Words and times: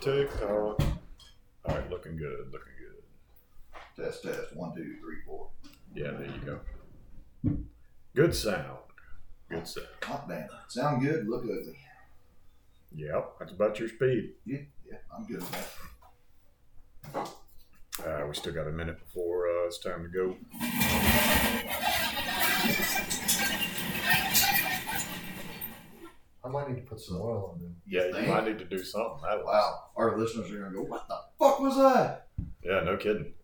TikTok. 0.00 0.48
All 0.48 0.78
right, 1.66 1.90
looking 1.90 2.16
good, 2.16 2.46
looking 2.52 2.72
good. 2.78 4.04
Test, 4.04 4.22
test. 4.22 4.54
One, 4.54 4.74
two, 4.74 4.96
three, 5.00 5.16
four. 5.26 5.50
Yeah, 5.94 6.12
there 6.12 6.26
you 6.26 6.40
go. 6.44 6.60
Good 8.14 8.34
sound. 8.34 8.78
Good 9.48 9.66
sound. 9.66 9.86
Hot 10.04 10.28
damn. 10.28 10.48
Sound 10.68 11.02
good, 11.02 11.28
look 11.28 11.44
ugly. 11.44 11.76
Yep, 12.94 13.38
that's 13.38 13.52
about 13.52 13.78
your 13.78 13.88
speed. 13.88 14.34
Yeah, 14.44 14.60
yeah, 14.88 14.98
I'm 15.16 15.26
good 15.26 15.40
with 15.40 15.50
that. 17.12 17.28
Uh, 18.06 18.26
we 18.26 18.34
still 18.34 18.52
got 18.52 18.66
a 18.66 18.72
minute 18.72 18.98
before 18.98 19.48
uh, 19.48 19.66
it's 19.66 19.78
time 19.78 20.02
to 20.02 20.08
go. 20.08 20.36
I 26.46 26.48
might 26.48 26.68
need 26.68 26.76
to 26.76 26.82
put 26.82 27.00
some 27.00 27.16
oil 27.16 27.52
on 27.54 27.60
them. 27.60 27.74
Yeah, 27.84 28.06
you 28.06 28.12
think? 28.12 28.28
might 28.28 28.44
need 28.46 28.58
to 28.60 28.64
do 28.64 28.78
something. 28.78 29.18
That 29.22 29.38
was, 29.38 29.46
Wow, 29.46 29.90
our 29.96 30.16
listeners 30.16 30.48
are 30.52 30.60
gonna 30.60 30.76
go, 30.76 30.82
"What 30.82 31.08
the 31.08 31.18
fuck 31.40 31.58
was 31.58 31.76
that?" 31.76 32.28
Yeah, 32.62 32.84
no 32.84 32.96
kidding. 32.96 33.34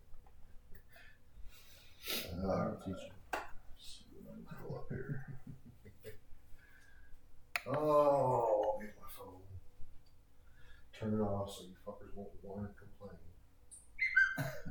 Uh, 2.41 2.47
I'll 2.47 2.81
teach 2.85 2.95
you. 2.95 3.39
Pull 4.65 4.75
up 4.77 4.85
here. 4.89 5.25
Oh, 7.67 8.73
I'll 8.73 8.79
get 8.79 8.95
my 9.01 9.07
phone. 9.09 9.41
Turn 10.97 11.13
it 11.19 11.21
off 11.21 11.51
so 11.51 11.63
you 11.63 11.75
fuckers 11.85 12.15
won't 12.15 12.29
want 12.41 12.69
to 12.69 12.73
complain. 12.79 13.19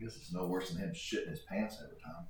guess 0.00 0.16
it's 0.16 0.32
no 0.32 0.46
worse 0.46 0.70
than 0.70 0.80
him 0.82 0.94
shitting 0.94 1.28
his 1.28 1.40
pants 1.40 1.78
every 1.82 1.98
time. 2.00 2.26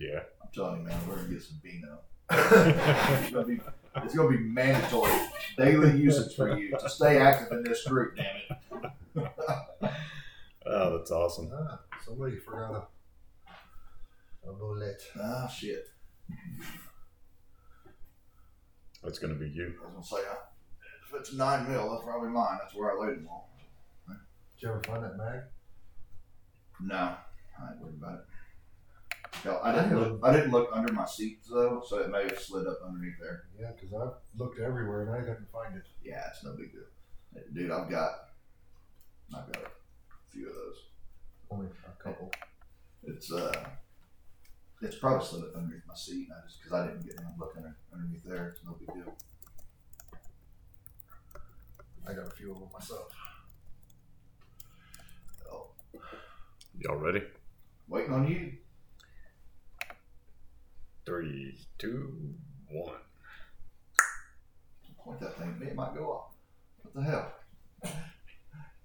Yeah. 0.00 0.20
I'm 0.42 0.48
telling 0.54 0.80
you, 0.80 0.86
man, 0.86 0.96
we're 1.06 1.16
gonna 1.16 1.28
get 1.28 1.42
some 1.42 1.60
Beano. 1.62 1.98
It's 3.22 3.30
gonna 3.30 3.46
be, 3.46 3.60
it's 3.96 4.14
gonna 4.14 4.30
be 4.30 4.38
mandatory 4.38 5.12
daily 5.58 6.00
usage 6.00 6.34
for 6.34 6.56
you 6.56 6.70
to 6.70 6.88
stay 6.88 7.18
active 7.18 7.52
in 7.52 7.64
this 7.64 7.86
group. 7.86 8.16
Damn 8.16 8.36
it! 8.36 9.30
oh, 10.66 10.96
that's 10.96 11.10
awesome. 11.10 11.50
Ah, 11.52 11.80
somebody 12.02 12.38
forgot 12.38 12.88
a, 14.46 14.48
a 14.48 14.52
bullet. 14.54 15.02
Ah, 15.20 15.48
shit. 15.48 15.88
That's 19.02 19.18
going 19.18 19.32
to 19.32 19.38
be 19.38 19.48
you. 19.48 19.74
I 19.82 19.86
was 19.96 20.08
gonna 20.08 20.22
say, 20.22 20.28
uh, 20.30 20.34
if 21.08 21.20
it's 21.20 21.34
nine 21.34 21.68
mil, 21.70 21.90
that's 21.90 22.04
probably 22.04 22.28
mine. 22.28 22.58
That's 22.62 22.74
where 22.74 22.92
I 22.92 23.06
laid 23.06 23.18
them 23.18 23.28
all. 23.30 23.50
Did 24.08 24.16
you 24.58 24.68
ever 24.68 24.82
find 24.82 25.02
that 25.02 25.16
mag? 25.16 25.40
No, 26.80 26.96
I 26.96 27.72
ain't 27.72 27.80
worried 27.80 27.96
about 27.98 28.14
it. 28.14 28.29
Hell, 29.42 29.60
I 29.64 29.72
didn't 29.72 29.98
look. 29.98 30.20
I 30.22 30.32
didn't 30.32 30.50
look 30.50 30.68
under 30.72 30.92
my 30.92 31.06
seats 31.06 31.48
though, 31.48 31.82
so 31.86 31.98
it 31.98 32.10
may 32.10 32.24
have 32.24 32.38
slid 32.38 32.66
up 32.66 32.78
underneath 32.86 33.14
there. 33.20 33.44
Yeah, 33.58 33.70
because 33.72 33.94
I've 33.94 34.14
looked 34.38 34.60
everywhere 34.60 35.02
and 35.02 35.10
I 35.10 35.20
couldn't 35.20 35.50
find 35.50 35.76
it. 35.76 35.84
Yeah, 36.04 36.22
it's 36.30 36.44
no 36.44 36.52
big 36.56 36.72
deal, 36.72 37.42
dude. 37.54 37.70
I've 37.70 37.88
got, 37.90 38.10
I've 39.34 39.50
got 39.50 39.62
a 39.62 40.30
few 40.30 40.46
of 40.48 40.54
those. 40.54 40.76
Only 41.50 41.66
a 41.86 42.02
couple. 42.02 42.30
It's 43.04 43.32
uh, 43.32 43.52
it's 44.82 44.96
probably 44.96 45.26
slid 45.26 45.44
up 45.44 45.56
underneath 45.56 45.82
my 45.88 45.94
seat. 45.94 46.28
And 46.28 46.32
I 46.38 46.46
just 46.46 46.60
because 46.62 46.72
I 46.78 46.86
didn't 46.88 47.06
get 47.06 47.16
down 47.16 47.32
looking 47.38 47.62
under- 47.64 47.76
underneath 47.94 48.24
there. 48.24 48.48
It's 48.56 48.64
no 48.64 48.72
big 48.78 48.88
deal. 48.94 49.14
I 52.06 52.12
got 52.12 52.26
a 52.26 52.30
few 52.30 52.52
of 52.52 52.58
them 52.58 52.68
myself. 52.72 53.08
Oh, 55.50 55.68
Y'all 56.78 56.96
ready? 56.96 57.22
waiting 57.88 58.12
on 58.12 58.28
you. 58.28 58.52
Three, 61.06 61.58
two, 61.78 62.34
one. 62.70 62.94
Point 65.02 65.20
that 65.20 65.36
thing 65.38 65.48
at 65.48 65.58
me, 65.58 65.68
it 65.68 65.74
might 65.74 65.94
go 65.94 66.12
off. 66.12 66.34
What 66.82 66.94
the 66.94 67.10
hell? 67.10 67.32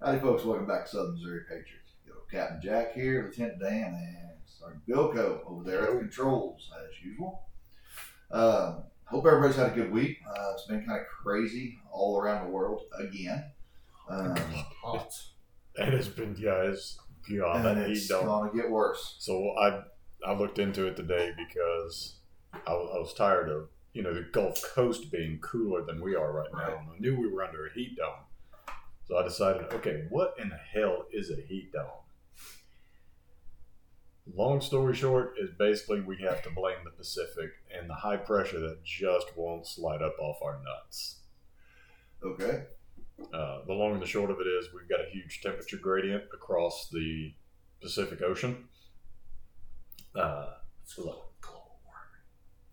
Howdy, 0.01 0.19
folks. 0.19 0.45
Welcome 0.45 0.65
back 0.65 0.85
to 0.85 0.91
Southern 0.91 1.15
Missouri 1.15 1.41
Patriots. 1.41 1.91
Yo, 2.07 2.13
Captain 2.31 2.61
Jack 2.63 2.93
here, 2.93 3.25
Lieutenant 3.25 3.59
Dan, 3.59 3.93
and 3.93 4.37
Sergeant 4.45 4.87
Bilko 4.87 5.41
over 5.45 5.63
there 5.65 5.83
at 5.83 5.93
the 5.93 5.99
controls, 5.99 6.71
as 6.81 7.05
usual. 7.05 7.43
Um, 8.31 8.83
hope 9.03 9.25
everybody's 9.25 9.57
had 9.57 9.73
a 9.73 9.75
good 9.75 9.91
week. 9.91 10.17
Uh, 10.27 10.53
it's 10.53 10.67
been 10.67 10.85
kind 10.85 11.01
of 11.01 11.07
crazy 11.07 11.79
all 11.91 12.17
around 12.17 12.45
the 12.45 12.51
world 12.51 12.83
again. 12.97 13.43
Um, 14.09 14.35
Hot. 14.83 15.11
And 15.77 15.93
it's 15.93 16.07
been, 16.07 16.35
yeah, 16.39 16.61
it's, 16.63 16.97
God, 17.29 17.65
and 17.65 17.91
it's 17.91 18.07
going 18.07 18.51
to 18.51 18.55
get 18.55 18.69
worse. 18.69 19.17
So 19.19 19.53
I 19.59 19.81
I 20.25 20.33
looked 20.33 20.59
into 20.59 20.85
it 20.87 20.95
today 20.95 21.31
because 21.37 22.15
I, 22.53 22.71
I 22.71 22.99
was 22.99 23.13
tired 23.13 23.49
of 23.49 23.69
you 23.93 24.03
know 24.03 24.13
the 24.13 24.27
Gulf 24.31 24.61
Coast 24.73 25.11
being 25.11 25.39
cooler 25.39 25.83
than 25.85 26.01
we 26.03 26.15
are 26.15 26.31
right, 26.33 26.51
Right. 26.53 26.69
now, 26.69 26.77
and 26.79 26.89
I 26.95 26.99
knew 26.99 27.19
we 27.19 27.27
were 27.27 27.43
under 27.43 27.67
a 27.67 27.73
heat 27.73 27.95
dome. 27.97 28.23
So 29.07 29.17
I 29.17 29.23
decided, 29.23 29.71
okay, 29.73 30.05
what 30.09 30.35
in 30.39 30.49
the 30.49 30.57
hell 30.73 31.05
is 31.13 31.29
a 31.29 31.35
heat 31.47 31.71
dome? 31.71 31.85
Long 34.35 34.59
story 34.59 34.95
short 34.95 35.35
is 35.39 35.51
basically 35.59 36.01
we 36.01 36.17
have 36.21 36.41
to 36.43 36.49
blame 36.49 36.77
the 36.83 36.89
Pacific 36.89 37.51
and 37.77 37.87
the 37.87 37.93
high 37.93 38.17
pressure 38.17 38.59
that 38.59 38.83
just 38.83 39.27
won't 39.37 39.67
slide 39.67 40.01
up 40.01 40.15
off 40.19 40.37
our 40.43 40.59
nuts. 40.63 41.19
Okay. 42.23 42.63
Uh, 43.31 43.59
the 43.67 43.73
long 43.73 43.93
and 43.93 44.01
the 44.01 44.07
short 44.07 44.31
of 44.31 44.37
it 44.39 44.47
is 44.47 44.67
we've 44.73 44.89
got 44.89 44.99
a 44.99 45.09
huge 45.11 45.41
temperature 45.41 45.77
gradient 45.77 46.23
across 46.33 46.89
the 46.91 47.33
Pacific 47.81 48.21
Ocean. 48.23 48.67
Uh, 50.15 50.47
It's 50.83 50.93
global, 50.95 51.31
global 51.41 51.79
warming. 51.85 52.21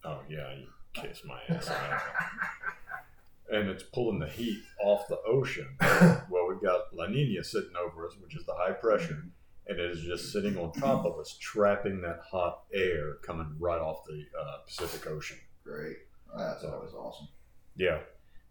oh 0.04 0.22
yeah, 0.28 0.54
you 0.54 0.66
kiss 0.94 1.22
my 1.24 1.40
ass. 1.48 1.70
and 3.52 3.68
it's 3.68 3.82
pulling 3.82 4.18
the 4.18 4.28
heat 4.28 4.62
off 4.82 5.08
the 5.08 5.18
ocean. 5.26 5.68
well, 5.80 6.46
we've 6.48 6.62
got 6.62 6.94
La 6.94 7.06
Nina 7.06 7.42
sitting 7.44 7.72
over 7.76 8.06
us, 8.06 8.14
which 8.22 8.36
is 8.36 8.44
the 8.46 8.54
high 8.54 8.72
pressure, 8.72 9.24
and 9.66 9.78
it 9.78 9.90
is 9.90 10.02
just 10.02 10.32
sitting 10.32 10.56
on 10.58 10.72
top 10.72 11.04
of 11.04 11.18
us, 11.18 11.36
trapping 11.40 12.00
that 12.02 12.20
hot 12.30 12.62
air 12.72 13.14
coming 13.22 13.54
right 13.58 13.80
off 13.80 14.04
the 14.06 14.24
uh, 14.40 14.58
Pacific 14.66 15.06
Ocean. 15.10 15.38
Great. 15.64 15.96
That's 16.36 16.64
always 16.64 16.92
awesome. 16.94 17.28
Yeah, 17.76 17.98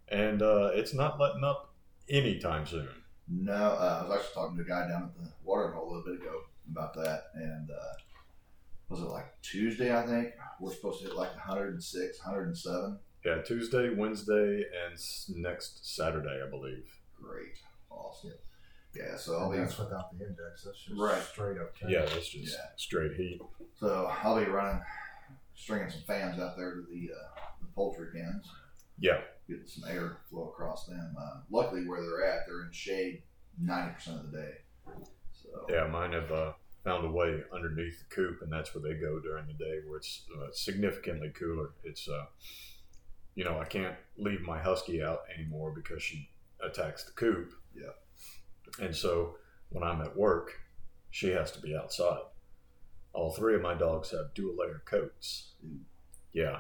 and 0.10 0.42
uh, 0.42 0.72
it's 0.74 0.94
not 0.94 1.20
letting 1.20 1.44
up 1.44 1.74
anytime 2.10 2.66
soon. 2.66 2.88
No, 3.28 3.54
uh, 3.54 4.02
I 4.04 4.08
was 4.08 4.18
actually 4.20 4.34
talking 4.34 4.58
to 4.58 4.64
a 4.64 4.68
guy 4.68 4.88
down 4.88 5.04
at 5.04 5.16
the 5.16 5.32
water 5.44 5.72
hole 5.72 5.86
a 5.86 5.90
little 5.96 6.04
bit 6.14 6.22
ago 6.22 6.42
about 6.70 6.94
that, 6.96 7.26
and 7.36 7.70
uh, 7.70 7.94
was 8.92 9.00
it 9.02 9.06
like 9.06 9.42
Tuesday? 9.42 9.96
I 9.96 10.06
think 10.06 10.34
we're 10.60 10.74
supposed 10.74 11.00
to 11.02 11.08
hit 11.08 11.16
like 11.16 11.32
106, 11.32 12.20
107. 12.20 13.00
Yeah, 13.26 13.42
Tuesday, 13.42 13.94
Wednesday, 13.96 14.64
and 14.84 14.94
s- 14.94 15.32
next 15.36 15.96
Saturday, 15.96 16.42
I 16.46 16.50
believe. 16.50 16.86
Great, 17.22 17.58
awesome. 17.90 18.34
Yeah, 18.94 19.16
so 19.16 19.38
I'll 19.38 19.44
And 19.52 19.54
be 19.54 19.58
that's 19.60 19.78
without 19.78 20.12
the 20.18 20.26
index. 20.26 20.64
That's 20.66 20.84
just 20.84 21.00
Right. 21.00 21.22
straight 21.24 21.58
up. 21.58 21.72
Yeah, 21.88 22.02
that's 22.02 22.28
just 22.28 22.54
Yeah. 22.58 22.66
straight 22.76 23.14
heat. 23.16 23.42
so 23.76 24.08
I'll 24.08 24.38
be 24.44 24.52
running, 24.52 24.84
stringing 25.56 25.90
some 25.90 26.02
fans 26.02 26.40
out 26.40 26.58
there 26.58 26.76
to 26.76 26.82
the 26.82 27.12
uh, 27.14 27.40
the 27.62 27.68
poultry 27.74 28.08
pens, 28.14 28.52
Yeah, 28.98 29.22
getting 29.48 29.66
some 29.68 29.90
air 29.90 30.18
flow 30.30 30.50
across 30.50 30.88
them. 30.88 31.16
Uh, 31.18 31.42
luckily, 31.50 31.88
where 31.88 32.02
they're 32.02 32.26
at, 32.26 32.46
they're 32.48 32.66
in 32.66 32.72
shade 32.74 33.24
90 33.58 33.94
percent 33.94 34.20
of 34.20 34.32
the 34.32 34.38
day. 34.42 34.58
So 35.32 35.66
yeah, 35.70 35.88
mine 35.88 36.12
have 36.14 36.32
uh, 36.32 36.54
found 36.84 37.06
a 37.06 37.12
way 37.12 37.42
underneath 37.54 38.00
the 38.00 38.16
coop, 38.16 38.42
and 38.42 38.52
that's 38.52 38.74
where 38.74 38.82
they 38.82 39.00
go 39.00 39.20
during 39.20 39.46
the 39.48 39.54
day, 39.54 39.80
where 39.86 39.98
it's 39.98 40.24
uh, 40.36 40.48
significantly 40.52 41.30
cooler. 41.30 41.72
It's, 41.84 42.08
uh, 42.08 42.26
you 43.36 43.44
know, 43.44 43.60
I 43.60 43.66
can't 43.66 43.96
leave 44.18 44.42
my 44.42 44.60
husky 44.60 45.04
out 45.04 45.22
anymore 45.38 45.72
because 45.76 46.02
she 46.02 46.30
attacks 46.64 47.04
the 47.04 47.12
coop. 47.12 47.52
Yeah. 47.76 48.84
And 48.84 48.96
so 48.96 49.36
when 49.70 49.84
I'm 49.84 50.02
at 50.02 50.16
work, 50.18 50.54
she 51.12 51.30
has 51.30 51.52
to 51.52 51.62
be 51.62 51.76
outside. 51.76 52.22
All 53.14 53.32
three 53.32 53.56
of 53.56 53.62
my 53.62 53.74
dogs 53.74 54.12
have 54.12 54.34
dual 54.34 54.56
layer 54.58 54.82
coats. 54.86 55.52
Ooh. 55.66 55.80
Yeah. 56.34 56.60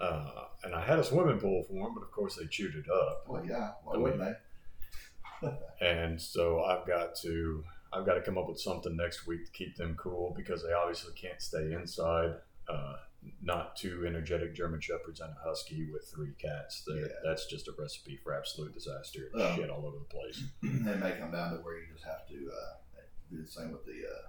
Uh, 0.00 0.44
and 0.62 0.74
I 0.74 0.84
had 0.84 0.98
a 0.98 1.04
swimming 1.04 1.38
pool 1.38 1.64
for 1.64 1.72
them, 1.72 1.94
but 1.94 2.02
of 2.02 2.10
course 2.10 2.36
they 2.36 2.46
chewed 2.46 2.74
it 2.74 2.90
up. 2.90 3.24
well, 3.26 3.44
yeah, 3.44 3.70
why 3.84 3.94
I 3.94 3.98
wouldn't 3.98 4.20
mean- 4.20 4.28
they? 4.28 5.50
and 5.80 6.20
so 6.20 6.62
I've 6.62 6.86
got 6.86 7.14
to 7.22 7.64
I've 7.94 8.06
got 8.06 8.14
to 8.14 8.20
come 8.22 8.38
up 8.38 8.48
with 8.48 8.60
something 8.60 8.96
next 8.96 9.26
week 9.26 9.44
to 9.46 9.52
keep 9.52 9.76
them 9.76 9.94
cool 9.96 10.34
because 10.36 10.62
they 10.62 10.72
obviously 10.72 11.12
can't 11.14 11.40
stay 11.40 11.72
inside. 11.72 12.34
Uh, 12.68 12.94
not 13.42 13.76
two 13.76 14.04
energetic 14.06 14.54
German 14.54 14.80
shepherds 14.80 15.20
and 15.20 15.30
a 15.30 15.48
husky 15.48 15.90
with 15.92 16.10
three 16.14 16.32
cats. 16.38 16.86
Yeah. 16.88 17.06
That's 17.24 17.46
just 17.46 17.68
a 17.68 17.72
recipe 17.78 18.18
for 18.22 18.34
absolute 18.34 18.74
disaster. 18.74 19.30
Oh. 19.34 19.56
Shit 19.56 19.70
all 19.70 19.86
over 19.86 19.98
the 19.98 20.04
place. 20.04 20.42
it 20.62 20.98
may 21.00 21.12
come 21.18 21.30
down 21.30 21.52
to 21.52 21.58
where 21.58 21.78
you 21.78 21.86
just 21.92 22.04
have 22.04 22.26
to 22.28 22.34
uh, 22.34 23.00
do 23.30 23.42
the 23.42 23.48
same 23.50 23.72
with 23.72 23.84
the 23.86 23.92
uh, 23.92 24.28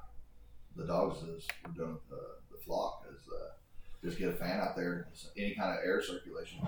the 0.77 0.85
dogs 0.85 1.19
as 1.23 1.45
we're 1.65 1.73
doing 1.73 1.93
with 1.93 2.09
the, 2.09 2.55
the 2.55 2.61
flock 2.63 3.05
is 3.09 3.27
uh, 3.29 3.51
just 4.03 4.19
get 4.19 4.29
a 4.29 4.33
fan 4.33 4.59
out 4.59 4.75
there, 4.75 5.07
any 5.37 5.55
kind 5.55 5.71
of 5.71 5.77
air 5.85 6.01
circulation. 6.01 6.59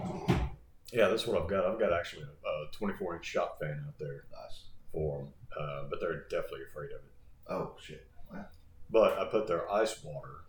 Yeah, 0.94 1.10
that's 1.10 1.28
what 1.28 1.42
I've 1.42 1.50
got. 1.50 1.66
I've 1.66 1.80
got 1.80 1.92
actually 1.92 2.24
a 2.24 2.72
24 2.76 3.18
inch 3.18 3.26
shop 3.26 3.60
fan 3.60 3.84
out 3.86 4.00
there 4.00 4.24
Nice. 4.32 4.64
for 4.94 5.20
them, 5.20 5.28
uh, 5.60 5.84
but 5.90 6.00
they're 6.00 6.24
definitely 6.30 6.62
afraid 6.70 6.92
of 6.92 7.02
it. 7.04 7.14
Oh 7.50 7.76
shit. 7.80 8.08
Well, 8.32 8.48
But 8.90 9.18
I 9.20 9.26
put 9.26 9.48
their 9.48 9.72
ice 9.72 10.04
water 10.04 10.46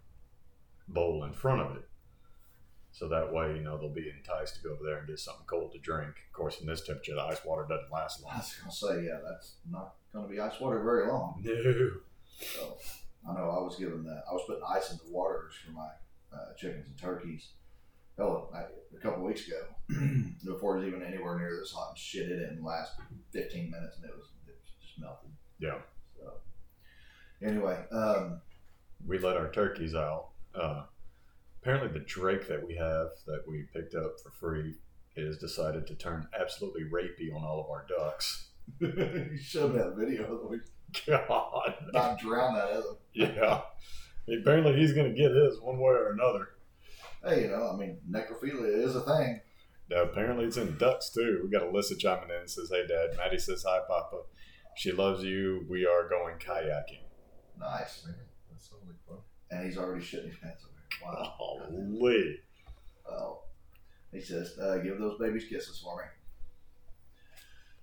bowl 0.88 1.24
in 1.24 1.32
front 1.32 1.60
of 1.62 1.76
it. 1.76 1.88
So 2.90 3.08
that 3.08 3.32
way, 3.32 3.54
you 3.54 3.62
know, 3.62 3.78
they'll 3.78 3.90
be 3.90 4.10
enticed 4.10 4.56
to 4.56 4.62
go 4.62 4.70
over 4.72 4.82
there 4.84 4.98
and 4.98 5.06
get 5.06 5.20
something 5.20 5.46
cold 5.46 5.72
to 5.72 5.78
drink. 5.78 6.08
Of 6.26 6.32
course, 6.32 6.60
in 6.60 6.66
this 6.66 6.84
temperature, 6.84 7.14
the 7.14 7.22
ice 7.22 7.38
water 7.44 7.64
doesn't 7.68 7.92
last 7.92 8.22
long. 8.22 8.32
I 8.34 8.38
was 8.38 8.54
gonna 8.60 8.72
say, 8.72 9.06
yeah, 9.06 9.18
that's 9.24 9.54
not 9.70 9.94
gonna 10.12 10.26
be 10.28 10.40
ice 10.40 10.58
water 10.60 10.82
very 10.82 11.06
long. 11.06 11.40
No. 11.44 11.90
So 12.40 12.76
I 13.28 13.34
know 13.34 13.50
I 13.50 13.62
was 13.62 13.76
giving 13.78 14.04
that. 14.04 14.24
I 14.28 14.32
was 14.32 14.42
putting 14.46 14.62
ice 14.68 14.90
in 14.90 14.98
the 14.98 15.12
waters 15.12 15.54
for 15.64 15.72
my 15.72 15.88
uh, 16.32 16.54
chickens 16.56 16.86
and 16.88 16.98
turkeys. 16.98 17.50
Hell, 18.16 18.50
I, 18.52 18.62
a 18.96 19.00
couple 19.00 19.22
weeks 19.24 19.46
ago, 19.46 19.62
before 20.44 20.76
it 20.76 20.80
was 20.80 20.88
even 20.88 21.02
anywhere 21.02 21.38
near 21.38 21.56
this 21.56 21.72
hot 21.72 21.90
and 21.90 21.98
shit, 21.98 22.28
it 22.28 22.36
didn't 22.38 22.64
last 22.64 22.92
15 23.32 23.70
minutes 23.70 23.96
and 23.96 24.06
it 24.06 24.16
was, 24.16 24.26
it 24.26 24.26
was 24.26 24.26
just 24.26 24.37
melted. 25.00 25.30
Yeah. 25.58 25.78
So 26.16 26.32
anyway, 27.46 27.78
um, 27.92 28.40
we 29.06 29.18
let 29.18 29.36
our 29.36 29.50
turkeys 29.50 29.94
out. 29.94 30.28
Uh, 30.54 30.82
apparently, 31.62 31.88
the 31.98 32.04
drake 32.04 32.48
that 32.48 32.66
we 32.66 32.74
have 32.76 33.08
that 33.26 33.44
we 33.46 33.66
picked 33.72 33.94
up 33.94 34.20
for 34.22 34.30
free 34.30 34.74
has 35.16 35.38
decided 35.38 35.86
to 35.86 35.94
turn 35.94 36.28
absolutely 36.38 36.82
rapey 36.84 37.34
on 37.34 37.42
all 37.44 37.60
of 37.60 37.70
our 37.70 37.84
ducks. 37.88 38.48
you 38.80 39.38
showed 39.40 39.72
me 39.74 39.78
that 39.78 39.96
video. 39.96 40.40
We 40.50 40.60
God, 41.06 41.74
not 41.92 42.18
drown 42.18 42.54
that 42.54 42.70
other. 42.70 42.96
yeah. 43.12 43.60
Apparently, 44.40 44.74
he's 44.76 44.94
going 44.94 45.14
to 45.14 45.18
get 45.18 45.30
his 45.32 45.60
one 45.60 45.78
way 45.78 45.92
or 45.92 46.12
another. 46.12 46.48
Hey, 47.22 47.42
you 47.42 47.48
know, 47.48 47.70
I 47.72 47.76
mean, 47.76 47.98
necrophilia 48.10 48.84
is 48.84 48.96
a 48.96 49.02
thing. 49.02 49.40
Now, 49.90 50.02
apparently, 50.04 50.44
it's 50.46 50.56
in 50.56 50.76
ducks 50.78 51.10
too. 51.10 51.40
We 51.42 51.50
got 51.50 51.62
Alyssa 51.62 51.98
chiming 51.98 52.30
in 52.30 52.40
and 52.40 52.50
says, 52.50 52.70
"Hey, 52.70 52.86
Dad." 52.86 53.16
Maddie 53.16 53.38
says, 53.38 53.64
"Hi, 53.66 53.80
Papa." 53.88 54.22
She 54.78 54.92
loves 54.92 55.24
you. 55.24 55.66
We 55.68 55.84
are 55.86 56.08
going 56.08 56.36
kayaking. 56.36 57.02
Nice. 57.58 58.04
Man, 58.06 58.14
that 58.48 58.62
sounds 58.62 58.84
like 58.86 58.96
fun. 59.08 59.18
And 59.50 59.66
he's 59.66 59.76
already 59.76 60.04
shitting 60.04 60.28
his 60.28 60.38
pants 60.38 60.64
over 60.64 60.72
here. 60.88 61.08
Wow. 61.20 61.34
Holy. 61.36 62.38
Well, 63.04 63.42
he 64.12 64.20
says, 64.20 64.56
uh, 64.56 64.78
give 64.78 65.00
those 65.00 65.18
babies 65.18 65.46
kisses 65.48 65.80
for 65.82 65.96
me. 65.96 66.02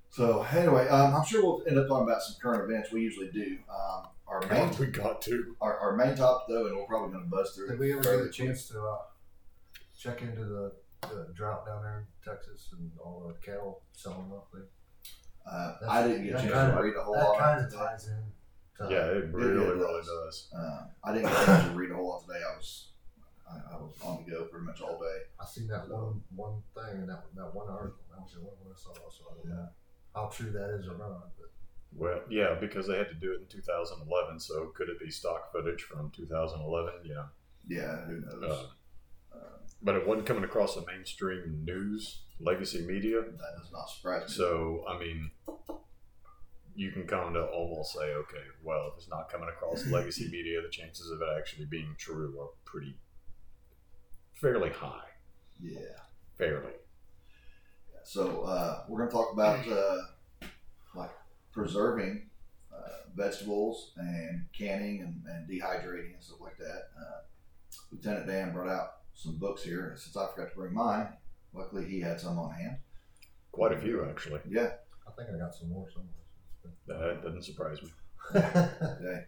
So 0.09 0.44
anyway, 0.44 0.88
um, 0.88 1.13
I'm 1.13 1.25
sure 1.25 1.44
we'll 1.44 1.63
end 1.68 1.77
up 1.77 1.89
talking 1.89 2.07
about 2.07 2.21
some 2.21 2.38
current 2.42 2.71
events. 2.71 2.94
We 2.94 3.01
usually 3.01 3.30
do. 3.30 3.57
Um, 3.69 4.06
our 4.30 4.39
main 4.50 4.69
God, 4.69 4.80
we 4.80 4.86
got 4.88 5.21
to. 5.24 5.56
our, 5.59 5.77
our 5.77 5.97
main 5.97 6.15
topic 6.15 6.47
though, 6.47 6.68
and 6.68 6.77
we're 6.77 6.86
probably 6.86 7.12
going 7.12 7.25
to 7.25 7.30
buzz 7.30 7.51
through. 7.51 7.68
Did 7.68 7.74
it 7.74 7.80
we 7.81 7.92
ever 7.92 8.03
get 8.03 8.27
a 8.27 8.31
chance 8.31 8.69
to 8.69 8.80
uh, 8.80 8.97
check 10.00 10.21
into 10.21 10.45
the, 10.45 10.71
the 11.01 11.27
drought 11.36 11.65
down 11.65 11.83
there 11.83 12.00
in 12.00 12.31
Texas 12.33 12.69
and 12.71 12.89
all 13.03 13.27
the 13.27 13.45
cattle 13.45 13.81
selling 13.92 14.31
off 14.31 14.45
there? 14.53 14.68
Quick. 15.45 15.53
Uh, 15.88 15.92
I 15.92 16.07
didn't 16.07 16.24
get 16.25 16.33
a 16.36 16.38
chance 16.39 16.51
kinda- 16.51 16.75
to 16.75 16.83
read 16.83 16.95
a 16.95 17.03
whole 17.03 17.13
that 17.13 17.24
lot. 17.24 17.38
kind 17.39 17.59
of 17.65 17.69
today. 17.71 17.83
ties 17.83 18.07
in. 18.07 18.24
To, 18.77 18.88
Yeah, 18.94 19.06
it 19.07 19.33
really, 19.33 19.51
it 19.63 19.75
really 19.75 20.01
does. 20.01 20.07
does. 20.07 20.50
Um, 20.53 20.89
I 21.03 21.13
didn't 21.13 21.30
get 21.30 21.42
a 21.42 21.45
chance 21.45 21.63
to 21.69 21.75
read 21.75 21.92
a 21.92 21.95
whole 21.95 22.09
lot 22.09 22.27
today. 22.27 22.42
I 22.44 22.56
was 22.57 22.92
I, 23.47 23.75
I 23.75 23.77
was 23.77 23.94
on 24.03 24.25
the 24.25 24.31
go 24.31 24.45
pretty 24.45 24.65
much 24.65 24.81
all 24.81 25.00
day. 25.00 25.19
I 25.39 25.45
seen 25.45 25.68
that 25.68 25.88
one 25.88 26.21
one 26.36 26.62
thing 26.74 27.00
and 27.01 27.09
that 27.09 27.24
that 27.36 27.53
one 27.56 27.69
article. 27.69 28.00
That 28.12 28.21
was 28.21 28.33
the 28.33 28.39
only 28.39 28.51
one 28.62 28.74
I 28.74 28.77
saw. 28.77 28.92
So 29.09 29.24
I 29.31 29.36
don't 29.38 29.50
know 29.56 29.69
how 30.13 30.27
true 30.27 30.51
that 30.51 30.71
is 30.80 30.88
or 30.88 30.97
not. 30.97 31.30
But 31.38 31.51
Well, 31.94 32.21
yeah, 32.30 32.56
because 32.59 32.88
they 32.88 32.97
had 32.97 33.07
to 33.09 33.13
do 33.15 33.31
it 33.33 33.42
in 33.42 33.47
2011. 33.47 34.39
So 34.39 34.68
could 34.75 34.89
it 34.89 35.00
be 35.00 35.09
stock 35.12 35.51
footage 35.53 35.83
from 35.83 36.09
2011? 36.12 37.01
Yeah. 37.06 37.27
Yeah, 37.68 38.01
who 38.06 38.19
knows? 38.21 38.44
Uh, 38.44 39.38
Uh, 39.38 39.64
but 39.81 39.95
it 39.95 40.07
wasn't 40.07 40.25
coming 40.25 40.44
across 40.44 40.75
the 40.75 40.86
mainstream 40.86 41.63
news, 41.66 42.22
legacy 42.39 42.86
media. 42.86 43.22
that 43.22 43.57
does 43.62 43.72
not 43.72 43.89
surprise 43.89 44.30
me. 44.30 44.36
So, 44.36 44.83
I 44.88 44.98
mean, 45.00 45.31
you 46.75 46.92
can 46.92 47.07
kind 47.07 47.36
of 47.36 47.50
almost 47.50 47.94
say, 47.94 48.13
okay, 48.13 48.44
well, 48.63 48.92
if 48.92 48.98
it's 48.98 49.10
not 49.10 49.30
coming 49.30 49.48
across 49.50 49.86
legacy 49.92 50.27
media, 50.31 50.62
the 50.62 50.69
chances 50.69 51.10
of 51.12 51.22
it 51.22 51.27
actually 51.38 51.66
being 51.66 51.95
true 51.98 52.36
are 52.39 52.50
pretty 52.66 52.95
fairly 54.33 54.69
high. 54.69 55.07
yeah. 55.62 55.80
Fairly. 56.38 56.74
So 58.04 58.42
uh, 58.42 58.83
we're 58.88 59.00
going 59.00 59.10
to 59.10 59.16
talk 59.16 59.31
about 59.33 59.68
uh, 59.68 59.98
like 60.94 61.12
preserving 61.54 62.30
uh, 62.71 63.10
vegetables 63.16 63.94
and 63.98 64.45
canning 64.51 65.01
and, 65.01 65.24
and 65.28 65.50
dehydrating 65.50 66.13
and 66.13 66.21
stuff 66.21 66.42
like 66.42 66.57
that. 66.57 66.89
Uh, 67.00 67.21
Lieutenant 67.92 68.28
Dan 68.28 68.51
brought 68.54 68.68
out 68.69 68.89
some 69.15 69.38
books 69.38 69.63
here. 69.63 69.89
and 69.89 70.00
Since 70.00 70.15
I 70.17 70.27
forgot 70.27 70.51
to 70.51 70.56
bring 70.56 70.73
mine, 70.73 71.07
luckily 71.53 71.85
he 71.85 72.00
had 72.00 72.19
some 72.19 72.38
on 72.38 72.51
hand. 72.51 72.77
Quite 73.51 73.71
a 73.71 73.79
few, 73.79 74.06
actually. 74.06 74.41
Yeah, 74.47 74.71
I 75.07 75.12
think 75.17 75.29
I 75.33 75.39
got 75.39 75.56
some 75.56 75.69
more 75.69 75.88
somewhere. 75.89 76.12
That 76.88 77.23
doesn't 77.23 77.44
surprise 77.44 77.81
me. 77.81 77.89
okay. 78.35 79.25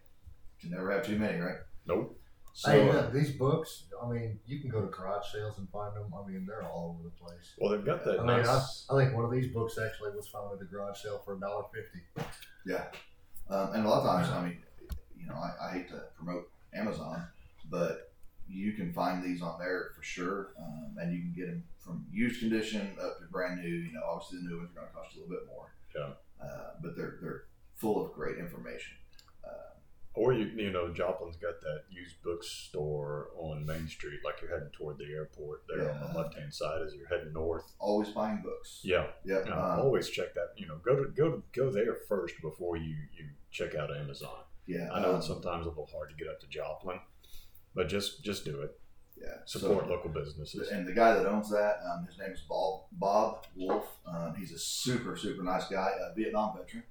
Can 0.60 0.70
never 0.70 0.90
have 0.92 1.06
too 1.06 1.18
many, 1.18 1.38
right? 1.38 1.58
Nope. 1.86 2.20
So 2.52 2.72
hey, 2.72 2.88
uh, 2.88 2.92
look, 2.92 3.12
these 3.12 3.32
books. 3.32 3.84
I 4.02 4.08
mean, 4.08 4.40
you 4.46 4.60
can 4.60 4.68
go 4.68 4.80
to 4.80 4.88
garage 4.88 5.26
sales 5.32 5.58
and 5.58 5.68
find 5.70 5.94
them. 5.94 6.12
I 6.12 6.28
mean, 6.28 6.44
they're 6.46 6.64
all 6.64 6.96
over 6.98 7.08
the 7.08 7.24
place. 7.24 7.54
Well, 7.58 7.70
they've 7.70 7.84
got 7.84 8.04
that 8.04 8.18
I 8.18 8.24
mean, 8.24 8.44
nice. 8.44 8.86
I 8.90 8.96
think 8.96 9.14
one 9.14 9.24
of 9.24 9.30
these 9.30 9.46
books 9.52 9.78
actually 9.78 10.10
was 10.10 10.26
found 10.28 10.52
at 10.52 10.58
the 10.58 10.64
garage 10.64 11.00
sale 11.00 11.22
for 11.24 11.36
a 11.36 11.40
dollar 11.40 11.64
fifty. 11.72 12.00
Yeah, 12.66 12.86
um, 13.48 13.72
and 13.74 13.86
a 13.86 13.88
lot 13.88 14.00
of 14.00 14.06
times, 14.06 14.28
I 14.30 14.44
mean, 14.44 14.58
you 15.16 15.26
know, 15.26 15.34
I, 15.34 15.68
I 15.68 15.72
hate 15.72 15.88
to 15.90 16.02
promote 16.16 16.50
Amazon, 16.74 17.28
but 17.70 18.07
you 18.48 18.72
can 18.72 18.92
find 18.92 19.22
these 19.22 19.42
on 19.42 19.58
there 19.58 19.90
for 19.96 20.02
sure, 20.02 20.54
um, 20.58 20.96
and 20.98 21.12
you 21.12 21.20
can 21.20 21.34
get 21.36 21.46
them 21.46 21.64
from 21.78 22.06
used 22.10 22.40
condition 22.40 22.96
up 23.02 23.18
to 23.18 23.26
brand 23.30 23.60
new. 23.60 23.68
You 23.68 23.92
know, 23.92 24.02
obviously 24.08 24.38
the 24.38 24.48
new 24.48 24.56
ones 24.58 24.70
are 24.72 24.80
going 24.80 24.88
to 24.88 24.94
cost 24.94 25.14
a 25.16 25.20
little 25.20 25.30
bit 25.36 25.46
more. 25.46 25.74
Yeah. 25.94 26.12
Uh, 26.44 26.70
but 26.82 26.96
they're 26.96 27.18
they're 27.20 27.42
full 27.76 28.04
of 28.04 28.12
great 28.12 28.38
information. 28.38 28.96
Uh, 29.44 29.74
Or 30.14 30.32
you, 30.32 30.46
you 30.56 30.70
know, 30.70 30.92
Joplin's 30.92 31.36
got 31.36 31.60
that 31.60 31.82
used 31.90 32.16
bookstore 32.22 33.28
on 33.36 33.64
Main 33.66 33.86
Street, 33.88 34.20
like 34.24 34.40
you're 34.42 34.50
heading 34.50 34.70
toward 34.72 34.98
the 34.98 35.04
airport. 35.04 35.62
There 35.68 35.90
on 35.92 36.12
the 36.12 36.18
left 36.18 36.34
hand 36.38 36.52
side 36.52 36.82
as 36.82 36.94
you're 36.94 37.08
heading 37.08 37.32
north. 37.32 37.64
always 37.78 38.08
buying 38.10 38.42
books. 38.42 38.80
Yeah, 38.82 39.06
Yeah. 39.24 39.42
Yeah, 39.46 39.52
um, 39.52 39.80
always 39.80 40.08
check 40.10 40.34
that. 40.34 40.48
You 40.56 40.66
know, 40.68 40.78
go 40.84 40.96
to 40.96 41.08
go 41.10 41.30
to 41.30 41.42
go 41.54 41.70
there 41.70 41.94
first 42.08 42.34
before 42.42 42.76
you 42.76 42.96
you 43.16 43.26
check 43.50 43.74
out 43.74 43.94
Amazon. 43.96 44.40
yeah. 44.66 44.88
I 44.92 45.00
know 45.00 45.12
um, 45.12 45.16
it's 45.18 45.26
sometimes 45.28 45.66
a 45.66 45.68
little 45.70 45.88
hard 45.92 46.10
to 46.10 46.16
get 46.16 46.28
up 46.28 46.40
to 46.40 46.46
Joplin, 46.48 46.98
but 47.74 47.88
just 47.88 48.22
just 48.24 48.44
do 48.44 48.60
it. 48.62 48.78
yeah. 49.20 49.38
Support 49.46 49.84
So- 49.84 49.90
local 49.90 50.10
businesses. 50.10 50.68
And 50.68 50.86
the 50.86 50.92
guy 50.92 51.14
that 51.14 51.26
owns 51.26 51.50
that, 51.50 51.80
um, 51.90 52.06
his 52.06 52.18
name 52.18 52.30
is 52.32 52.40
Bob 52.48 52.84
Bob 52.92 53.46
Wolf. 53.56 53.98
Um, 54.06 54.34
he's 54.36 54.52
a 54.52 54.58
super 54.58 55.16
super 55.16 55.42
nice 55.42 55.66
guy, 55.68 55.90
a 56.10 56.14
Vietnam 56.14 56.56
veteran, 56.56 56.84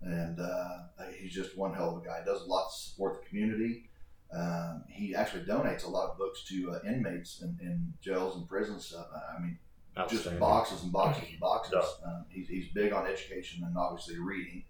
and 0.00 0.38
uh, 0.40 0.78
he's 1.18 1.32
just 1.34 1.56
one 1.56 1.74
hell 1.74 1.96
of 1.96 2.02
a 2.02 2.06
guy. 2.06 2.22
Does 2.24 2.42
a 2.42 2.46
lot 2.46 2.68
to 2.70 2.76
support 2.76 3.22
the 3.22 3.28
community. 3.28 3.84
Um, 4.30 4.84
he 4.90 5.14
actually 5.14 5.44
donates 5.44 5.84
a 5.84 5.88
lot 5.88 6.10
of 6.10 6.18
books 6.18 6.44
to 6.48 6.72
uh, 6.72 6.80
inmates 6.86 7.40
in, 7.40 7.58
in 7.62 7.94
jails 8.02 8.36
and 8.36 8.46
prisons. 8.46 8.84
Stuff. 8.84 9.06
I 9.36 9.40
mean, 9.40 9.58
just 10.08 10.38
boxes 10.38 10.82
and 10.82 10.92
boxes 10.92 11.28
and 11.30 11.40
boxes. 11.40 11.72
Yeah. 11.74 12.08
Um, 12.10 12.24
he's, 12.28 12.46
he's 12.46 12.68
big 12.74 12.92
on 12.92 13.06
education 13.06 13.64
and 13.64 13.76
obviously 13.76 14.18
reading. 14.18 14.64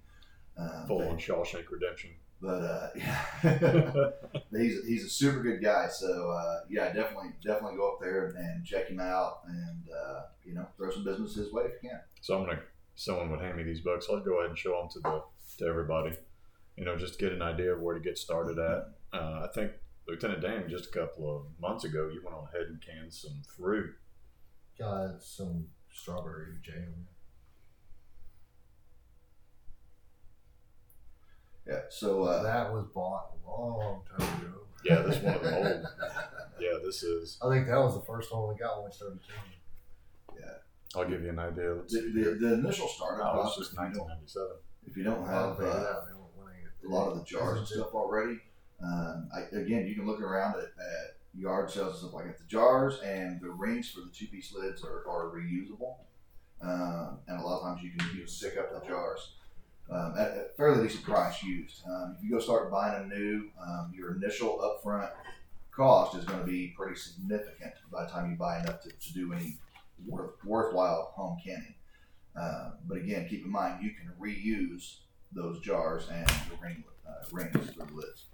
Um, 0.57 0.87
Full 0.87 1.09
on 1.09 1.19
Shawshank 1.19 1.65
Redemption. 1.71 2.11
But 2.41 2.63
uh, 2.63 2.89
yeah, 2.97 4.11
he's 4.53 4.85
he's 4.87 5.05
a 5.05 5.09
super 5.09 5.43
good 5.43 5.63
guy. 5.63 5.89
So 5.89 6.31
uh, 6.31 6.61
yeah, 6.69 6.93
definitely 6.93 7.31
definitely 7.45 7.77
go 7.77 7.93
up 7.93 8.01
there 8.01 8.35
and 8.37 8.65
check 8.65 8.89
him 8.89 9.01
out, 9.01 9.41
and 9.47 9.89
uh, 9.91 10.23
you 10.45 10.55
know 10.55 10.67
throw 10.77 10.91
some 10.91 11.05
business 11.05 11.35
his 11.35 11.53
way 11.53 11.65
if 11.65 11.83
you 11.83 11.91
can. 11.91 12.01
so 12.21 12.39
I'm 12.39 12.47
gonna. 12.47 12.61
Someone 12.95 13.31
would 13.31 13.41
hand 13.41 13.57
me 13.57 13.63
these 13.63 13.81
books. 13.81 14.07
I'll 14.11 14.19
go 14.19 14.39
ahead 14.39 14.51
and 14.51 14.59
show 14.59 14.77
them 14.81 14.89
to 14.91 15.01
the 15.01 15.23
to 15.59 15.67
everybody. 15.67 16.17
You 16.77 16.85
know, 16.85 16.97
just 16.97 17.19
get 17.19 17.33
an 17.33 17.43
idea 17.43 17.73
of 17.73 17.81
where 17.81 17.95
to 17.95 18.01
get 18.01 18.19
started 18.19 18.59
at. 18.59 18.89
Uh, 19.13 19.47
I 19.47 19.49
think 19.55 19.73
Lieutenant 20.09 20.41
Dan 20.41 20.69
just 20.69 20.87
a 20.87 20.91
couple 20.91 21.37
of 21.37 21.43
months 21.61 21.85
ago, 21.85 22.11
you 22.13 22.21
went 22.25 22.37
on 22.37 22.49
ahead 22.53 22.69
and 22.69 22.81
canned 22.81 23.13
some 23.13 23.43
fruit. 23.57 23.95
Got 24.79 25.23
some 25.23 25.67
strawberry 25.93 26.55
jam. 26.63 27.07
Yeah. 31.69 31.81
So 31.91 32.23
uh, 32.25 32.43
that 32.43 32.73
was 32.73 32.87
bought 32.95 33.33
a 33.47 33.51
long 33.51 34.03
time 34.19 34.41
ago. 34.41 34.55
Yeah, 34.85 35.03
this 35.03 35.19
one 35.23 35.35
of 35.35 35.43
them 35.43 35.55
old. 35.55 35.87
Yeah, 36.61 36.79
this 36.85 37.03
is. 37.05 37.39
I 37.41 37.49
think 37.51 37.69
that 37.69 37.79
was 37.79 37.95
the 37.95 38.01
first 38.05 38.33
one 38.35 38.49
we 38.49 38.59
got 38.59 38.79
when 38.79 38.87
we 38.87 38.93
started 38.93 39.21
canning. 39.23 39.61
Yeah. 40.41 40.99
I'll 41.01 41.09
give 41.09 41.23
you 41.23 41.29
an 41.31 41.39
idea. 41.39 41.75
Let's 41.75 41.93
the, 41.95 42.01
the, 42.01 42.31
the 42.35 42.55
initial 42.55 42.89
startup 42.89 43.33
Oh, 43.35 43.43
it's 43.47 43.55
process, 43.55 43.59
just 43.59 43.73
if 43.75 43.79
you 43.79 43.95
don't, 43.95 44.09
1997. 44.09 44.49
if 44.89 44.97
you 44.97 45.05
don't 45.05 45.27
have 45.27 45.61
uh, 45.61 45.91
out, 45.93 46.07
man, 46.11 46.19
when 46.35 46.49
I 46.49 46.59
get 46.59 46.91
a 46.91 46.93
lot 46.93 47.13
of 47.13 47.19
the 47.19 47.25
jars 47.25 47.59
and 47.59 47.69
stuff 47.69 47.95
already, 47.95 48.41
um, 48.83 49.29
I, 49.33 49.43
again 49.57 49.87
you 49.87 49.95
can 49.95 50.05
look 50.07 50.21
around 50.21 50.57
at, 50.57 50.65
at 50.65 51.17
yard 51.39 51.71
sales 51.71 51.91
and 51.91 51.99
stuff 52.11 52.15
like 52.15 52.27
that. 52.27 52.39
The 52.39 52.47
jars 52.47 52.99
and 53.05 53.41
the 53.41 53.51
rings 53.51 53.91
for 53.91 54.01
the 54.01 54.11
two 54.13 54.27
piece 54.27 54.53
lids 54.53 54.83
are, 54.85 55.07
are 55.09 55.31
reusable, 55.31 55.99
um, 56.61 57.19
and 57.29 57.41
a 57.41 57.45
lot 57.45 57.59
of 57.61 57.63
times 57.69 57.83
you 57.85 57.91
can 57.97 58.05
you 58.15 58.21
can 58.23 58.29
stick 58.29 58.57
up 58.59 58.73
the 58.73 58.85
jars. 58.89 59.35
Um, 59.91 60.15
at 60.19 60.33
a 60.33 60.47
fairly 60.57 60.87
decent 60.87 61.05
price 61.05 61.43
used. 61.43 61.83
Um, 61.87 62.15
if 62.17 62.23
you 62.23 62.31
go 62.31 62.39
start 62.41 62.71
buying 62.71 63.09
them 63.09 63.09
new, 63.09 63.49
um, 63.67 63.91
your 63.97 64.17
initial 64.17 64.59
upfront 64.59 65.11
cost 65.71 66.15
is 66.15 66.25
going 66.25 66.41
to 66.41 66.45
be 66.47 66.75
pretty 66.77 66.95
significant 66.95 67.73
by 67.91 68.05
the 68.05 68.11
time 68.11 68.31
you 68.31 68.37
buy 68.37 68.61
enough 68.61 68.83
to, 68.83 68.91
to 68.91 69.15
do 69.15 69.33
any 69.33 69.57
worth, 70.07 70.33
worthwhile 70.45 71.13
home 71.15 71.39
canning. 71.43 71.75
Uh, 72.39 72.73
but 72.87 72.99
again, 72.99 73.27
keep 73.29 73.45
in 73.45 73.51
mind 73.51 73.83
you 73.83 73.93
can 73.93 74.13
reuse 74.21 74.97
those 75.33 75.61
jars 75.61 76.09
and 76.13 76.29
the 76.29 76.57
ring, 76.63 76.85
uh, 77.09 77.25
rings 77.33 77.71
or 77.79 77.87
lids. 77.95 78.27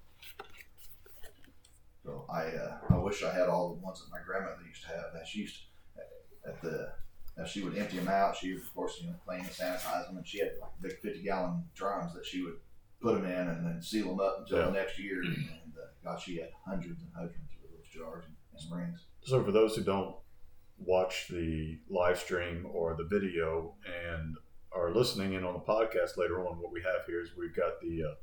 So 2.04 2.26
I 2.30 2.42
uh, 2.46 2.78
I 2.90 2.98
wish 2.98 3.22
I 3.22 3.32
had 3.32 3.48
all 3.48 3.74
the 3.74 3.80
ones 3.80 4.00
that 4.00 4.10
my 4.10 4.18
grandmother 4.26 4.60
used 4.66 4.82
to 4.82 4.88
have. 4.88 5.06
That 5.14 5.26
she 5.26 5.40
used 5.40 5.56
to, 5.56 6.50
at 6.50 6.60
the 6.60 6.92
as 7.36 7.48
she 7.50 7.62
would 7.62 7.76
empty 7.76 7.98
them 7.98 8.08
out, 8.08 8.36
she 8.36 8.52
would 8.54 8.62
of 8.62 8.74
course 8.74 8.98
you 9.00 9.08
know 9.08 9.14
clean 9.26 9.40
and 9.40 9.48
sanitize 9.48 10.06
them, 10.06 10.16
and 10.16 10.26
she 10.26 10.38
had 10.38 10.52
like 10.60 10.70
big 10.80 10.98
fifty 11.00 11.22
gallon 11.22 11.64
drums 11.74 12.12
that 12.14 12.24
she 12.26 12.42
would 12.42 12.54
put 13.00 13.14
them 13.14 13.24
in 13.24 13.48
and 13.48 13.66
then 13.66 13.82
seal 13.82 14.08
them 14.08 14.20
up 14.20 14.38
until 14.40 14.58
Yeah. 14.58 14.66
the 14.66 14.72
next 14.72 14.98
year. 14.98 15.20
And 15.22 15.72
uh, 15.76 15.86
God, 16.02 16.20
she 16.20 16.36
had 16.38 16.50
hundreds 16.66 17.00
and 17.02 17.10
hundreds 17.14 17.36
of 17.62 17.70
those 17.70 17.88
jars 17.92 18.24
and, 18.26 18.34
and 18.72 18.80
rings. 18.80 19.04
So, 19.24 19.42
for 19.44 19.52
those 19.52 19.74
who 19.76 19.82
don't 19.82 20.16
watch 20.78 21.28
the 21.28 21.78
live 21.90 22.18
stream 22.18 22.66
or 22.70 22.94
the 22.96 23.04
video 23.04 23.74
and 24.10 24.36
are 24.72 24.92
listening 24.92 25.34
in 25.34 25.44
on 25.44 25.54
the 25.54 25.60
podcast 25.60 26.16
later 26.16 26.46
on, 26.46 26.58
what 26.60 26.72
we 26.72 26.80
have 26.82 27.06
here 27.06 27.20
is 27.22 27.30
we've 27.38 27.54
got 27.54 27.80
the 27.80 28.02
uh, 28.04 28.14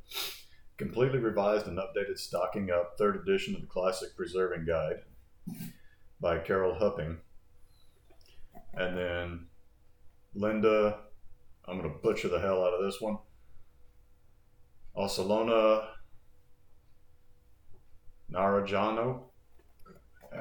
completely 0.78 1.20
revised 1.20 1.68
and 1.68 1.78
updated 1.78 2.18
Stocking 2.18 2.70
Up 2.72 2.98
third 2.98 3.16
edition 3.16 3.56
of 3.56 3.62
the 3.62 3.68
Classic 3.68 4.10
Preserving 4.18 4.66
Guide 4.66 4.98
by 6.20 6.40
Carol 6.40 6.76
Hupping. 6.76 7.18
And 8.74 8.98
then 8.98 9.46
Linda, 10.34 11.00
I'm 11.68 11.80
going 11.80 11.92
to 11.92 11.98
butcher 12.00 12.28
the 12.30 12.40
hell 12.40 12.64
out 12.64 12.74
of 12.74 12.84
this 12.86 13.00
one. 13.02 13.18
Osalona 14.96 15.88
Narajano. 18.32 19.22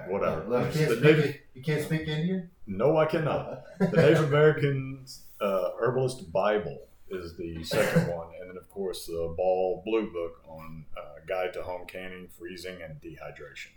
Whatever. 0.08 0.44
Let 0.49 0.66
You 0.66 0.72
can't, 0.72 0.88
The 0.90 0.96
speak, 0.96 1.02
Native- 1.16 1.37
you 1.54 1.62
can't 1.62 1.82
speak 1.82 2.00
Indian? 2.08 2.50
No, 2.66 2.96
I 2.96 3.06
cannot. 3.06 3.64
The 3.80 3.88
Native 3.96 4.25
American 4.25 5.04
uh, 5.40 5.70
Herbalist 5.80 6.32
Bible 6.32 6.78
is 7.08 7.37
the 7.37 7.64
second 7.64 8.06
one, 8.14 8.28
and 8.40 8.49
then 8.49 8.56
of 8.56 8.70
course 8.70 9.06
the 9.06 9.34
Ball 9.37 9.82
Blue 9.84 10.12
Book 10.12 10.42
on 10.46 10.84
uh, 10.96 11.18
Guide 11.28 11.52
to 11.54 11.62
Home 11.62 11.87
Canning, 11.88 12.28
Freezing, 12.38 12.76
and 12.82 13.00
Dehydration. 13.00 13.72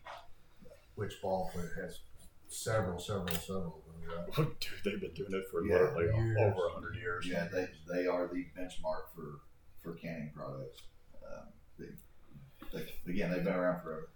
Which 0.93 1.19
ball 1.19 1.51
has 1.81 2.01
several, 2.47 2.99
several, 2.99 3.29
several 3.29 3.81
of? 4.09 4.35
Dude, 4.59 4.71
they've 4.83 5.01
been 5.01 5.13
doing 5.13 5.33
it 5.33 5.45
for 5.51 5.65
Yeah, 5.65 5.75
literally 5.93 6.05
years. 6.15 6.37
over 6.39 6.69
hundred 6.73 6.95
years. 6.95 7.27
Yeah, 7.27 7.47
they, 7.51 7.67
they 7.91 8.07
are 8.07 8.27
the 8.27 8.45
benchmark 8.57 9.13
for, 9.15 9.41
for 9.81 9.93
canning 9.95 10.31
products. 10.35 10.81
Um, 11.23 11.47
they, 11.79 12.77
they, 12.77 13.11
again, 13.11 13.31
they've 13.31 13.43
been 13.43 13.53
around 13.53 13.81
forever. 13.81 14.09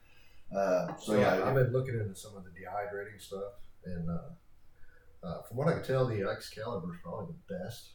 Uh, 0.55 0.95
so 0.97 1.13
So 1.13 1.19
yeah, 1.19 1.43
I've 1.43 1.55
been 1.55 1.71
looking 1.73 1.95
into 1.99 2.15
some 2.15 2.35
of 2.37 2.43
the 2.43 2.49
dehydrating 2.51 3.21
stuff, 3.21 3.53
and 3.85 4.09
uh, 4.09 5.25
uh, 5.27 5.41
from 5.43 5.57
what 5.57 5.67
I 5.67 5.73
can 5.73 5.83
tell, 5.83 6.05
the 6.07 6.23
Excalibur 6.29 6.93
is 6.93 6.99
probably 7.03 7.33
the 7.47 7.55
best, 7.57 7.89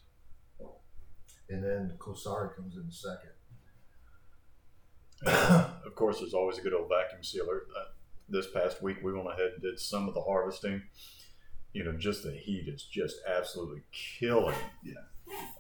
and 1.49 1.63
then 1.65 1.95
Cosori 1.99 2.55
comes 2.55 2.77
in 2.77 2.91
second. 2.91 3.31
of 5.27 5.95
course, 5.95 6.19
there's 6.21 6.35
always 6.35 6.59
a 6.59 6.63
good 6.63 6.75
old 6.75 6.89
vacuum 6.89 7.23
sealer. 7.23 7.63
Uh, 7.79 7.85
this 8.29 8.47
past 8.51 8.83
week, 8.83 8.99
we 9.03 9.13
went 9.13 9.29
ahead 9.29 9.53
and 9.55 9.63
did 9.63 9.79
some 9.79 10.09
of 10.09 10.15
the 10.15 10.21
harvesting. 10.21 10.83
You 11.73 11.85
know, 11.85 11.93
just 11.93 12.23
the 12.23 12.33
heat 12.33 12.69
is 12.69 12.83
just 12.85 13.17
absolutely 13.27 13.83
killing 13.93 14.57
Yeah. 14.83 14.95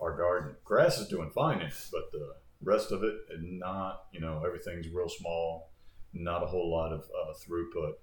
our 0.00 0.16
garden. 0.16 0.57
Grass 0.64 0.99
is 0.99 1.09
doing 1.09 1.31
fine 1.31 1.61
but 1.90 2.12
the 2.12 2.37
rest 2.61 2.92
of 2.92 3.02
it, 3.02 3.14
and 3.31 3.59
not, 3.59 4.07
you 4.12 4.21
know, 4.21 4.42
everything's 4.45 4.88
real 4.88 5.09
small, 5.09 5.71
not 6.12 6.42
a 6.42 6.47
whole 6.47 6.71
lot 6.71 6.92
of 6.92 7.00
uh, 7.00 7.33
throughput. 7.35 7.95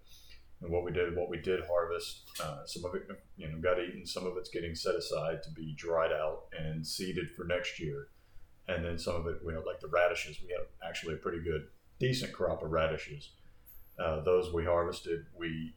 And 0.62 0.72
what 0.72 0.84
we 0.84 0.92
did, 0.92 1.16
what 1.16 1.30
we 1.30 1.38
did 1.38 1.62
harvest, 1.66 2.24
uh, 2.44 2.66
some 2.66 2.84
of 2.84 2.94
it, 2.96 3.04
you 3.38 3.48
know, 3.48 3.58
got 3.60 3.80
eaten. 3.80 4.06
Some 4.06 4.25
of 4.25 4.36
it's 4.38 4.50
getting 4.50 4.75
set 4.75 4.96
aside 4.96 5.42
to 5.44 5.51
be 5.51 5.74
dried 5.78 6.12
out 6.12 6.48
and 6.58 6.86
seeded 6.86 7.32
for 7.32 7.46
next 7.46 7.80
year. 7.80 8.08
And 8.68 8.84
then 8.84 9.00
some 9.00 9.16
of 9.16 9.28
it, 9.28 9.38
you 9.44 9.51
know, 9.54 9.62
like 9.66 9.80
the 9.80 9.88
radishes, 9.88 10.38
we 10.42 10.51
have 10.51 10.68
actually 10.88 11.13
a 11.13 11.18
pretty 11.18 11.42
good, 11.42 11.68
decent 12.00 12.34
crop 12.34 12.62
of 12.62 12.72
radishes. 12.72 13.32
Uh, 13.98 14.22
those 14.22 14.54
we 14.54 14.66
harvested, 14.66 15.25
we 15.38 15.75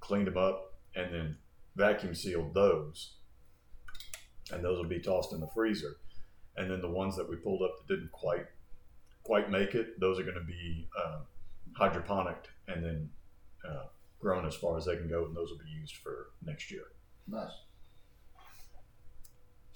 cleaned 0.00 0.26
them 0.26 0.36
up 0.36 0.74
and 0.96 1.14
then 1.14 1.36
vacuum 1.76 2.14
sealed 2.14 2.54
those. 2.54 3.14
And 4.50 4.64
those 4.64 4.78
will 4.78 4.88
be 4.88 5.00
tossed 5.00 5.32
in 5.32 5.40
the 5.40 5.48
freezer. 5.48 5.96
And 6.56 6.70
then 6.70 6.80
the 6.80 6.90
ones 6.90 7.16
that 7.16 7.28
we 7.28 7.36
pulled 7.36 7.62
up 7.62 7.76
that 7.78 7.94
didn't 7.94 8.12
quite 8.12 8.46
quite 9.24 9.50
make 9.50 9.74
it, 9.74 9.98
those 9.98 10.18
are 10.18 10.22
going 10.22 10.34
to 10.34 10.44
be 10.44 10.86
uh, 11.02 11.20
hydroponic 11.72 12.36
and 12.68 12.84
then 12.84 13.10
uh, 13.68 13.84
grown 14.20 14.46
as 14.46 14.54
far 14.54 14.76
as 14.76 14.84
they 14.84 14.96
can 14.96 15.08
go, 15.08 15.24
and 15.24 15.34
those 15.34 15.50
will 15.50 15.64
be 15.64 15.70
used 15.80 15.96
for 15.96 16.30
next 16.44 16.70
year. 16.70 16.84
Nice. 17.26 17.52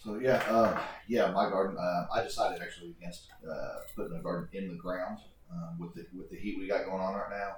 So 0.04 0.18
yeah, 0.18 0.38
um, 0.48 0.78
yeah, 1.08 1.30
my 1.32 1.48
garden. 1.50 1.76
Uh, 1.78 2.06
I 2.14 2.22
decided 2.22 2.62
actually 2.62 2.94
against 3.00 3.26
uh, 3.50 3.80
putting 3.96 4.16
a 4.16 4.22
garden 4.22 4.48
in 4.52 4.68
the 4.68 4.76
ground 4.76 5.18
um, 5.50 5.78
with 5.80 5.94
the 5.94 6.06
with 6.16 6.30
the 6.30 6.36
heat 6.36 6.56
we 6.58 6.68
got 6.68 6.84
going 6.84 7.02
on 7.02 7.14
right 7.14 7.30
now. 7.30 7.56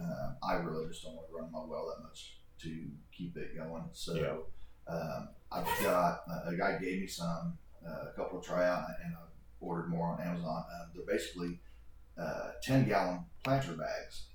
Um, 0.00 0.36
I 0.42 0.54
really 0.54 0.86
just 0.86 1.02
don't 1.02 1.14
want 1.14 1.28
to 1.28 1.34
run 1.34 1.50
my 1.50 1.60
well 1.64 1.86
that 1.94 2.02
much 2.02 2.38
to 2.64 2.86
keep 3.12 3.36
it 3.36 3.56
going. 3.56 3.84
So 3.92 4.44
um, 4.88 5.28
I've 5.52 5.66
got 5.82 6.22
uh, 6.30 6.50
a 6.50 6.56
guy 6.56 6.78
gave 6.78 7.00
me 7.00 7.06
some 7.06 7.56
uh, 7.86 8.08
a 8.08 8.12
couple 8.16 8.38
of 8.38 8.44
try 8.44 8.66
out, 8.66 8.84
and 9.04 9.14
I 9.14 9.18
ordered 9.60 9.88
more 9.88 10.08
on 10.08 10.20
Amazon. 10.20 10.64
Um, 10.74 10.88
they're 10.94 11.16
basically 11.16 11.60
uh, 12.18 12.50
ten 12.62 12.86
gallon 12.88 13.24
planter 13.42 13.72
bags. 13.74 14.26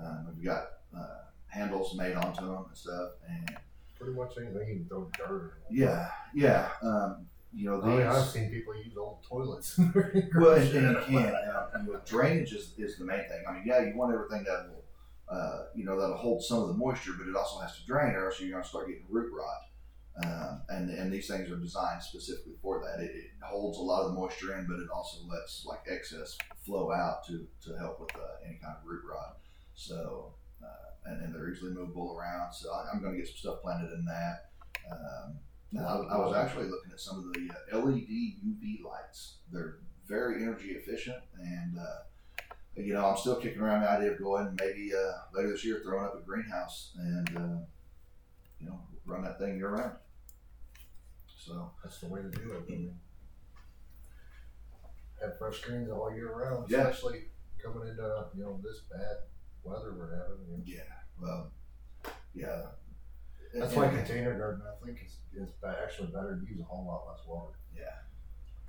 Um, 0.00 0.28
we've 0.34 0.44
got 0.44 0.64
uh, 0.96 1.24
handles 1.48 1.94
made 1.96 2.14
onto 2.14 2.46
them 2.46 2.64
and 2.68 2.76
stuff, 2.76 3.10
and 3.28 3.56
Pretty 3.98 4.18
much 4.18 4.32
anything 4.36 4.68
you 4.68 4.74
can 4.80 4.86
throw 4.88 5.08
dirt 5.16 5.52
in. 5.70 5.76
yeah, 5.78 6.08
yeah. 6.34 6.68
Um, 6.82 7.26
you 7.54 7.70
know, 7.70 7.80
I 7.80 7.86
mean, 7.86 8.02
I've 8.02 8.26
seen 8.26 8.50
people 8.50 8.74
use 8.76 8.96
old 8.98 9.22
toilets. 9.22 9.78
Well, 10.36 10.56
and, 10.56 10.68
and 10.76 10.96
you 11.12 11.18
can. 11.20 11.28
Uh, 11.34 11.66
you 11.86 11.92
know, 11.92 12.00
drainage 12.04 12.52
is, 12.52 12.74
is 12.76 12.98
the 12.98 13.04
main 13.04 13.20
thing. 13.28 13.44
I 13.48 13.52
mean, 13.52 13.62
yeah, 13.64 13.80
you 13.86 13.96
want 13.96 14.12
everything 14.12 14.42
that 14.44 14.68
will, 14.68 14.83
uh, 15.28 15.64
you 15.74 15.84
know, 15.84 15.98
that'll 15.98 16.16
hold 16.16 16.42
some 16.42 16.60
of 16.60 16.68
the 16.68 16.74
moisture, 16.74 17.12
but 17.18 17.28
it 17.28 17.36
also 17.36 17.58
has 17.60 17.76
to 17.78 17.86
drain, 17.86 18.14
or 18.14 18.26
else 18.26 18.40
you're 18.40 18.50
going 18.50 18.62
to 18.62 18.68
start 18.68 18.88
getting 18.88 19.06
root 19.08 19.32
rot. 19.32 19.60
Um, 20.24 20.62
and 20.68 20.90
and 20.90 21.12
these 21.12 21.26
things 21.26 21.50
are 21.50 21.56
designed 21.56 22.00
specifically 22.00 22.54
for 22.62 22.80
that. 22.84 23.02
It, 23.02 23.10
it 23.10 23.30
holds 23.42 23.78
a 23.78 23.82
lot 23.82 24.02
of 24.02 24.12
the 24.12 24.20
moisture 24.20 24.56
in, 24.56 24.66
but 24.66 24.78
it 24.78 24.88
also 24.94 25.18
lets 25.28 25.66
like 25.66 25.80
excess 25.90 26.38
flow 26.64 26.92
out 26.92 27.26
to 27.26 27.46
to 27.66 27.76
help 27.78 28.00
with 28.00 28.14
uh, 28.14 28.46
any 28.46 28.58
kind 28.62 28.76
of 28.80 28.86
root 28.86 29.02
rot. 29.10 29.38
So. 29.74 30.34
Uh, 30.62 31.10
and, 31.10 31.22
and 31.22 31.34
they're 31.34 31.50
easily 31.52 31.70
movable 31.70 32.16
around, 32.18 32.50
so 32.54 32.72
I, 32.72 32.86
I'm 32.90 33.02
going 33.02 33.12
to 33.12 33.18
get 33.18 33.26
some 33.26 33.36
stuff 33.36 33.60
planted 33.60 33.92
in 33.92 34.06
that. 34.06 34.48
Um, 34.90 35.38
I, 35.78 35.96
I 36.14 36.18
was 36.18 36.34
actually 36.34 36.68
looking 36.68 36.92
at 36.92 37.00
some 37.00 37.18
of 37.18 37.32
the 37.32 37.50
uh, 37.50 37.78
LED 37.78 38.08
UV 38.08 38.84
lights. 38.84 39.36
They're 39.52 39.78
very 40.06 40.42
energy 40.42 40.70
efficient, 40.70 41.18
and 41.40 41.78
uh, 41.78 42.02
you 42.76 42.92
know, 42.94 43.06
I'm 43.06 43.16
still 43.16 43.36
kicking 43.36 43.60
around 43.60 43.82
the 43.82 43.90
idea 43.90 44.12
of 44.12 44.18
going 44.18 44.56
maybe 44.58 44.92
uh, 44.94 45.12
later 45.32 45.50
this 45.52 45.64
year 45.64 45.80
throwing 45.84 46.04
up 46.04 46.14
a 46.18 46.22
greenhouse 46.22 46.92
and 46.98 47.28
uh, 47.36 47.58
you 48.58 48.66
know 48.66 48.80
run 49.06 49.22
that 49.22 49.38
thing 49.38 49.56
year 49.56 49.70
round. 49.70 49.92
So 51.36 51.70
That's 51.82 51.98
the 52.00 52.08
way 52.08 52.22
to 52.22 52.30
do 52.30 52.52
it. 52.52 52.62
I 52.66 52.70
mean, 52.70 52.98
have 55.20 55.38
fresh 55.38 55.60
greens 55.62 55.90
all 55.90 56.12
year 56.14 56.32
round, 56.34 56.70
Yeah. 56.70 56.88
especially 56.88 57.26
coming 57.62 57.88
into 57.88 58.26
you 58.34 58.42
know 58.44 58.60
this 58.62 58.80
bad 58.90 59.16
weather 59.62 59.94
we're 59.96 60.16
having. 60.16 60.44
You 60.48 60.56
know. 60.56 60.62
yeah, 60.64 60.94
well, 61.20 61.52
yeah. 62.34 62.62
That's 63.54 63.72
And- 63.72 63.82
why 63.82 63.88
container 63.88 64.36
garden 64.36 64.62
I 64.66 64.84
think 64.84 64.98
is, 65.04 65.18
is 65.32 65.48
actually 65.64 66.08
better 66.08 66.36
to 66.40 66.46
use 66.50 66.60
a 66.60 66.64
whole 66.64 66.86
lot 66.86 67.06
less 67.08 67.24
water. 67.26 67.56
Yeah, 67.74 67.94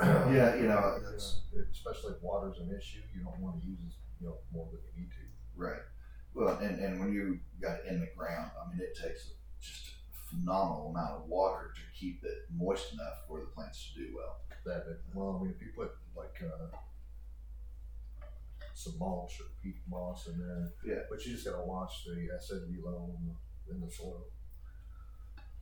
Yeah, 0.01 0.55
you 0.55 0.67
know, 0.67 0.97
You 1.53 1.65
especially 1.71 2.13
if 2.15 2.21
water's 2.21 2.59
an 2.59 2.69
issue, 2.75 2.99
you 3.15 3.23
don't 3.23 3.39
want 3.39 3.61
to 3.61 3.67
use 3.67 3.95
you 4.19 4.27
know 4.27 4.37
more 4.53 4.67
than 4.71 4.79
you 4.95 5.03
need 5.03 5.11
to. 5.11 5.23
right. 5.55 5.81
Well, 6.33 6.57
and, 6.57 6.79
and 6.81 6.99
when 6.99 7.13
you 7.13 7.39
got 7.61 7.79
it 7.79 7.85
in 7.87 8.01
the 8.01 8.09
ground, 8.17 8.51
I 8.61 8.69
mean, 8.69 8.81
it 8.81 8.93
takes 9.01 9.31
just 9.61 9.87
a 9.87 10.35
phenomenal 10.35 10.89
amount 10.89 11.11
of 11.23 11.29
water 11.29 11.71
to 11.73 11.81
keep 11.97 12.23
it 12.25 12.39
moist 12.53 12.91
enough 12.93 13.23
for 13.25 13.39
the 13.39 13.45
plants 13.45 13.93
to 13.93 13.99
do 14.01 14.13
well. 14.17 14.41
That 14.65 14.83
well, 15.13 15.37
I 15.39 15.43
mean, 15.45 15.53
if 15.55 15.61
you 15.61 15.71
put 15.73 15.91
like 16.17 16.35
uh, 16.43 16.75
some 18.73 18.97
mulch 18.99 19.39
or 19.39 19.45
peat 19.63 19.77
moss 19.89 20.27
in 20.27 20.37
there, 20.39 20.73
Yeah. 20.85 21.03
But 21.09 21.25
you 21.25 21.31
just 21.33 21.45
gotta 21.45 21.63
watch 21.63 22.03
the 22.05 22.35
acidity 22.35 22.77
level 22.83 23.15
in 23.19 23.27
the, 23.27 23.73
in 23.75 23.87
the 23.87 23.89
soil. 23.93 24.25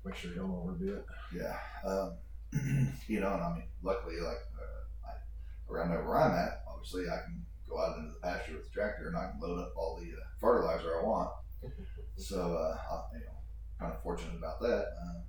Make 0.03 0.15
sure 0.15 0.31
you 0.31 0.37
don't 0.37 0.51
overdo 0.51 0.95
it. 0.95 1.05
Yeah, 1.35 1.57
um, 1.87 2.13
you 3.07 3.19
know, 3.19 3.33
and 3.33 3.41
I 3.43 3.53
mean, 3.53 3.67
luckily, 3.81 4.19
like 4.19 4.41
uh, 4.59 5.07
I, 5.09 5.73
around 5.73 5.89
where 5.89 6.17
I'm 6.21 6.31
at, 6.31 6.63
obviously, 6.69 7.03
I 7.09 7.21
can 7.25 7.45
go 7.67 7.79
out 7.79 7.97
into 7.97 8.11
the 8.11 8.19
pasture 8.21 8.53
with 8.53 8.65
the 8.65 8.71
tractor 8.71 9.07
and 9.07 9.17
I 9.17 9.31
can 9.31 9.39
load 9.41 9.59
up 9.59 9.73
all 9.75 9.97
the 9.99 10.07
uh, 10.07 10.25
fertilizer 10.39 10.99
I 10.99 11.03
want. 11.03 11.29
So, 12.15 12.37
uh, 12.55 12.77
I'm, 12.93 13.19
you 13.19 13.25
know, 13.25 13.33
kind 13.79 13.91
of 13.91 14.03
fortunate 14.03 14.37
about 14.37 14.61
that. 14.61 14.85
Uh, 15.01 15.21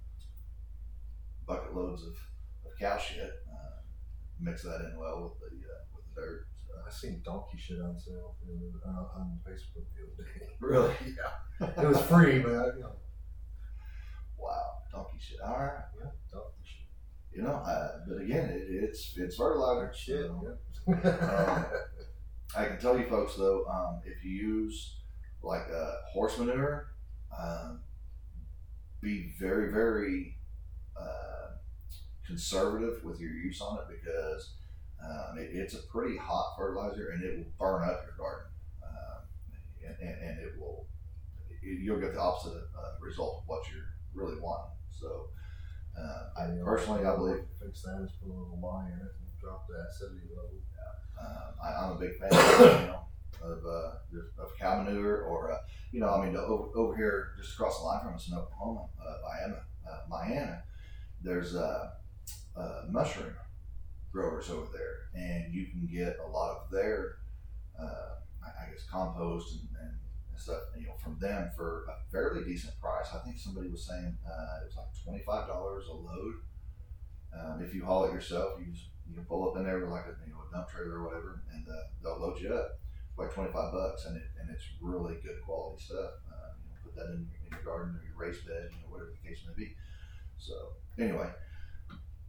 bucket 1.46 1.74
loads 1.74 2.02
of, 2.02 2.12
of 2.12 2.78
cow 2.78 2.98
shit. 2.98 3.32
Uh, 3.50 3.80
mix 4.38 4.62
that 4.62 4.80
in 4.82 4.98
well 4.98 5.22
with 5.40 5.50
the 5.50 5.56
uh, 5.56 5.84
with 5.94 6.04
the 6.14 6.20
dirt. 6.20 6.46
So. 6.66 6.74
I 6.86 6.90
seen 6.90 7.22
donkey 7.24 7.56
shit 7.56 7.80
on 7.80 7.98
sale 7.98 8.36
other, 8.42 8.92
uh, 8.92 9.18
on 9.18 9.38
Facebook 9.48 9.86
the 9.96 10.02
other 10.04 10.28
day. 10.38 10.46
Really? 10.60 10.94
yeah. 11.16 11.82
It 11.82 11.88
was 11.88 12.00
free, 12.02 12.38
but 12.40 12.76
you 12.76 12.82
know, 12.82 12.96
Wow, 14.36 14.82
donkey 14.92 15.18
shit. 15.20 15.40
All 15.40 15.56
right. 15.56 15.84
yeah, 15.98 16.10
donkey. 16.30 16.63
You 17.34 17.42
know, 17.42 17.54
uh, 17.54 17.88
but 18.06 18.22
again, 18.22 18.48
it, 18.50 18.62
it's 18.68 19.14
it's 19.16 19.36
fertilizer. 19.36 19.92
Shit. 19.94 20.26
so- 20.26 20.56
Yeah. 20.86 20.94
Um, 20.94 21.66
I 22.56 22.66
can 22.66 22.78
tell 22.78 22.96
you 22.98 23.06
folks 23.08 23.34
though, 23.36 23.64
um, 23.66 24.00
if 24.04 24.24
you 24.24 24.30
use 24.30 24.96
like 25.42 25.62
uh, 25.74 25.92
horse 26.12 26.38
manure, 26.38 26.88
um, 27.36 27.80
be 29.00 29.32
very, 29.38 29.72
very 29.72 30.36
uh, 30.98 31.56
conservative 32.26 33.02
with 33.04 33.20
your 33.20 33.30
use 33.32 33.60
on 33.60 33.78
it 33.78 33.84
because 34.00 34.52
um, 35.04 35.38
it, 35.38 35.50
it's 35.52 35.74
a 35.74 35.82
pretty 35.92 36.16
hot 36.16 36.54
fertilizer 36.56 37.10
and 37.10 37.24
it 37.24 37.36
will 37.38 37.52
burn 37.58 37.88
up 37.88 38.04
your 38.06 38.16
garden, 38.18 38.50
um, 38.82 39.22
and, 39.84 39.96
and, 40.08 40.22
and 40.22 40.38
it 40.40 40.52
will 40.58 40.86
you'll 41.62 42.00
get 42.00 42.14
the 42.14 42.20
opposite 42.20 42.52
uh, 42.78 42.92
result 43.00 43.42
of 43.42 43.48
what 43.48 43.62
you're 43.72 43.86
really 44.14 44.40
wanting. 44.40 44.76
So, 44.90 45.26
uh, 45.98 46.40
I 46.40 46.46
personally, 46.64 47.04
I 47.04 47.14
believe 47.16 47.42
fix 47.60 47.82
that 47.82 48.02
is 48.02 48.10
put 48.20 48.28
a 48.28 48.34
little 48.34 48.58
lye 48.62 48.86
in 48.86 48.98
it 48.98 49.14
and 49.14 49.28
drop 49.40 49.66
the 49.68 49.74
acidity 49.90 50.28
level. 50.34 50.60
Um, 51.20 51.54
I, 51.62 51.84
I'm 51.84 51.92
a 51.92 52.00
big 52.00 52.18
fan, 52.18 52.30
you 52.80 52.86
know, 52.88 53.04
of 53.42 53.64
uh, 53.64 54.42
of 54.42 54.58
cow 54.58 54.82
manure, 54.82 55.22
or 55.22 55.52
uh, 55.52 55.58
you 55.92 56.00
know, 56.00 56.10
I 56.10 56.26
mean, 56.26 56.36
over, 56.36 56.76
over 56.76 56.96
here, 56.96 57.32
just 57.38 57.54
across 57.54 57.78
the 57.78 57.84
line 57.84 58.00
from 58.04 58.14
us 58.14 58.28
in 58.28 58.36
Oklahoma, 58.36 58.86
uh, 59.00 59.14
Miami, 59.22 59.60
uh, 59.88 59.98
Miami, 60.08 60.58
there's 61.22 61.54
uh, 61.54 61.90
uh, 62.56 62.82
mushroom 62.90 63.34
growers 64.12 64.50
over 64.50 64.66
there, 64.72 65.22
and 65.22 65.54
you 65.54 65.66
can 65.66 65.88
get 65.92 66.18
a 66.24 66.28
lot 66.28 66.56
of 66.56 66.70
their, 66.70 67.16
uh, 67.80 68.16
I 68.44 68.66
I 68.66 68.70
guess, 68.70 68.84
compost 68.90 69.52
and, 69.52 69.68
and 69.80 69.96
stuff, 70.38 70.62
you 70.78 70.86
know, 70.86 70.94
from 71.02 71.18
them 71.20 71.50
for 71.56 71.86
a 71.88 72.10
fairly 72.10 72.44
decent 72.44 72.78
price. 72.80 73.06
I 73.14 73.18
think 73.24 73.38
somebody 73.38 73.68
was 73.68 73.86
saying 73.86 74.16
uh, 74.26 74.62
it 74.62 74.66
was 74.66 74.76
like 74.76 74.92
twenty 75.04 75.22
five 75.24 75.48
dollars 75.48 75.86
a 75.88 75.94
load. 75.94 76.34
Um, 77.34 77.62
if 77.62 77.74
you 77.74 77.84
haul 77.84 78.04
it 78.04 78.12
yourself, 78.12 78.60
you 78.60 78.72
just 78.72 78.86
you 79.08 79.14
can 79.14 79.24
pull 79.24 79.48
up 79.48 79.56
in 79.56 79.64
there 79.64 79.80
with 79.80 79.90
like 79.90 80.06
a 80.06 80.14
you 80.26 80.32
know 80.32 80.40
a 80.48 80.54
dump 80.54 80.68
trailer 80.68 80.98
or 80.98 81.04
whatever, 81.04 81.42
and 81.52 81.66
uh, 81.68 81.86
they'll 82.02 82.20
load 82.20 82.40
you 82.40 82.52
up 82.54 82.78
for 83.14 83.24
like 83.24 83.34
twenty 83.34 83.52
five 83.52 83.72
bucks, 83.72 84.06
and 84.06 84.16
it 84.16 84.24
and 84.40 84.50
it's 84.50 84.64
really 84.80 85.14
good 85.22 85.42
quality 85.44 85.82
stuff. 85.82 86.22
Uh, 86.30 86.54
you 86.62 86.70
know, 86.70 86.76
put 86.84 86.94
that 86.96 87.12
in, 87.14 87.28
in 87.44 87.50
your 87.50 87.62
garden 87.62 87.94
or 87.94 88.02
your 88.04 88.16
raised 88.16 88.46
bed, 88.46 88.70
you 88.70 88.78
know, 88.82 88.90
whatever 88.90 89.10
the 89.10 89.28
case 89.28 89.40
may 89.46 89.64
be. 89.64 89.74
So 90.38 90.54
anyway, 90.98 91.28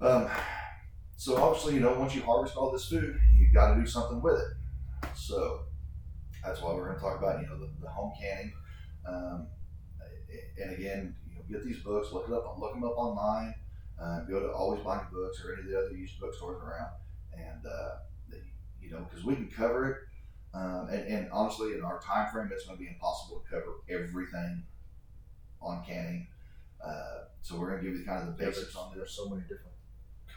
um, 0.02 0.30
so 1.18 1.38
obviously 1.42 1.76
you 1.76 1.80
know 1.80 1.98
once 2.00 2.16
you 2.16 2.22
harvest 2.24 2.56
all 2.56 2.72
this 2.72 2.88
food, 2.88 3.20
you 3.38 3.52
got 3.54 3.76
to 3.76 3.82
do 3.82 3.88
something 3.88 4.22
with 4.22 4.40
it. 4.40 5.10
So 5.16 5.66
that's 6.46 6.62
why 6.62 6.74
we're 6.74 6.86
going 6.86 6.98
to 6.98 7.02
talk 7.02 7.18
about 7.18 7.42
you 7.42 7.48
know 7.48 7.58
the, 7.58 7.70
the 7.82 7.90
home 7.90 8.14
canning. 8.20 8.54
Um, 9.08 9.48
and 10.62 10.72
again, 10.74 11.16
you 11.30 11.36
know, 11.36 11.42
get 11.50 11.66
these 11.66 11.80
books, 11.80 12.12
look 12.12 12.28
it 12.28 12.34
up, 12.34 12.58
look 12.60 12.74
them 12.74 12.84
up 12.84 12.98
online. 12.98 13.54
Uh, 14.02 14.22
go 14.22 14.40
to 14.42 14.52
Always 14.52 14.82
Buying 14.84 15.08
Books 15.12 15.42
or 15.44 15.54
any 15.54 15.62
of 15.62 15.70
the 15.70 15.80
other 15.80 15.96
used 15.96 16.20
bookstores 16.20 16.62
around, 16.62 16.92
and 17.34 17.66
uh, 17.66 17.96
the, 18.30 18.38
you 18.82 18.92
know, 18.92 19.06
because 19.10 19.24
we 19.24 19.36
can 19.36 19.48
cover 19.48 19.90
it. 19.90 19.98
Um, 20.54 20.88
and, 20.90 21.08
and 21.08 21.32
honestly, 21.32 21.74
in 21.74 21.84
our 21.84 22.00
time 22.00 22.32
frame, 22.32 22.50
it's 22.52 22.66
going 22.66 22.78
to 22.78 22.84
be 22.84 22.90
impossible 22.90 23.42
to 23.42 23.50
cover 23.50 23.76
everything 23.90 24.64
on 25.62 25.84
canning. 25.86 26.28
Uh, 26.86 27.26
so 27.42 27.58
we're 27.58 27.70
going 27.72 27.84
to 27.84 27.90
give 27.90 28.00
you 28.00 28.06
kind 28.06 28.28
of 28.28 28.28
the 28.28 28.44
basics 28.44 28.74
there's, 28.74 28.76
on 28.76 28.90
this. 28.92 28.98
there's 28.98 29.16
so 29.16 29.30
many 29.30 29.42
different 29.44 29.75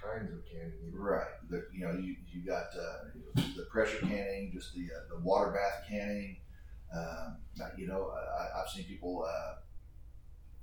kinds 0.03 0.33
of 0.33 0.45
canning. 0.51 0.93
Right. 0.93 1.27
The, 1.51 1.67
you 1.73 1.87
know, 1.87 1.93
you, 1.93 2.17
you 2.31 2.45
got 2.47 2.67
uh, 2.79 3.43
the 3.57 3.67
pressure 3.71 3.99
canning, 4.01 4.51
just 4.55 4.75
the 4.75 4.83
uh, 4.83 5.15
the 5.15 5.21
water 5.21 5.53
bath 5.53 5.89
canning. 5.89 6.39
Um, 6.95 7.39
you 7.77 7.87
know, 7.87 8.11
I, 8.11 8.61
I've 8.61 8.69
seen 8.69 8.85
people, 8.85 9.27
uh, 9.29 9.55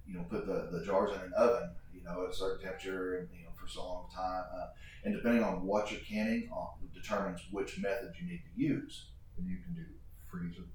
you 0.08 0.16
know, 0.16 0.26
put 0.30 0.48
the, 0.48 0.70
the 0.72 0.84
jars 0.86 1.12
in 1.12 1.22
an 1.22 1.34
oven, 1.38 1.70
you 1.94 2.04
know, 2.04 2.24
at 2.24 2.32
a 2.32 2.36
certain 2.36 2.64
temperature, 2.64 3.18
and 3.20 3.30
you 3.34 3.44
know, 3.44 3.52
for 3.56 3.68
so 3.68 3.84
long 3.84 4.10
time. 4.16 4.44
Uh, 4.56 4.68
and 5.04 5.16
depending 5.16 5.44
on 5.44 5.66
what 5.66 5.92
you're 5.92 6.02
canning, 6.02 6.50
uh, 6.56 6.66
determines 6.94 7.42
which 7.52 7.80
method 7.80 8.12
you 8.20 8.28
need 8.28 8.42
to 8.44 8.62
use. 8.62 9.10
And 9.38 9.48
you 9.48 9.58
can 9.64 9.76
do 9.76 9.86
freezer, 10.32 10.68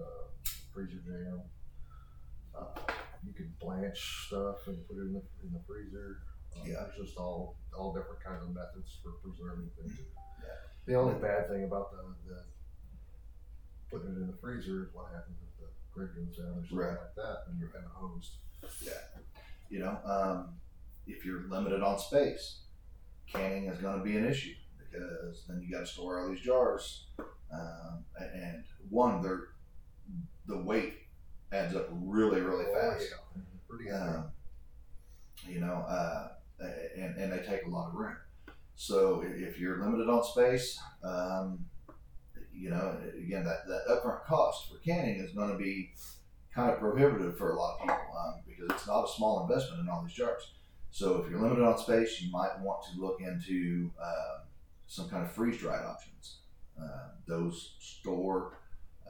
uh, 0.00 0.28
freezer 0.72 0.98
jam. 1.04 1.42
Uh, 2.58 2.92
you 3.26 3.34
can 3.34 3.52
blanch 3.60 4.26
stuff 4.28 4.66
and 4.66 4.86
put 4.86 4.96
it 4.96 5.00
in 5.00 5.12
the, 5.12 5.22
in 5.44 5.52
the 5.52 5.60
freezer. 5.66 6.18
Yeah. 6.64 6.84
There's 6.96 7.06
just 7.08 7.18
all, 7.18 7.56
all 7.76 7.92
different 7.92 8.22
kinds 8.24 8.42
of 8.42 8.54
methods 8.54 8.98
for 9.02 9.12
preserving 9.22 9.70
things. 9.78 9.98
Yeah. 10.42 10.48
The 10.86 10.94
only 10.94 11.14
bad 11.20 11.48
thing 11.48 11.64
about 11.64 11.90
the, 11.92 11.98
the 12.28 12.40
putting 13.90 14.10
it 14.12 14.16
in 14.20 14.26
the 14.26 14.36
freezer 14.40 14.82
is 14.84 14.88
what 14.92 15.06
happens 15.12 15.36
if 15.42 15.60
the 15.60 15.68
grid 15.92 16.10
goes 16.16 16.36
down 16.36 16.46
or 16.58 16.62
something 16.62 16.78
Right. 16.78 16.90
like 16.98 17.14
that, 17.16 17.44
and 17.48 17.58
you're 17.60 17.68
kind 17.70 17.84
of 17.84 17.92
hosed. 17.92 18.32
Yeah. 18.82 18.92
You 19.68 19.80
know, 19.80 19.98
um, 20.04 20.54
if 21.06 21.24
you're 21.24 21.42
limited 21.48 21.82
on 21.82 21.98
space, 21.98 22.60
canning 23.26 23.66
is 23.66 23.78
going 23.78 23.98
to 23.98 24.04
be 24.04 24.16
an 24.16 24.24
issue 24.26 24.54
because 24.78 25.44
then 25.48 25.60
you 25.62 25.70
got 25.72 25.80
to 25.80 25.86
store 25.86 26.20
all 26.20 26.28
these 26.28 26.40
jars, 26.40 27.06
um, 27.52 28.04
a- 28.18 28.34
and 28.34 28.64
one, 28.90 29.22
they're 29.22 29.48
the 30.46 30.56
weight 30.58 30.94
adds 31.52 31.74
up 31.74 31.88
really, 31.92 32.40
really 32.40 32.64
Oh, 32.68 32.74
fast. 32.92 33.06
yeah. 33.10 33.42
Pretty. 33.68 33.90
Um, 33.90 34.30
you 35.48 35.60
know, 35.60 35.74
uh, 35.88 36.28
and, 36.60 37.16
and 37.16 37.32
they 37.32 37.38
take 37.38 37.66
a 37.66 37.70
lot 37.70 37.88
of 37.88 37.94
room. 37.94 38.16
So 38.74 39.24
if 39.24 39.58
you're 39.58 39.82
limited 39.82 40.08
on 40.08 40.22
space, 40.24 40.78
um, 41.02 41.64
you 42.54 42.70
know, 42.70 42.96
again, 43.18 43.44
that, 43.44 43.66
that 43.66 43.86
upfront 43.88 44.24
cost 44.24 44.70
for 44.70 44.78
canning 44.78 45.16
is 45.16 45.32
going 45.32 45.50
to 45.50 45.58
be 45.58 45.92
kind 46.54 46.70
of 46.70 46.78
prohibitive 46.78 47.36
for 47.36 47.52
a 47.52 47.58
lot 47.58 47.74
of 47.74 47.80
people 47.80 48.16
um, 48.18 48.34
because 48.46 48.70
it's 48.70 48.86
not 48.86 49.04
a 49.04 49.08
small 49.08 49.42
investment 49.42 49.80
in 49.80 49.88
all 49.88 50.02
these 50.02 50.14
jars. 50.14 50.52
So 50.90 51.22
if 51.22 51.30
you're 51.30 51.40
limited 51.40 51.64
on 51.64 51.76
space, 51.78 52.20
you 52.22 52.30
might 52.30 52.58
want 52.60 52.82
to 52.84 53.00
look 53.00 53.20
into 53.20 53.90
uh, 54.02 54.44
some 54.86 55.08
kind 55.08 55.24
of 55.24 55.32
freeze 55.32 55.58
dried 55.58 55.84
options. 55.84 56.38
Uh, 56.80 57.08
those 57.26 57.74
store 57.78 58.58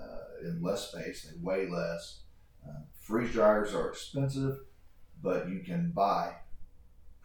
uh, 0.00 0.48
in 0.48 0.62
less 0.62 0.90
space, 0.90 1.24
they 1.30 1.37
weigh 1.40 1.68
less. 1.68 2.20
Uh, 2.66 2.80
freeze 3.00 3.32
dryers 3.32 3.74
are 3.74 3.88
expensive, 3.88 4.59
but 5.22 5.48
you 5.48 5.61
can 5.61 5.92
buy 5.94 6.32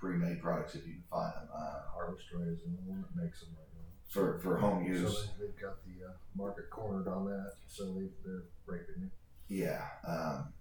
pre-made 0.02 0.42
products 0.42 0.74
if 0.74 0.86
you 0.88 0.94
can 0.94 1.04
find 1.12 1.32
them 1.36 1.48
uh, 1.54 1.82
Harvest 1.94 2.26
Right 2.34 2.48
is 2.48 2.60
the 2.62 2.70
one 2.90 3.06
that 3.06 3.24
makes 3.24 3.42
them 3.42 3.50
right 3.56 3.68
now. 3.78 3.86
for, 4.10 4.40
for 4.40 4.58
home 4.58 4.84
use. 4.84 5.14
So 5.14 5.22
they, 5.22 5.46
they've 5.46 5.62
got 5.62 5.76
the 5.86 6.08
uh, 6.08 6.14
market 6.36 6.72
cornered 6.72 7.08
on 7.08 7.26
that, 7.26 7.54
so 7.68 7.94
they, 7.94 8.08
they're 8.26 8.46
breaking 8.66 9.04
it. 9.06 9.12
Yeah. 9.48 9.86
Um, 10.08 10.54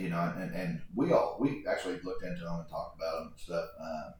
you 0.00 0.08
know, 0.08 0.32
and, 0.38 0.54
and 0.54 0.80
we 0.94 1.12
all, 1.12 1.36
we 1.38 1.66
actually 1.70 2.00
looked 2.02 2.24
into 2.24 2.44
them 2.44 2.60
and 2.60 2.68
talked 2.68 2.96
about 2.96 3.18
them 3.18 3.26
and 3.32 3.38
stuff. 3.38 3.68
Um, 3.78 4.14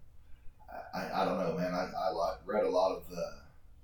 I, 0.95 1.23
I 1.23 1.25
don't 1.25 1.39
know, 1.39 1.57
man. 1.57 1.73
I, 1.73 1.89
I 1.97 2.11
like, 2.11 2.39
read 2.45 2.65
a 2.65 2.69
lot 2.69 2.93
of 2.97 3.05
uh, 3.11 3.21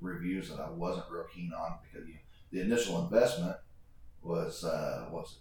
reviews 0.02 0.50
that 0.50 0.60
I 0.60 0.68
wasn't 0.68 1.06
real 1.10 1.24
keen 1.34 1.52
on 1.58 1.78
because 1.82 2.06
you, 2.06 2.16
the 2.52 2.60
initial 2.60 3.02
investment 3.04 3.56
was, 4.22 4.64
uh, 4.64 5.06
was 5.10 5.36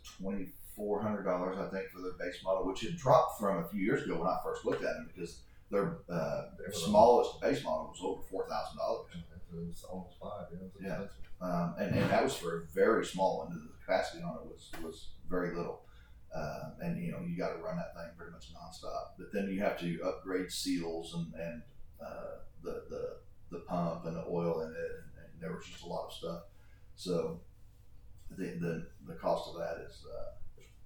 $2,400, 0.77 1.57
I 1.57 1.69
think, 1.69 1.89
for 1.89 2.01
their 2.01 2.13
base 2.13 2.43
model, 2.43 2.65
which 2.65 2.81
had 2.81 2.97
dropped 2.97 3.39
from 3.39 3.63
a 3.63 3.67
few 3.67 3.81
years 3.81 4.03
ago 4.03 4.17
when 4.17 4.27
I 4.27 4.37
first 4.43 4.65
looked 4.65 4.83
at 4.83 4.93
them 4.95 5.09
because 5.13 5.41
their 5.71 5.97
uh, 6.09 6.43
smallest 6.71 7.41
base 7.41 7.63
model 7.63 7.93
was 7.93 7.99
over 8.03 8.21
$4,000. 8.43 9.21
It's 9.69 9.83
almost 9.83 10.15
five, 10.21 10.45
yeah. 10.79 10.87
Yeah. 10.87 11.05
um, 11.41 11.73
and, 11.79 11.95
and 11.95 12.09
that 12.11 12.23
was 12.23 12.35
for 12.35 12.61
a 12.61 12.65
very 12.67 13.03
small 13.03 13.39
one. 13.39 13.49
The 13.49 13.67
capacity 13.83 14.21
on 14.23 14.35
it 14.35 14.45
was 14.45 14.69
was 14.83 15.07
very 15.27 15.55
little, 15.55 15.81
uh, 16.35 16.71
and 16.81 17.03
you 17.03 17.11
know 17.11 17.19
you 17.27 17.35
got 17.35 17.53
to 17.53 17.59
run 17.63 17.75
that 17.77 17.95
thing 17.95 18.11
pretty 18.15 18.31
much 18.31 18.53
nonstop. 18.53 19.17
But 19.17 19.33
then 19.33 19.49
you 19.49 19.59
have 19.61 19.79
to 19.79 20.01
upgrade 20.03 20.51
seals 20.51 21.15
and 21.15 21.33
and 21.33 21.61
uh, 21.99 22.41
the 22.63 22.83
the 22.91 23.15
the 23.51 23.59
pump 23.61 24.05
and 24.05 24.15
the 24.15 24.25
oil 24.29 24.61
in 24.61 24.69
it, 24.69 24.75
and, 24.77 25.25
and 25.33 25.41
there 25.41 25.55
was 25.55 25.65
just 25.65 25.83
a 25.83 25.87
lot 25.87 26.05
of 26.09 26.13
stuff. 26.13 26.41
So 26.95 27.41
the 28.29 28.45
the, 28.59 28.87
the 29.07 29.15
cost 29.15 29.49
of 29.49 29.55
that 29.59 29.83
is 29.89 30.05
uh, 30.05 30.31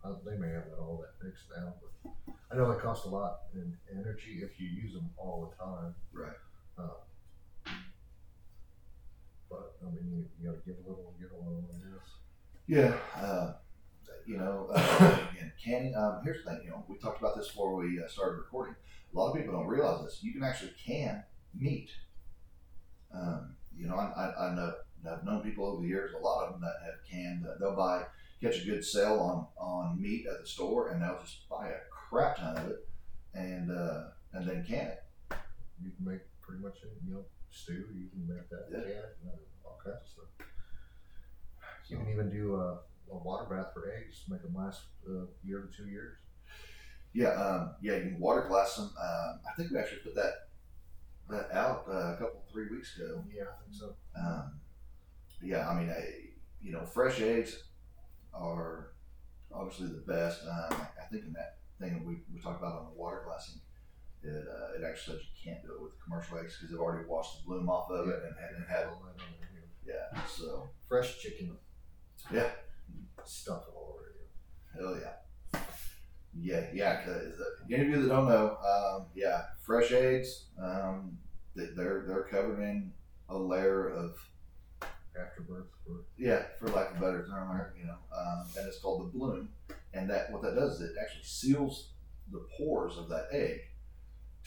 Uh, 0.03 0.15
they 0.25 0.37
may 0.37 0.49
have 0.49 0.65
that 0.69 0.79
all 0.79 1.01
that 1.01 1.25
fixed 1.25 1.45
now, 1.55 1.73
but 1.79 2.35
I 2.51 2.57
know 2.57 2.71
they 2.71 2.79
cost 2.79 3.05
a 3.05 3.09
lot 3.09 3.39
in 3.55 3.77
energy 3.91 4.41
if 4.43 4.59
you 4.59 4.67
use 4.67 4.93
them 4.93 5.09
all 5.17 5.49
the 5.49 5.63
time. 5.63 5.95
right. 6.11 6.33
But 9.49 9.75
I 9.81 9.85
mean, 9.85 10.09
you, 10.11 10.25
you 10.41 10.49
got 10.49 10.57
to 10.57 10.65
give 10.65 10.83
a 10.83 10.89
little, 10.89 11.13
get 11.19 11.29
a 11.31 11.37
little, 11.37 11.63
I 11.69 11.77
guess. 11.77 12.07
Yeah, 12.65 12.95
uh, 13.15 13.53
you 14.25 14.37
know, 14.37 14.67
uh, 14.73 15.17
again, 15.31 15.51
canning. 15.63 15.95
Um, 15.95 16.21
here's 16.23 16.43
the 16.43 16.51
thing. 16.51 16.61
You 16.63 16.71
know, 16.71 16.83
we 16.87 16.97
talked 16.97 17.21
about 17.21 17.37
this 17.37 17.47
before 17.47 17.75
we 17.75 18.01
uh, 18.03 18.07
started 18.07 18.37
recording. 18.37 18.75
A 19.13 19.17
lot 19.17 19.31
of 19.31 19.37
people 19.37 19.53
don't 19.53 19.67
realize 19.67 20.03
this. 20.03 20.19
You 20.23 20.33
can 20.33 20.43
actually 20.43 20.71
can 20.83 21.23
meat. 21.53 21.91
Um, 23.13 23.55
you 23.77 23.87
know, 23.87 23.95
I, 23.95 24.05
I, 24.05 24.47
I 24.47 24.55
know 24.55 24.73
I've 25.09 25.23
known 25.23 25.41
people 25.41 25.65
over 25.65 25.81
the 25.81 25.87
years. 25.87 26.13
A 26.13 26.23
lot 26.23 26.45
of 26.45 26.53
them 26.53 26.61
that 26.61 26.75
have 26.83 26.95
canned. 27.09 27.45
Uh, 27.45 27.53
they'll 27.59 27.75
buy 27.75 28.03
catch 28.43 28.61
a 28.61 28.65
good 28.65 28.83
sale 28.83 29.19
on 29.19 29.47
on 29.57 30.01
meat 30.01 30.25
at 30.27 30.41
the 30.41 30.47
store, 30.47 30.89
and 30.89 31.01
they'll 31.01 31.19
just 31.21 31.47
buy 31.49 31.69
a 31.69 31.79
crap 31.89 32.37
ton 32.37 32.57
of 32.57 32.67
it, 32.69 32.87
and 33.33 33.71
uh, 33.71 34.03
and 34.33 34.47
then 34.47 34.63
can 34.67 34.87
it. 34.87 35.03
You 35.81 35.91
can 35.95 36.05
make 36.05 36.19
pretty 36.41 36.61
much 36.61 36.77
any, 36.83 36.91
you 37.07 37.13
know, 37.15 37.25
stew. 37.51 37.85
You 37.95 38.09
can 38.09 38.27
make 38.27 38.49
that 38.49 38.67
Yeah. 38.71 38.79
can, 38.81 39.31
all 39.63 39.79
kinds 39.83 39.97
of 40.03 40.07
stuff. 40.07 40.47
You 41.87 41.97
can 41.97 42.09
even 42.09 42.29
do 42.29 42.55
a, 42.55 42.79
a 43.11 43.17
water 43.17 43.45
bath 43.49 43.73
for 43.73 43.91
eggs, 43.91 44.23
make 44.29 44.41
them 44.41 44.55
last 44.55 44.83
a 45.07 45.25
year 45.45 45.61
to 45.61 45.75
two 45.75 45.89
years. 45.89 46.17
Yeah, 47.13 47.29
um, 47.29 47.75
yeah, 47.81 47.95
you 47.97 48.01
can 48.11 48.19
water 48.19 48.47
glass 48.47 48.75
them. 48.75 48.85
Um, 48.85 49.39
I 49.47 49.53
think 49.55 49.71
we 49.71 49.77
actually 49.77 49.99
put 49.99 50.15
that 50.15 50.33
that 51.29 51.51
out 51.53 51.85
uh, 51.87 52.13
a 52.13 52.17
couple 52.17 52.43
three 52.51 52.67
weeks 52.69 52.97
ago. 52.97 53.23
Yeah, 53.33 53.43
I 53.43 53.63
think 53.63 53.73
so. 53.79 53.95
Um, 54.19 54.59
yeah, 55.41 55.69
I 55.69 55.79
mean, 55.79 55.89
I, 55.89 56.03
you 56.61 56.71
know, 56.71 56.85
fresh 56.85 57.21
eggs 57.21 57.63
are 58.33 58.93
obviously 59.53 59.87
the 59.87 60.03
best. 60.07 60.41
Um, 60.43 60.77
I 60.99 61.05
think 61.11 61.25
in 61.25 61.33
that 61.33 61.57
thing 61.79 61.93
that 61.93 62.05
we, 62.05 62.17
we 62.33 62.39
talked 62.41 62.61
about 62.61 62.79
on 62.79 62.85
the 62.93 62.99
water 62.99 63.23
glassing, 63.25 63.61
it, 64.23 64.29
uh, 64.47 64.77
it 64.79 64.87
actually 64.87 65.17
says 65.17 65.25
you 65.25 65.51
can't 65.51 65.63
do 65.63 65.73
it 65.73 65.81
with 65.81 65.93
commercial 66.03 66.37
eggs 66.37 66.55
because 66.57 66.71
they've 66.71 66.79
already 66.79 67.07
washed 67.07 67.37
the 67.39 67.45
bloom 67.45 67.69
off 67.69 67.89
of 67.91 68.07
it 68.07 68.15
and, 68.23 68.35
and, 68.37 68.55
and 68.57 68.65
had, 68.69 68.85
All 68.87 69.01
that 69.05 69.21
on 69.21 69.27
there, 69.85 69.95
yeah, 70.13 70.21
so. 70.25 70.69
Fresh 70.87 71.19
chicken. 71.19 71.57
Yeah. 72.33 72.49
Stuff 73.25 73.63
it 73.67 73.73
all 73.75 73.95
over 73.99 74.13
you. 74.15 74.85
hell 74.85 74.97
yeah. 75.01 75.59
Yeah, 76.35 76.65
yeah, 76.73 77.01
because 77.05 77.33
any 77.71 77.83
of 77.83 77.89
you 77.89 78.01
that 78.03 78.07
don't 78.09 78.27
know, 78.27 78.57
um, 78.57 79.05
yeah, 79.13 79.43
fresh 79.65 79.91
eggs, 79.91 80.45
um, 80.61 81.17
they- 81.55 81.69
they're, 81.75 82.05
they're 82.07 82.23
covered 82.23 82.59
in 82.59 82.91
a 83.29 83.37
layer 83.37 83.87
of 83.89 84.15
Afterbirth. 85.19 85.67
Yeah, 86.17 86.43
for 86.59 86.67
lack 86.69 86.91
of 86.91 86.97
a 86.97 86.99
better 86.99 87.27
term, 87.27 87.71
you 87.79 87.85
know, 87.85 87.97
um, 88.15 88.45
and 88.57 88.67
it's 88.67 88.79
called 88.79 89.01
the 89.01 89.17
bloom. 89.17 89.49
And 89.93 90.09
that 90.09 90.31
what 90.31 90.41
that 90.41 90.55
does 90.55 90.81
is 90.81 90.89
it 90.89 90.95
actually 90.99 91.23
seals 91.23 91.89
the 92.31 92.45
pores 92.57 92.97
of 92.97 93.09
that 93.09 93.27
egg 93.31 93.59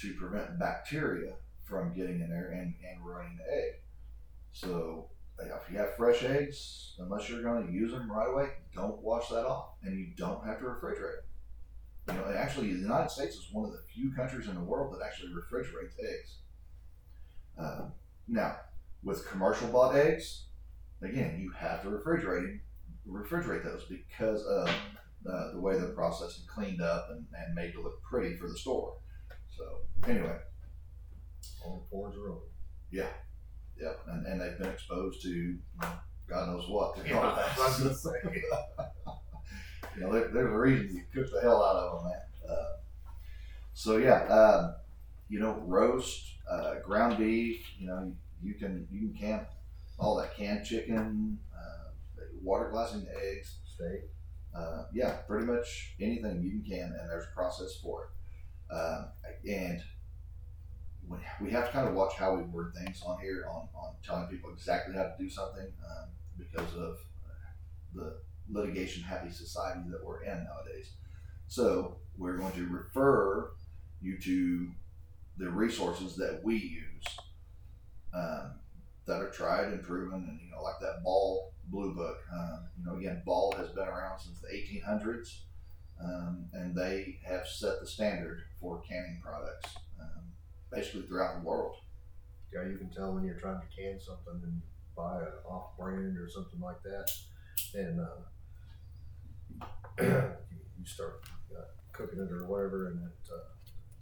to 0.00 0.14
prevent 0.14 0.58
bacteria 0.58 1.34
from 1.64 1.94
getting 1.94 2.20
in 2.20 2.28
there 2.28 2.50
and, 2.50 2.74
and 2.88 3.04
ruining 3.04 3.38
the 3.38 3.54
egg. 3.54 3.72
So 4.52 5.08
if 5.38 5.70
you 5.70 5.78
have 5.78 5.96
fresh 5.96 6.22
eggs, 6.22 6.94
unless 6.98 7.28
you're 7.28 7.42
going 7.42 7.66
to 7.66 7.72
use 7.72 7.92
them 7.92 8.10
right 8.10 8.28
away, 8.28 8.50
don't 8.74 9.00
wash 9.02 9.28
that 9.28 9.44
off, 9.44 9.70
and 9.82 9.98
you 9.98 10.08
don't 10.16 10.44
have 10.46 10.58
to 10.58 10.64
refrigerate. 10.64 11.22
You 12.08 12.14
know, 12.14 12.34
actually, 12.36 12.72
the 12.72 12.80
United 12.80 13.10
States 13.10 13.36
is 13.36 13.48
one 13.52 13.66
of 13.66 13.72
the 13.72 13.82
few 13.92 14.12
countries 14.12 14.48
in 14.48 14.54
the 14.54 14.60
world 14.60 14.94
that 14.94 15.04
actually 15.04 15.34
refrigerates 15.34 15.96
eggs. 15.98 16.36
Um, 17.58 17.92
now, 18.28 18.56
with 19.02 19.28
commercial 19.28 19.68
bought 19.68 19.96
eggs, 19.96 20.44
again, 21.02 21.38
you 21.40 21.50
have 21.52 21.82
to 21.82 21.88
refrigerate 21.88 22.60
refrigerate 23.08 23.62
those 23.62 23.84
because 23.84 24.44
of 24.44 24.68
uh, 24.68 25.52
the 25.52 25.60
way 25.60 25.74
they're 25.78 25.88
processed 25.88 26.40
and 26.40 26.48
cleaned 26.48 26.80
up 26.80 27.08
and, 27.10 27.24
and 27.34 27.54
made 27.54 27.72
to 27.72 27.80
look 27.80 28.02
pretty 28.02 28.36
for 28.36 28.48
the 28.48 28.56
store. 28.56 28.94
So 29.56 29.64
anyway, 30.08 30.36
all 31.64 31.84
the 31.84 31.90
pores 31.90 32.16
are 32.16 32.30
open. 32.30 32.48
yeah, 33.80 33.92
and, 34.08 34.26
and 34.26 34.40
they've 34.40 34.58
been 34.58 34.68
exposed 34.68 35.22
to 35.22 35.56
God 36.28 36.48
knows 36.48 36.68
what. 36.68 36.98
Yeah, 37.06 37.20
I 37.20 37.54
was 37.58 37.78
gonna 37.78 37.94
say. 37.94 38.10
you 39.96 40.02
know, 40.02 40.12
there, 40.12 40.28
there's 40.32 40.52
a 40.52 40.58
reason 40.58 40.94
you 40.94 41.02
cook 41.14 41.30
the 41.32 41.40
hell 41.40 41.62
out 41.62 41.76
of 41.76 42.02
them, 42.02 42.10
man. 42.10 42.56
Uh, 42.56 42.76
so 43.74 43.96
yeah, 43.98 44.24
um, 44.26 44.74
you 45.28 45.38
know, 45.40 45.62
roast, 45.66 46.24
uh, 46.50 46.74
ground 46.84 47.18
beef. 47.18 47.64
You 47.78 47.88
know, 47.88 48.12
you 48.42 48.54
can 48.54 48.86
you 48.90 49.08
can 49.08 49.16
can 49.18 49.46
all 49.98 50.16
that 50.16 50.36
canned 50.36 50.64
chicken, 50.64 51.38
uh, 51.54 51.90
water 52.42 52.70
glassing 52.70 53.06
eggs. 53.22 53.58
Steak. 53.64 54.10
Uh, 54.54 54.84
yeah, 54.94 55.16
pretty 55.28 55.46
much 55.46 55.94
anything 56.00 56.42
you 56.42 56.62
can 56.66 56.94
and 56.98 57.10
there's 57.10 57.24
a 57.24 57.34
process 57.34 57.76
for 57.82 58.04
it. 58.04 58.74
Um, 58.74 59.06
and 59.46 59.82
we, 61.08 61.18
we 61.42 61.50
have 61.50 61.66
to 61.66 61.72
kind 61.72 61.86
of 61.86 61.94
watch 61.94 62.14
how 62.14 62.34
we 62.34 62.42
word 62.44 62.72
things 62.74 63.02
on 63.06 63.20
here 63.20 63.46
on, 63.50 63.68
on 63.74 63.94
telling 64.02 64.28
people 64.28 64.50
exactly 64.50 64.94
how 64.94 65.02
to 65.02 65.14
do 65.18 65.28
something 65.28 65.66
um, 65.90 66.08
because 66.38 66.74
of 66.74 66.96
the 67.94 68.16
litigation 68.50 69.02
happy 69.02 69.30
society 69.30 69.80
that 69.90 70.04
we're 70.04 70.22
in 70.22 70.44
nowadays. 70.44 70.92
So 71.48 71.98
we're 72.16 72.36
going 72.36 72.52
to 72.52 72.66
refer 72.66 73.52
you 74.00 74.18
to 74.18 74.70
the 75.38 75.50
resources 75.50 76.16
that 76.16 76.40
we 76.42 76.56
use 76.56 77.18
um, 78.14 78.52
that 79.06 79.20
are 79.22 79.30
tried 79.30 79.66
and 79.68 79.82
proven, 79.82 80.26
and 80.28 80.40
you 80.44 80.50
know, 80.50 80.62
like 80.62 80.80
that 80.80 81.02
Ball 81.04 81.52
Blue 81.68 81.94
Book. 81.94 82.18
Um, 82.32 82.66
you 82.78 82.84
know, 82.86 82.96
again, 82.98 83.22
Ball 83.24 83.52
has 83.56 83.68
been 83.70 83.86
around 83.88 84.18
since 84.20 84.40
the 84.40 84.48
1800s, 84.48 85.40
um, 86.02 86.46
and 86.52 86.74
they 86.74 87.18
have 87.26 87.46
set 87.46 87.80
the 87.80 87.86
standard 87.86 88.42
for 88.60 88.80
canning 88.82 89.20
products 89.24 89.74
um, 90.00 90.22
basically 90.72 91.02
throughout 91.02 91.40
the 91.40 91.46
world. 91.48 91.76
Yeah, 92.52 92.68
you 92.68 92.76
can 92.78 92.90
tell 92.90 93.12
when 93.14 93.24
you're 93.24 93.38
trying 93.38 93.60
to 93.60 93.66
can 93.76 93.98
something 94.00 94.40
and 94.42 94.60
buy 94.96 95.20
an 95.20 95.28
off 95.48 95.76
brand 95.78 96.16
or 96.18 96.28
something 96.28 96.60
like 96.60 96.82
that, 96.84 97.10
and 97.74 98.00
uh, 98.00 98.22
you, 100.00 100.06
you 100.78 100.84
start 100.86 101.22
uh, 101.56 101.62
cooking 101.92 102.18
it 102.20 102.32
or 102.32 102.46
whatever, 102.46 102.88
and 102.88 103.02
it, 103.02 103.30
uh, 103.32 103.38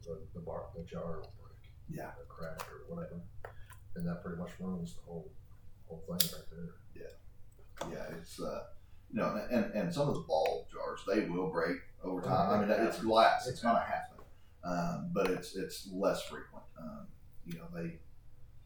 the 0.05 0.19
the 0.35 0.41
bar 0.41 0.65
the 0.77 0.83
jar 0.85 1.21
will 1.21 1.33
break, 1.41 1.59
Yeah. 1.99 2.11
or 2.19 2.25
crack 2.29 2.61
or 2.71 2.95
whatever, 2.95 3.21
and 3.97 4.07
that 4.07 4.23
pretty 4.23 4.39
much 4.39 4.51
ruins 4.61 4.95
the 4.95 5.01
whole 5.03 5.31
whole 5.87 6.03
thing 6.07 6.29
right 6.33 6.49
there. 6.51 6.75
Yeah, 6.95 7.91
yeah, 7.93 8.17
it's 8.17 8.41
uh, 8.41 8.65
you 9.13 9.21
know, 9.21 9.41
and 9.51 9.73
and 9.75 9.93
some 9.93 10.09
of 10.09 10.15
the 10.15 10.21
ball 10.21 10.67
jars 10.73 11.01
they 11.07 11.29
will 11.29 11.51
break 11.51 11.79
over 12.03 12.21
time. 12.21 12.51
I 12.51 12.61
mean, 12.61 12.87
it's 12.87 13.01
glass; 13.01 13.47
it's 13.47 13.61
gonna 13.61 13.81
happen, 13.81 14.25
um, 14.65 15.11
but 15.13 15.31
it's 15.31 15.57
it's 15.57 15.89
less 15.93 16.23
frequent. 16.23 16.65
Um, 16.79 17.07
you 17.47 17.59
know, 17.59 17.67
they 17.75 17.99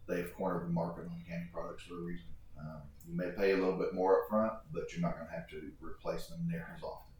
they've 0.09 0.33
cornered 0.35 0.67
the 0.67 0.73
market 0.73 1.05
on 1.05 1.23
canning 1.29 1.49
products 1.53 1.85
for 1.85 1.95
a 1.95 2.03
reason. 2.03 2.27
Um, 2.59 2.83
you 3.07 3.17
may 3.17 3.31
pay 3.31 3.53
a 3.53 3.57
little 3.57 3.79
bit 3.79 3.95
more 3.95 4.23
up 4.23 4.29
front, 4.29 4.53
but 4.73 4.93
you're 4.93 5.01
not 5.01 5.15
going 5.15 5.27
to 5.27 5.33
have 5.33 5.49
to 5.51 5.71
replace 5.81 6.27
them 6.27 6.47
near 6.51 6.69
as 6.77 6.83
often. 6.83 7.13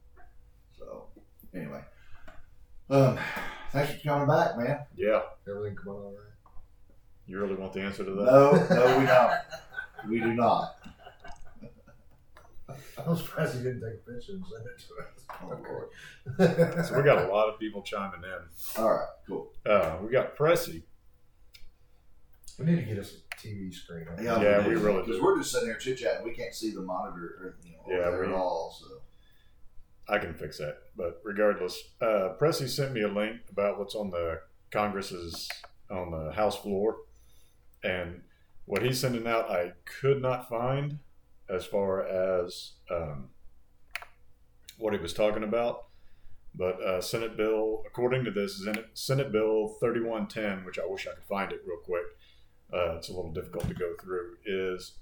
So, 0.77 1.07
anyway, 1.55 1.81
um, 2.91 3.19
thanks 3.73 3.95
for 3.95 4.09
coming 4.09 4.29
back, 4.29 4.59
man. 4.59 4.81
Yeah, 4.97 5.23
Everything 5.49 5.77
come 5.77 5.93
out 5.93 5.97
all 5.97 6.13
right. 6.17 6.28
You 7.29 7.39
really 7.39 7.55
want 7.55 7.73
the 7.73 7.81
answer 7.83 8.05
to 8.05 8.11
that? 8.11 8.25
No, 8.25 8.53
no, 8.71 8.99
we 8.99 9.07
don't. 9.07 9.33
We 10.09 10.21
do 10.21 10.33
not. 10.35 10.77
I'm 13.07 13.17
surprised 13.17 13.57
you 13.57 13.63
didn't 13.63 13.81
take 13.81 14.01
a 14.07 14.11
picture 14.13 14.33
and 14.33 14.45
send 14.47 14.67
it 14.67 14.83
to 14.89 14.95
us. 15.03 15.25
Oh, 15.43 15.57
Lord. 15.69 16.85
So 16.87 16.97
we 16.97 17.03
got 17.03 17.25
a 17.25 17.33
lot 17.33 17.49
of 17.49 17.59
people 17.59 17.83
chiming 17.83 18.21
in. 18.25 18.83
All 18.83 18.91
right, 18.91 19.07
cool. 19.27 19.53
Uh, 19.65 19.97
we 20.03 20.11
got 20.11 20.37
Pressy. 20.37 20.83
We 22.59 22.67
need 22.67 22.77
to 22.77 22.83
get 22.83 22.99
us 22.99 23.15
a 23.15 23.37
TV 23.37 23.73
screen. 23.73 24.07
Yeah, 24.21 24.67
we 24.67 24.75
really 24.75 25.03
because 25.05 25.21
we're 25.21 25.39
just 25.39 25.53
sitting 25.53 25.69
here 25.69 25.77
chit 25.79 25.99
chatting. 25.99 26.25
We 26.25 26.33
can't 26.33 26.55
see 26.55 26.73
the 26.73 26.81
monitor 26.83 27.23
or 27.41 27.57
you 27.65 27.73
know 27.73 27.85
Yeah, 28.01 28.09
over 28.09 28.23
we- 28.23 28.33
at 28.33 28.35
all. 28.35 28.77
So 28.79 28.87
I 30.13 30.19
can 30.19 30.35
fix 30.35 30.59
that. 30.59 30.79
But 30.97 31.21
regardless, 31.25 31.81
uh, 32.01 32.35
Pressy 32.41 32.69
sent 32.69 32.93
me 32.93 33.03
a 33.03 33.09
link 33.09 33.41
about 33.53 33.79
what's 33.79 33.95
on 33.95 34.11
the 34.11 34.41
Congress's 34.73 35.49
on 35.91 36.11
the 36.11 36.33
House 36.33 36.57
floor, 36.57 36.97
and 37.83 38.23
what 38.65 38.83
he's 38.83 39.01
sending 39.01 39.27
out, 39.27 39.51
I 39.51 39.73
could 40.01 40.21
not 40.21 40.49
find 40.49 40.99
as 41.49 41.65
far 41.65 42.07
as 42.07 42.73
um, 42.91 43.31
what 44.77 44.93
he 44.93 44.99
was 44.99 45.15
talking 45.15 45.43
about. 45.43 45.85
But 46.55 46.83
uh, 46.83 47.01
Senate 47.01 47.37
bill, 47.37 47.83
according 47.87 48.25
to 48.25 48.31
this, 48.31 48.65
Senate, 48.95 49.33
Bill 49.33 49.77
3110, 49.81 50.65
which 50.65 50.79
I 50.79 50.87
wish 50.87 51.07
I 51.07 51.15
could 51.15 51.25
find 51.25 51.53
it 51.53 51.61
real 51.67 51.79
quick. 51.79 52.05
Uh, 52.73 52.97
it's 52.97 53.09
a 53.09 53.15
little 53.15 53.33
difficult 53.33 53.69
to 53.69 53.75
go 53.75 53.95
through. 54.03 54.37
Is 54.45 54.95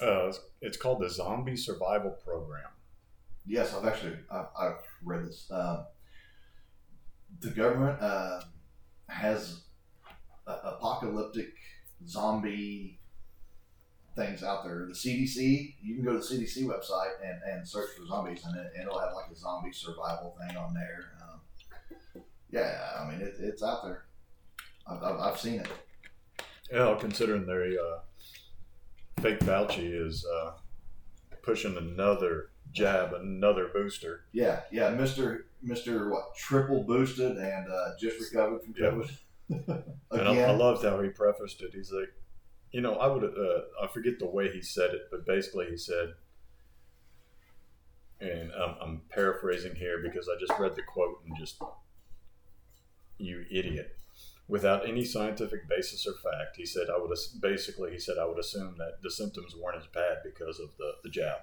uh, 0.00 0.32
it's 0.60 0.76
called 0.76 1.00
the 1.00 1.10
Zombie 1.10 1.56
Survival 1.56 2.10
Program. 2.24 2.70
yes, 3.44 3.74
I've 3.74 3.86
actually 3.86 4.16
I've, 4.30 4.46
I've 4.58 4.78
read 5.02 5.26
this. 5.26 5.48
Um, 5.50 5.86
the 7.40 7.50
government 7.50 8.00
uh, 8.00 8.40
has 9.08 9.62
apocalyptic 10.46 11.52
zombie 12.06 12.98
things 14.16 14.42
out 14.42 14.64
there. 14.64 14.86
The 14.86 14.94
CDC, 14.94 15.74
you 15.82 15.94
can 15.94 16.04
go 16.04 16.12
to 16.12 16.18
the 16.18 16.24
CDC 16.24 16.64
website 16.64 17.12
and, 17.22 17.40
and 17.52 17.68
search 17.68 17.90
for 17.96 18.06
zombies, 18.06 18.44
and, 18.44 18.56
it, 18.56 18.72
it'll 18.80 18.98
have 18.98 19.12
like 19.14 19.30
a 19.30 19.36
zombie 19.36 19.72
survival 19.72 20.36
thing 20.40 20.56
on 20.56 20.74
there. 20.74 21.12
Um, 21.22 22.22
yeah, 22.50 22.80
I 22.98 23.10
mean 23.10 23.20
it, 23.20 23.34
it's 23.38 23.62
out 23.62 23.84
there. 23.84 24.06
I've, 24.86 25.02
I've, 25.02 25.20
I've 25.20 25.38
seen 25.38 25.60
it. 25.60 25.68
Yeah, 26.72 26.96
considering 26.98 27.46
their 27.46 27.64
uh, 27.64 27.98
fake 29.20 29.40
Fauci 29.40 30.06
is 30.06 30.26
uh, 30.26 30.52
pushing 31.42 31.76
another 31.76 32.50
jab, 32.72 33.12
another 33.12 33.68
booster. 33.72 34.24
Yeah, 34.32 34.60
yeah, 34.72 34.90
Mister 34.90 35.46
Mister 35.62 36.10
what 36.10 36.34
triple 36.36 36.84
boosted 36.84 37.36
and 37.36 37.70
uh, 37.70 37.90
just 38.00 38.20
recovered 38.20 38.62
from. 38.62 38.74
COVID. 38.74 39.10
And 39.48 40.28
I, 40.28 40.40
I 40.40 40.50
loved 40.52 40.84
how 40.84 41.00
he 41.02 41.08
prefaced 41.08 41.62
it. 41.62 41.72
He's 41.74 41.92
like, 41.92 42.12
you 42.72 42.80
know, 42.80 42.94
I 42.94 43.06
would, 43.06 43.24
uh, 43.24 43.60
I 43.82 43.86
forget 43.88 44.18
the 44.18 44.26
way 44.26 44.50
he 44.50 44.62
said 44.62 44.90
it, 44.90 45.02
but 45.10 45.26
basically 45.26 45.66
he 45.70 45.76
said, 45.76 46.14
and 48.20 48.50
I'm, 48.52 48.74
I'm 48.80 49.02
paraphrasing 49.10 49.74
here 49.74 49.98
because 50.02 50.28
I 50.28 50.38
just 50.40 50.58
read 50.58 50.74
the 50.74 50.82
quote 50.82 51.22
and 51.26 51.36
just, 51.36 51.60
you 53.18 53.44
idiot. 53.50 53.98
Without 54.48 54.88
any 54.88 55.04
scientific 55.04 55.68
basis 55.68 56.06
or 56.06 56.12
fact, 56.14 56.56
he 56.56 56.64
said, 56.64 56.86
I 56.88 56.98
would 56.98 57.10
basically, 57.40 57.90
he 57.92 57.98
said, 57.98 58.16
I 58.18 58.24
would 58.26 58.38
assume 58.38 58.76
that 58.78 59.02
the 59.02 59.10
symptoms 59.10 59.54
weren't 59.56 59.76
as 59.78 59.86
bad 59.88 60.18
because 60.24 60.60
of 60.60 60.70
the, 60.78 60.92
the 61.02 61.10
jab. 61.10 61.38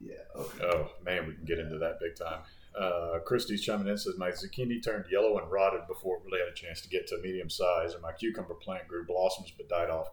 yeah, 0.00 0.14
okay. 0.36 0.64
Oh 0.64 0.90
man, 1.04 1.26
we 1.26 1.34
can 1.34 1.44
get 1.44 1.58
into 1.58 1.78
that 1.78 2.00
big 2.00 2.16
time. 2.16 2.40
Uh, 2.78 3.18
Christie's 3.24 3.62
chiming 3.62 3.88
in 3.88 3.96
says 3.98 4.16
my 4.18 4.30
zucchini 4.30 4.82
turned 4.82 5.04
yellow 5.10 5.38
and 5.38 5.50
rotted 5.50 5.86
before 5.88 6.16
it 6.18 6.22
really 6.24 6.40
had 6.40 6.48
a 6.48 6.54
chance 6.54 6.80
to 6.82 6.88
get 6.88 7.06
to 7.08 7.18
medium 7.22 7.50
size, 7.50 7.92
and 7.94 8.02
my 8.02 8.12
cucumber 8.12 8.54
plant 8.54 8.88
grew 8.88 9.04
blossoms 9.06 9.52
but 9.56 9.68
died 9.68 9.90
off. 9.90 10.08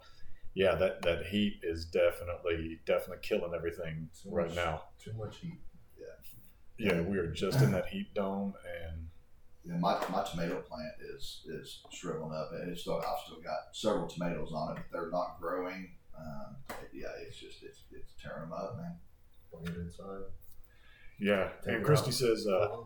yeah, 0.53 0.75
that 0.75 1.01
that 1.03 1.25
heat 1.27 1.59
is 1.63 1.85
definitely 1.85 2.79
definitely 2.85 3.21
killing 3.21 3.53
everything 3.55 4.09
Too 4.21 4.29
right 4.31 4.47
much- 4.47 4.55
now. 4.55 4.83
Too 5.03 5.13
much 5.13 5.37
heat. 5.37 5.59
Yeah, 6.77 6.99
we 7.01 7.17
are 7.17 7.31
just 7.31 7.61
in 7.61 7.71
that 7.71 7.87
heat 7.87 8.13
dome, 8.13 8.53
and 8.83 9.07
Yeah, 9.63 9.77
my, 9.77 9.93
my 10.09 10.23
tomato 10.23 10.59
plant 10.61 10.91
is 11.15 11.41
is 11.47 11.81
shriveling 11.89 12.33
up, 12.35 12.49
and 12.51 12.69
it's 12.69 12.81
still 12.81 12.97
I've 12.97 13.25
still 13.25 13.39
got 13.41 13.73
several 13.73 14.07
tomatoes 14.07 14.51
on 14.53 14.75
it, 14.75 14.83
but 14.91 14.99
they're 14.99 15.09
not 15.09 15.37
growing. 15.39 15.91
Um, 16.17 16.55
yeah, 16.93 17.07
it's 17.25 17.37
just 17.37 17.63
it's 17.63 17.79
it's 17.91 18.13
tearing 18.21 18.41
them 18.49 18.53
up, 18.53 18.75
man. 18.75 18.97
Bring 19.53 19.73
it 19.73 19.79
inside. 19.79 20.23
Yeah. 21.19 21.49
And 21.65 21.84
Christy 21.84 22.12
says 22.12 22.47
uh. 22.47 22.78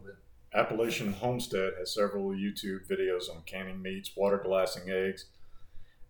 Appalachian 0.53 1.13
Homestead 1.13 1.73
has 1.77 1.93
several 1.93 2.29
YouTube 2.31 2.87
videos 2.89 3.29
on 3.29 3.43
canning 3.45 3.81
meats, 3.81 4.11
water 4.17 4.41
glassing 4.43 4.89
eggs, 4.89 5.25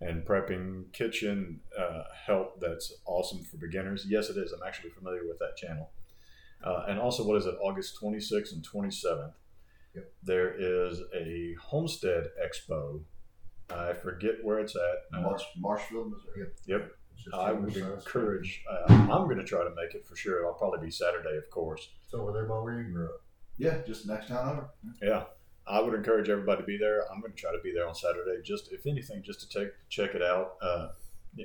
and 0.01 0.25
prepping 0.25 0.91
kitchen 0.93 1.59
uh, 1.77 2.03
help. 2.25 2.59
That's 2.59 2.93
awesome 3.05 3.43
for 3.43 3.57
beginners. 3.57 4.05
Yes, 4.07 4.29
it 4.29 4.37
is. 4.37 4.53
I'm 4.53 4.65
actually 4.65 4.91
familiar 4.91 5.27
with 5.27 5.39
that 5.39 5.57
channel. 5.57 5.89
Uh, 6.63 6.85
and 6.87 6.99
also, 6.99 7.25
what 7.25 7.37
is 7.37 7.45
it? 7.45 7.55
August 7.61 7.99
26th 8.01 8.53
and 8.53 8.65
27th. 8.67 9.33
Yep. 9.95 10.11
There 10.23 10.53
is 10.57 11.01
a 11.13 11.55
homestead 11.61 12.27
expo. 12.43 13.01
I 13.69 13.93
forget 13.93 14.35
where 14.43 14.59
it's 14.59 14.75
at. 14.75 15.21
Marsh, 15.21 15.43
Marshville, 15.61 16.09
Missouri. 16.09 16.47
Yep. 16.67 16.91
Just 16.91 16.98
I 17.33 17.51
would 17.51 17.75
encourage. 17.75 18.63
Uh, 18.69 18.93
I'm 18.93 19.25
going 19.25 19.37
to 19.37 19.43
try 19.43 19.63
to 19.63 19.69
make 19.75 19.95
it 19.95 20.05
for 20.05 20.15
sure. 20.15 20.45
I'll 20.45 20.53
probably 20.53 20.85
be 20.85 20.91
Saturday, 20.91 21.37
of 21.37 21.49
course. 21.49 21.89
So 22.07 22.21
over 22.21 22.31
there 22.31 22.45
by 22.45 22.55
where 22.55 22.81
you 22.81 22.91
grew 22.91 23.05
up. 23.05 23.21
Yeah, 23.57 23.79
just 23.85 24.07
next 24.07 24.27
town 24.29 24.49
over. 24.49 24.69
Yeah, 25.01 25.23
I 25.67 25.81
would 25.81 25.93
encourage 25.93 26.29
everybody 26.29 26.61
to 26.61 26.65
be 26.65 26.77
there. 26.77 27.11
I'm 27.11 27.19
going 27.19 27.33
to 27.33 27.37
try 27.37 27.51
to 27.51 27.59
be 27.61 27.73
there 27.73 27.87
on 27.87 27.95
Saturday. 27.95 28.41
Just 28.43 28.71
if 28.71 28.85
anything, 28.85 29.21
just 29.23 29.41
to 29.41 29.59
take 29.59 29.69
check 29.89 30.15
it 30.15 30.21
out. 30.21 30.53
Uh, 30.61 30.89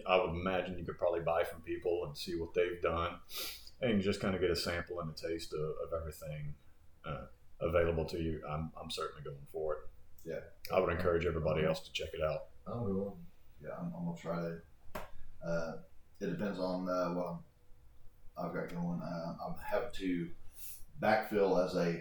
I 0.09 0.17
would 0.17 0.31
imagine 0.31 0.79
you 0.79 0.85
could 0.85 0.99
probably 0.99 1.21
buy 1.21 1.45
from 1.45 1.61
people 1.63 2.05
and 2.07 2.17
see 2.17 2.37
what 2.37 2.55
they've 2.55 2.81
done, 2.81 3.17
and 3.83 4.01
just 4.01 4.21
kind 4.21 4.35
of 4.35 4.41
get 4.41 4.51
a 4.51 4.57
sample 4.57 5.01
and 5.01 5.11
a 5.11 5.29
taste 5.29 5.53
of, 5.53 5.61
of 5.61 6.01
everything 6.01 6.55
uh, 7.05 7.27
available 7.61 8.05
to 8.07 8.19
you. 8.19 8.41
I'm 8.49 8.71
I'm 8.81 8.91
certainly 8.91 9.23
going 9.25 9.47
for 9.53 9.75
it. 9.75 9.79
Yeah. 10.25 10.41
I 10.75 10.81
would 10.81 10.91
encourage 10.91 11.27
everybody 11.27 11.65
else 11.67 11.81
to 11.81 11.93
check 11.93 12.09
it 12.15 12.23
out. 12.23 12.47
I'm 12.67 12.85
going. 12.85 13.13
Yeah, 13.63 13.71
I'm, 13.79 13.93
I'm 13.97 14.05
gonna 14.07 14.17
try 14.17 14.37
to. 14.37 14.59
Uh, 15.46 15.72
it 16.20 16.26
depends 16.30 16.59
on 16.59 16.88
uh, 16.88 17.11
what 17.14 17.26
I'm, 17.26 17.38
I've 18.46 18.54
got 18.54 18.68
going. 18.70 19.00
Uh, 19.02 19.35
I'm 19.46 19.54
having 19.64 19.88
to 19.94 20.30
backfill 21.02 21.64
as 21.64 21.74
a 21.76 22.00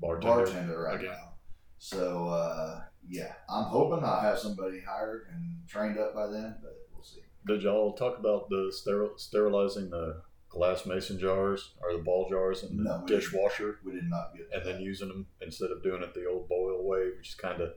Bartender. 0.00 0.44
bartender 0.44 0.80
right 0.82 1.00
again. 1.00 1.10
now. 1.12 1.32
So 1.78 2.28
uh, 2.28 2.82
yeah, 3.08 3.32
I'm 3.48 3.64
hoping 3.64 4.04
I'll 4.04 4.20
have 4.20 4.38
somebody 4.38 4.80
hired 4.80 5.26
and 5.32 5.66
trained 5.68 5.98
up 5.98 6.14
by 6.14 6.26
then, 6.26 6.56
but 6.62 6.74
we'll 6.92 7.04
see. 7.04 7.20
Did 7.46 7.62
y'all 7.62 7.92
talk 7.94 8.18
about 8.18 8.48
the 8.48 8.72
steril, 8.74 9.18
sterilizing 9.18 9.90
the 9.90 10.22
glass 10.48 10.86
mason 10.86 11.18
jars 11.18 11.74
or 11.82 11.92
the 11.96 12.02
ball 12.02 12.26
jars 12.30 12.62
in 12.64 12.76
the 12.78 12.82
No, 12.82 13.00
we 13.02 13.06
didn't. 13.06 13.20
dishwasher? 13.20 13.78
We 13.84 13.92
did 13.92 14.08
not 14.08 14.32
get. 14.36 14.48
and 14.52 14.64
that. 14.66 14.72
then 14.72 14.82
using 14.82 15.08
them 15.08 15.26
instead 15.40 15.70
of 15.70 15.82
doing 15.82 16.02
it 16.02 16.12
the 16.14 16.26
old 16.26 16.48
boil 16.48 16.86
way, 16.86 17.10
which 17.16 17.28
is 17.30 17.34
kind 17.34 17.60
of 17.60 17.72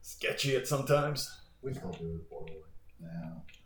sketchy 0.00 0.56
at 0.56 0.66
sometimes. 0.66 1.28
We 1.62 1.70
just 1.70 1.82
don't 1.82 1.98
do 1.98 2.16
it 2.16 2.28
for 2.28 2.40
away. 2.42 2.56
yeah, 3.00 3.30
it's 3.48 3.58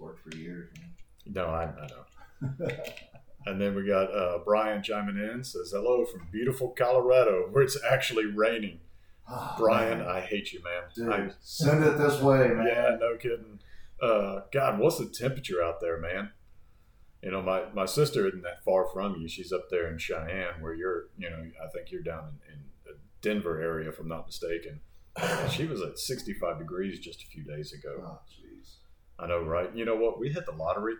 worked 0.00 0.28
for 0.28 0.36
years. 0.36 0.68
Man. 0.78 0.90
No, 1.26 1.46
I, 1.46 1.64
I 1.64 1.86
know. 1.86 2.68
and 3.46 3.60
then 3.60 3.74
we 3.74 3.86
got 3.86 4.14
uh, 4.14 4.38
Brian 4.44 4.82
chiming 4.82 5.16
in 5.16 5.44
says 5.44 5.72
hello 5.74 6.04
from 6.04 6.26
beautiful 6.32 6.68
Colorado 6.70 7.46
where 7.50 7.62
it's 7.62 7.78
actually 7.88 8.26
raining. 8.26 8.80
Oh, 9.28 9.54
Brian, 9.58 9.98
man. 9.98 10.08
I 10.08 10.20
hate 10.20 10.52
you, 10.52 10.60
man. 10.64 10.82
dude, 10.94 11.12
I- 11.12 11.34
send 11.40 11.84
it 11.84 11.98
this 11.98 12.20
way, 12.20 12.48
man. 12.48 12.66
yeah, 12.66 12.96
no 12.98 13.16
kidding. 13.16 13.60
Uh, 14.02 14.40
God, 14.52 14.78
what's 14.78 14.98
the 14.98 15.06
temperature 15.06 15.62
out 15.62 15.80
there, 15.80 16.00
man? 16.00 16.30
You 17.22 17.32
know, 17.32 17.42
my, 17.42 17.64
my 17.74 17.84
sister 17.84 18.26
isn't 18.26 18.42
that 18.42 18.64
far 18.64 18.86
from 18.90 19.16
you. 19.20 19.28
She's 19.28 19.52
up 19.52 19.68
there 19.70 19.92
in 19.92 19.98
Cheyenne, 19.98 20.60
where 20.60 20.72
you're. 20.74 21.08
You 21.18 21.28
know, 21.28 21.36
I 21.62 21.68
think 21.68 21.90
you're 21.92 22.02
down 22.02 22.38
in, 22.48 22.54
in 22.54 22.60
the 22.86 22.96
Denver 23.20 23.60
area, 23.60 23.90
if 23.90 23.98
I'm 24.00 24.08
not 24.08 24.26
mistaken. 24.26 24.80
She 25.50 25.66
was 25.66 25.82
at 25.82 25.98
65 25.98 26.58
degrees 26.58 26.98
just 26.98 27.22
a 27.22 27.26
few 27.26 27.44
days 27.44 27.74
ago. 27.74 28.02
Oh. 28.02 28.18
I 29.22 29.26
know, 29.26 29.42
right? 29.42 29.74
You 29.74 29.84
know 29.84 29.96
what? 29.96 30.18
We 30.18 30.30
hit 30.30 30.46
the 30.46 30.52
lottery. 30.52 30.94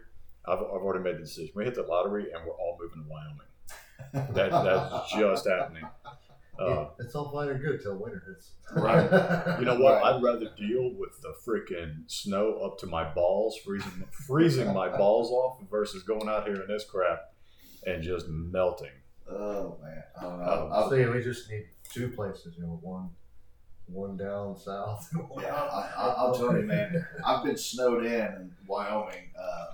I've, 0.47 0.59
I've 0.59 0.63
already 0.83 1.03
made 1.05 1.17
the 1.17 1.21
decision. 1.21 1.53
We 1.55 1.65
hit 1.65 1.75
the 1.75 1.83
lottery, 1.83 2.27
and 2.33 2.45
we're 2.47 2.55
all 2.55 2.79
moving 2.81 3.03
to 3.05 3.09
Wyoming. 3.09 4.35
That, 4.35 4.51
that's 4.51 5.13
just 5.19 5.47
happening. 5.49 5.85
Uh, 6.59 6.89
it's 6.99 7.15
all 7.15 7.31
fine 7.33 7.49
and 7.49 7.61
good 7.63 7.81
till 7.83 7.97
winter 7.97 8.23
hits. 8.27 8.53
Right. 8.75 9.05
you 9.59 9.65
know 9.65 9.79
what? 9.79 9.95
Right. 10.03 10.15
I'd 10.15 10.23
rather 10.23 10.51
deal 10.59 10.93
with 10.99 11.21
the 11.23 11.35
freaking 11.47 12.03
snow 12.07 12.59
up 12.65 12.79
to 12.81 12.87
my 12.87 13.05
balls, 13.15 13.57
freezing 13.65 14.05
freezing 14.11 14.73
my 14.75 14.89
balls 14.97 15.31
off, 15.31 15.59
versus 15.71 16.03
going 16.03 16.29
out 16.29 16.47
here 16.47 16.61
in 16.61 16.69
this 16.69 16.85
crap 16.85 17.33
and 17.87 18.03
just 18.03 18.29
melting. 18.29 18.91
Oh 19.31 19.79
man, 19.83 20.03
I 20.19 20.23
don't 20.23 20.39
know. 20.41 20.45
Um, 20.45 20.73
I've- 20.73 20.91
See, 21.03 21.07
we 21.07 21.23
just 21.23 21.51
need 21.51 21.67
two 21.91 22.09
places. 22.09 22.57
You 22.59 22.65
know, 22.65 22.79
one, 22.83 23.11
one 23.93 24.17
down 24.17 24.57
south. 24.57 25.09
one 25.29 25.45
Yeah. 25.45 25.55
I, 25.55 25.91
I, 25.97 26.15
I'll 26.17 26.35
tell 26.35 26.57
you, 26.57 26.65
man. 26.65 27.05
I've 27.25 27.45
been 27.45 27.57
snowed 27.57 28.05
in 28.05 28.13
in 28.13 28.53
Wyoming 28.67 29.31
uh, 29.41 29.67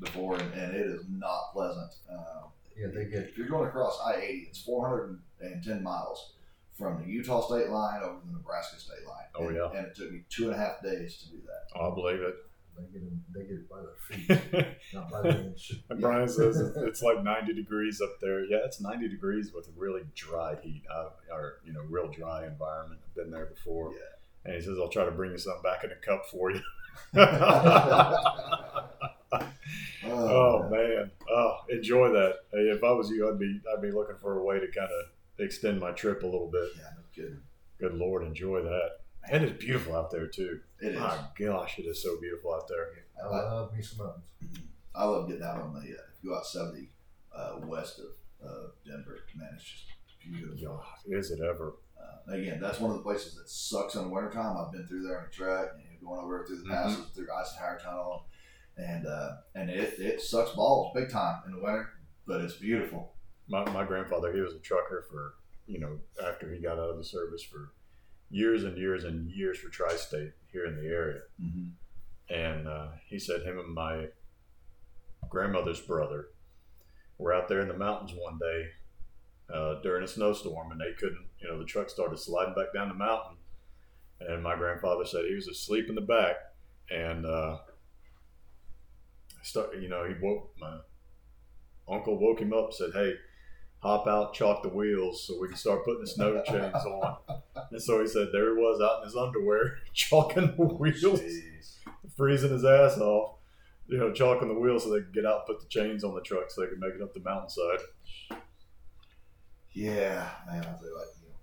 before, 0.00 0.36
and, 0.36 0.52
and 0.54 0.74
it 0.74 0.86
is 0.86 1.02
not 1.10 1.52
pleasant. 1.52 1.92
Uh, 2.10 2.48
Yeah, 2.76 2.88
they 2.94 3.04
get 3.04 3.24
if 3.28 3.38
you're 3.38 3.48
going 3.48 3.68
across 3.68 3.98
I 4.04 4.16
eighty, 4.16 4.46
it's 4.48 4.60
four 4.62 4.88
hundred 4.88 5.20
and 5.40 5.62
ten 5.62 5.82
miles 5.82 6.32
from 6.76 7.00
the 7.02 7.08
Utah 7.08 7.40
state 7.46 7.70
line 7.70 8.00
over 8.02 8.20
to 8.20 8.26
the 8.26 8.32
Nebraska 8.32 8.80
state 8.80 9.06
line. 9.06 9.26
Oh, 9.36 9.46
and, 9.48 9.56
yeah. 9.56 9.78
and 9.78 9.86
it 9.86 9.94
took 9.94 10.10
me 10.10 10.22
two 10.28 10.50
and 10.50 10.54
a 10.54 10.58
half 10.58 10.82
days 10.82 11.18
to 11.18 11.30
do 11.30 11.36
that. 11.46 11.80
I 11.80 11.94
believe 11.94 12.20
it. 12.20 12.34
They 12.76 12.84
get 12.92 13.02
'em- 13.02 13.24
they 13.34 13.42
get 13.42 13.58
it 13.58 13.68
by 13.68 13.80
their 13.80 13.96
feet, 14.08 14.66
not 14.94 15.10
by 15.10 15.22
the 15.22 15.40
inch. 15.46 15.72
Brian 16.00 16.28
says 16.28 16.60
it's- 16.60 16.76
it's 16.76 17.02
like 17.02 17.22
90 17.22 17.54
degrees 17.54 18.00
up 18.00 18.18
there. 18.20 18.44
Yeah, 18.44 18.58
it's 18.64 18.80
90 18.80 19.08
degrees 19.08 19.52
with 19.52 19.68
really 19.76 20.02
dry 20.14 20.56
heat, 20.62 20.82
uh, 20.92 21.10
or 21.32 21.60
you 21.64 21.72
know, 21.72 21.82
real 21.88 22.08
dry 22.08 22.46
environment. 22.46 23.00
I've 23.06 23.14
been 23.14 23.30
there 23.30 23.46
before. 23.46 23.92
Yeah. 23.92 23.98
And 24.46 24.54
he 24.54 24.60
says, 24.60 24.76
"I'll 24.78 24.90
try 24.90 25.06
to 25.06 25.10
bring 25.10 25.30
you 25.32 25.38
something 25.38 25.62
back 25.62 25.84
in 25.84 25.90
a 25.90 25.96
cup 25.96 26.26
for 26.26 26.50
you." 26.50 26.60
Oh 30.06 30.68
man, 30.70 31.10
oh 31.30 31.58
enjoy 31.70 32.12
that. 32.12 32.40
Hey, 32.52 32.68
if 32.70 32.84
I 32.84 32.92
was 32.92 33.10
you, 33.10 33.28
I'd 33.30 33.38
be 33.38 33.60
I'd 33.74 33.82
be 33.82 33.90
looking 33.90 34.16
for 34.20 34.38
a 34.38 34.44
way 34.44 34.60
to 34.60 34.66
kind 34.68 34.90
of 34.90 35.40
extend 35.44 35.80
my 35.80 35.92
trip 35.92 36.22
a 36.22 36.26
little 36.26 36.50
bit. 36.50 36.68
Yeah, 36.76 36.84
no 36.96 37.02
kidding. 37.14 37.40
Good 37.80 37.94
lord, 37.94 38.22
enjoy 38.24 38.62
that. 38.62 38.90
And 39.30 39.42
it's 39.42 39.64
beautiful 39.64 39.96
out 39.96 40.10
there 40.10 40.26
too. 40.26 40.60
It 40.84 40.94
is. 40.94 41.00
My 41.00 41.18
gosh, 41.38 41.78
it 41.78 41.82
is 41.86 42.02
so 42.02 42.20
beautiful 42.20 42.54
out 42.54 42.68
there. 42.68 42.88
I 43.22 43.26
love 43.28 43.74
me 43.74 43.82
some 43.82 44.04
mountains. 44.06 44.24
I 44.94 45.04
love 45.04 45.28
getting 45.28 45.42
out 45.42 45.60
on 45.60 45.72
the. 45.74 45.80
Uh, 45.80 45.82
if 46.16 46.22
you 46.22 46.30
go 46.30 46.36
out 46.36 46.46
seventy 46.46 46.90
uh, 47.34 47.56
west 47.64 47.98
of 48.00 48.46
uh, 48.46 48.66
Denver, 48.86 49.18
man, 49.36 49.48
it's 49.54 49.64
just 49.64 49.84
beautiful. 50.22 50.76
God, 50.76 50.84
is 51.06 51.30
it 51.30 51.40
ever? 51.40 51.76
Uh, 51.98 52.32
again, 52.34 52.60
that's 52.60 52.80
one 52.80 52.90
of 52.90 52.96
the 52.98 53.02
places 53.02 53.34
that 53.36 53.48
sucks 53.48 53.94
in 53.94 54.02
the 54.02 54.08
wintertime. 54.08 54.56
I've 54.58 54.72
been 54.72 54.86
through 54.86 55.02
there 55.04 55.18
on 55.20 55.26
a 55.26 55.30
truck, 55.30 55.70
and 55.74 55.82
you're 55.90 56.06
going 56.08 56.22
over 56.22 56.44
through 56.46 56.58
the 56.58 56.68
Mhm. 56.68 56.82
passes, 56.82 57.06
through 57.14 57.32
Eisenhower 57.32 57.78
Tunnel, 57.82 58.26
and 58.76 59.06
uh, 59.06 59.36
and 59.54 59.70
it, 59.70 59.98
it 59.98 60.20
sucks 60.20 60.50
balls 60.52 60.92
big 60.94 61.08
time 61.10 61.42
in 61.46 61.52
the 61.52 61.62
winter, 61.62 61.88
but 62.26 62.40
it's 62.42 62.56
beautiful. 62.56 63.14
My 63.48 63.64
my 63.70 63.84
grandfather, 63.84 64.32
he 64.32 64.40
was 64.40 64.54
a 64.54 64.58
trucker 64.58 65.06
for 65.10 65.34
you 65.66 65.80
know 65.80 65.98
after 66.22 66.52
he 66.52 66.60
got 66.60 66.78
out 66.78 66.90
of 66.90 66.98
the 66.98 67.04
service 67.04 67.42
for 67.42 67.72
years 68.34 68.64
and 68.64 68.76
years 68.76 69.04
and 69.04 69.30
years 69.30 69.58
for 69.58 69.68
Tri-State 69.68 70.32
here 70.52 70.66
in 70.66 70.76
the 70.76 70.88
area. 70.88 71.20
Mm-hmm. 71.40 72.34
and 72.34 72.66
uh, 72.66 72.88
he 73.06 73.18
said 73.18 73.42
him 73.42 73.58
and 73.58 73.72
my 73.72 74.08
grandmother's 75.28 75.80
brother 75.80 76.28
were 77.18 77.32
out 77.32 77.48
there 77.48 77.60
in 77.60 77.68
the 77.68 77.76
mountains 77.76 78.12
one 78.16 78.38
day 78.38 78.70
uh, 79.54 79.80
during 79.82 80.02
a 80.02 80.08
snowstorm, 80.08 80.72
and 80.72 80.80
they 80.80 80.92
couldn't. 80.98 81.26
You 81.38 81.48
know, 81.48 81.58
the 81.58 81.64
truck 81.64 81.88
started 81.90 82.18
sliding 82.18 82.54
back 82.54 82.72
down 82.74 82.88
the 82.88 82.94
mountain, 82.94 83.36
and 84.20 84.42
my 84.42 84.56
grandfather 84.56 85.04
said 85.04 85.24
he 85.28 85.34
was 85.34 85.48
asleep 85.48 85.88
in 85.88 85.94
the 85.94 86.00
back, 86.00 86.36
and 86.90 87.24
uh, 87.24 87.58
start. 89.42 89.76
You 89.80 89.88
know, 89.88 90.04
he 90.06 90.14
woke 90.20 90.50
my 90.58 90.78
uncle 91.88 92.18
woke 92.18 92.40
him 92.40 92.52
up, 92.52 92.72
said, 92.72 92.90
"Hey." 92.94 93.14
Hop 93.84 94.06
out, 94.06 94.32
chalk 94.32 94.62
the 94.62 94.70
wheels, 94.70 95.26
so 95.26 95.38
we 95.38 95.46
can 95.46 95.58
start 95.58 95.84
putting 95.84 96.00
the 96.00 96.06
snow 96.06 96.42
chains 96.46 96.74
on. 96.74 97.16
And 97.70 97.82
so 97.82 98.00
he 98.00 98.06
said, 98.06 98.28
there 98.32 98.56
he 98.56 98.62
was 98.62 98.80
out 98.80 99.00
in 99.00 99.04
his 99.04 99.14
underwear, 99.14 99.76
chalking 99.92 100.54
the 100.56 100.64
wheels 100.64 101.20
freezing 102.16 102.50
his 102.50 102.64
ass 102.64 102.96
off, 102.98 103.36
you 103.86 103.98
know, 103.98 104.12
chalking 104.12 104.48
the 104.48 104.58
wheels 104.58 104.84
so 104.84 104.90
they 104.90 105.00
could 105.00 105.12
get 105.12 105.26
out 105.26 105.40
and 105.40 105.46
put 105.46 105.60
the 105.60 105.68
chains 105.68 106.02
on 106.02 106.14
the 106.14 106.20
truck 106.20 106.50
so 106.50 106.62
they 106.62 106.68
could 106.68 106.80
make 106.80 106.94
it 106.94 107.02
up 107.02 107.12
the 107.12 107.20
mountainside. 107.20 107.80
Yeah, 109.72 110.30
man, 110.46 110.64
I'll 110.64 110.78
tell 110.78 110.88
you 110.88 110.94
what, 110.94 111.08
you 111.20 111.28
know, 111.28 111.34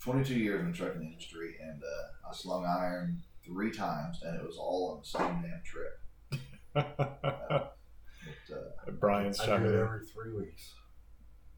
22 0.00 0.34
years 0.34 0.60
in 0.60 0.70
the 0.70 0.76
trucking 0.76 1.02
industry, 1.02 1.56
and 1.60 1.82
uh, 1.82 2.30
I 2.30 2.34
slung 2.34 2.64
iron 2.64 3.22
three 3.44 3.72
times, 3.72 4.22
and 4.22 4.40
it 4.40 4.46
was 4.46 4.56
all 4.56 4.92
on 4.92 5.00
the 5.00 5.06
same 5.06 5.42
damn 5.42 5.62
trip. 5.64 6.00
But, 8.48 8.56
uh, 8.56 8.90
Brian's 8.92 9.38
I 9.38 9.58
do 9.58 9.66
it 9.66 9.74
every 9.74 10.06
three 10.06 10.32
weeks. 10.32 10.72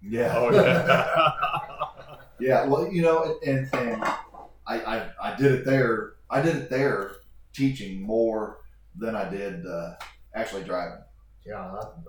Yeah, 0.08 0.34
Oh, 0.36 0.50
yeah. 0.52 1.30
Yeah, 2.38 2.66
well, 2.66 2.92
you 2.92 3.00
know, 3.00 3.38
and 3.46 3.66
and 3.72 4.04
I, 4.66 4.78
I 4.80 5.10
I 5.22 5.36
did 5.36 5.52
it 5.52 5.64
there. 5.64 6.16
I 6.28 6.42
did 6.42 6.56
it 6.56 6.68
there, 6.68 7.12
teaching 7.54 8.02
more 8.02 8.58
than 8.94 9.16
I 9.16 9.26
did 9.30 9.64
uh, 9.66 9.94
actually 10.34 10.64
driving. 10.64 10.98
Yeah, 11.46 11.62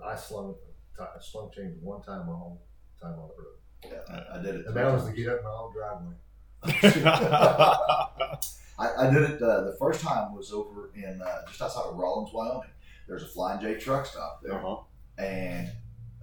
I, 0.03 0.11
I 0.11 0.15
slung, 0.17 0.55
t- 0.97 1.03
slung 1.21 1.49
change 1.55 1.75
one 1.81 2.01
time 2.01 2.27
my 2.27 2.33
whole 2.33 2.61
time 3.01 3.13
on 3.13 3.29
the 3.29 3.35
road. 3.41 3.57
Yeah, 3.85 4.15
I, 4.33 4.39
I 4.39 4.41
did 4.41 4.55
it. 4.55 4.65
And 4.65 4.73
three 4.73 4.83
that 4.83 4.93
was 4.93 5.05
to 5.05 5.13
get 5.13 5.29
up 5.29 5.43
my 5.43 5.49
own 5.49 5.71
driveway. 5.73 6.15
I, 8.79 9.07
I 9.07 9.09
did 9.13 9.23
it. 9.23 9.41
Uh, 9.41 9.61
the 9.61 9.75
first 9.79 10.01
time 10.01 10.35
was 10.35 10.51
over 10.51 10.91
in 10.95 11.21
uh, 11.21 11.45
just 11.47 11.61
outside 11.61 11.83
of 11.85 11.95
Rawlins, 11.95 12.31
Wyoming. 12.33 12.69
There's 13.07 13.23
a 13.23 13.27
Flying 13.27 13.61
J 13.61 13.75
truck 13.79 14.05
stop 14.05 14.41
there, 14.43 14.55
uh-huh. 14.55 14.83
and 15.23 15.71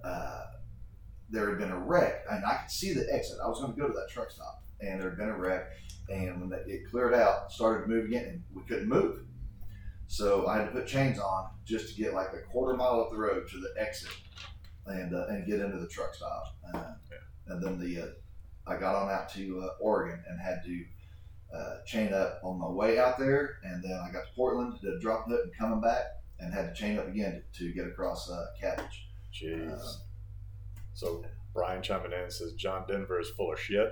uh, 0.03 0.43
there 1.29 1.49
had 1.49 1.59
been 1.59 1.71
a 1.71 1.79
wreck, 1.79 2.23
and 2.29 2.45
I 2.45 2.57
could 2.57 2.71
see 2.71 2.93
the 2.93 3.07
exit. 3.11 3.37
I 3.43 3.47
was 3.47 3.59
going 3.59 3.73
to 3.73 3.79
go 3.79 3.87
to 3.87 3.93
that 3.93 4.09
truck 4.09 4.31
stop, 4.31 4.63
and 4.79 5.01
there 5.01 5.09
had 5.09 5.17
been 5.17 5.29
a 5.29 5.37
wreck, 5.37 5.71
and 6.09 6.41
when 6.41 6.59
it 6.67 6.89
cleared 6.89 7.13
out, 7.13 7.51
started 7.51 7.87
moving 7.87 8.13
it, 8.13 8.27
and 8.27 8.43
we 8.53 8.61
couldn't 8.63 8.87
move. 8.87 9.21
So 10.07 10.47
I 10.47 10.57
had 10.57 10.65
to 10.65 10.71
put 10.71 10.85
chains 10.87 11.17
on 11.19 11.49
just 11.65 11.95
to 11.95 12.01
get 12.01 12.13
like 12.13 12.27
a 12.33 12.41
quarter 12.51 12.77
mile 12.77 13.01
up 13.01 13.09
the 13.11 13.17
road 13.17 13.47
to 13.49 13.57
the 13.59 13.73
exit, 13.81 14.11
and 14.85 15.15
uh, 15.15 15.25
and 15.29 15.47
get 15.47 15.59
into 15.59 15.79
the 15.79 15.87
truck 15.87 16.13
stop. 16.13 16.55
Uh, 16.73 16.93
And 17.47 17.63
then 17.63 17.79
the 17.79 18.01
uh, 18.01 18.07
I 18.67 18.77
got 18.77 18.95
on 18.95 19.09
out 19.09 19.29
to 19.33 19.61
uh, 19.61 19.69
Oregon 19.79 20.23
and 20.27 20.39
had 20.39 20.63
to 20.63 20.85
uh, 21.55 21.83
chain 21.85 22.13
up 22.13 22.39
on 22.43 22.59
my 22.59 22.67
way 22.67 22.99
out 22.99 23.17
there, 23.17 23.59
and 23.63 23.83
then 23.83 23.93
I 23.93 24.11
got 24.11 24.25
to 24.25 24.31
Portland 24.35 24.79
to 24.81 24.99
drop 24.99 25.29
it 25.29 25.39
and 25.43 25.55
coming 25.57 25.81
back, 25.81 26.03
and 26.39 26.53
had 26.53 26.73
to 26.73 26.79
chain 26.79 26.97
up 26.99 27.07
again 27.07 27.41
to, 27.53 27.59
to 27.65 27.73
get 27.73 27.87
across 27.87 28.29
uh, 28.29 28.45
Cabbage. 28.59 29.07
Jeez. 29.33 29.97
So 30.95 31.23
Brian 31.53 31.83
chiming 31.83 32.11
in 32.13 32.31
says 32.31 32.53
John 32.53 32.85
Denver 32.87 33.19
is 33.19 33.29
full 33.29 33.53
of 33.53 33.59
shit. 33.59 33.91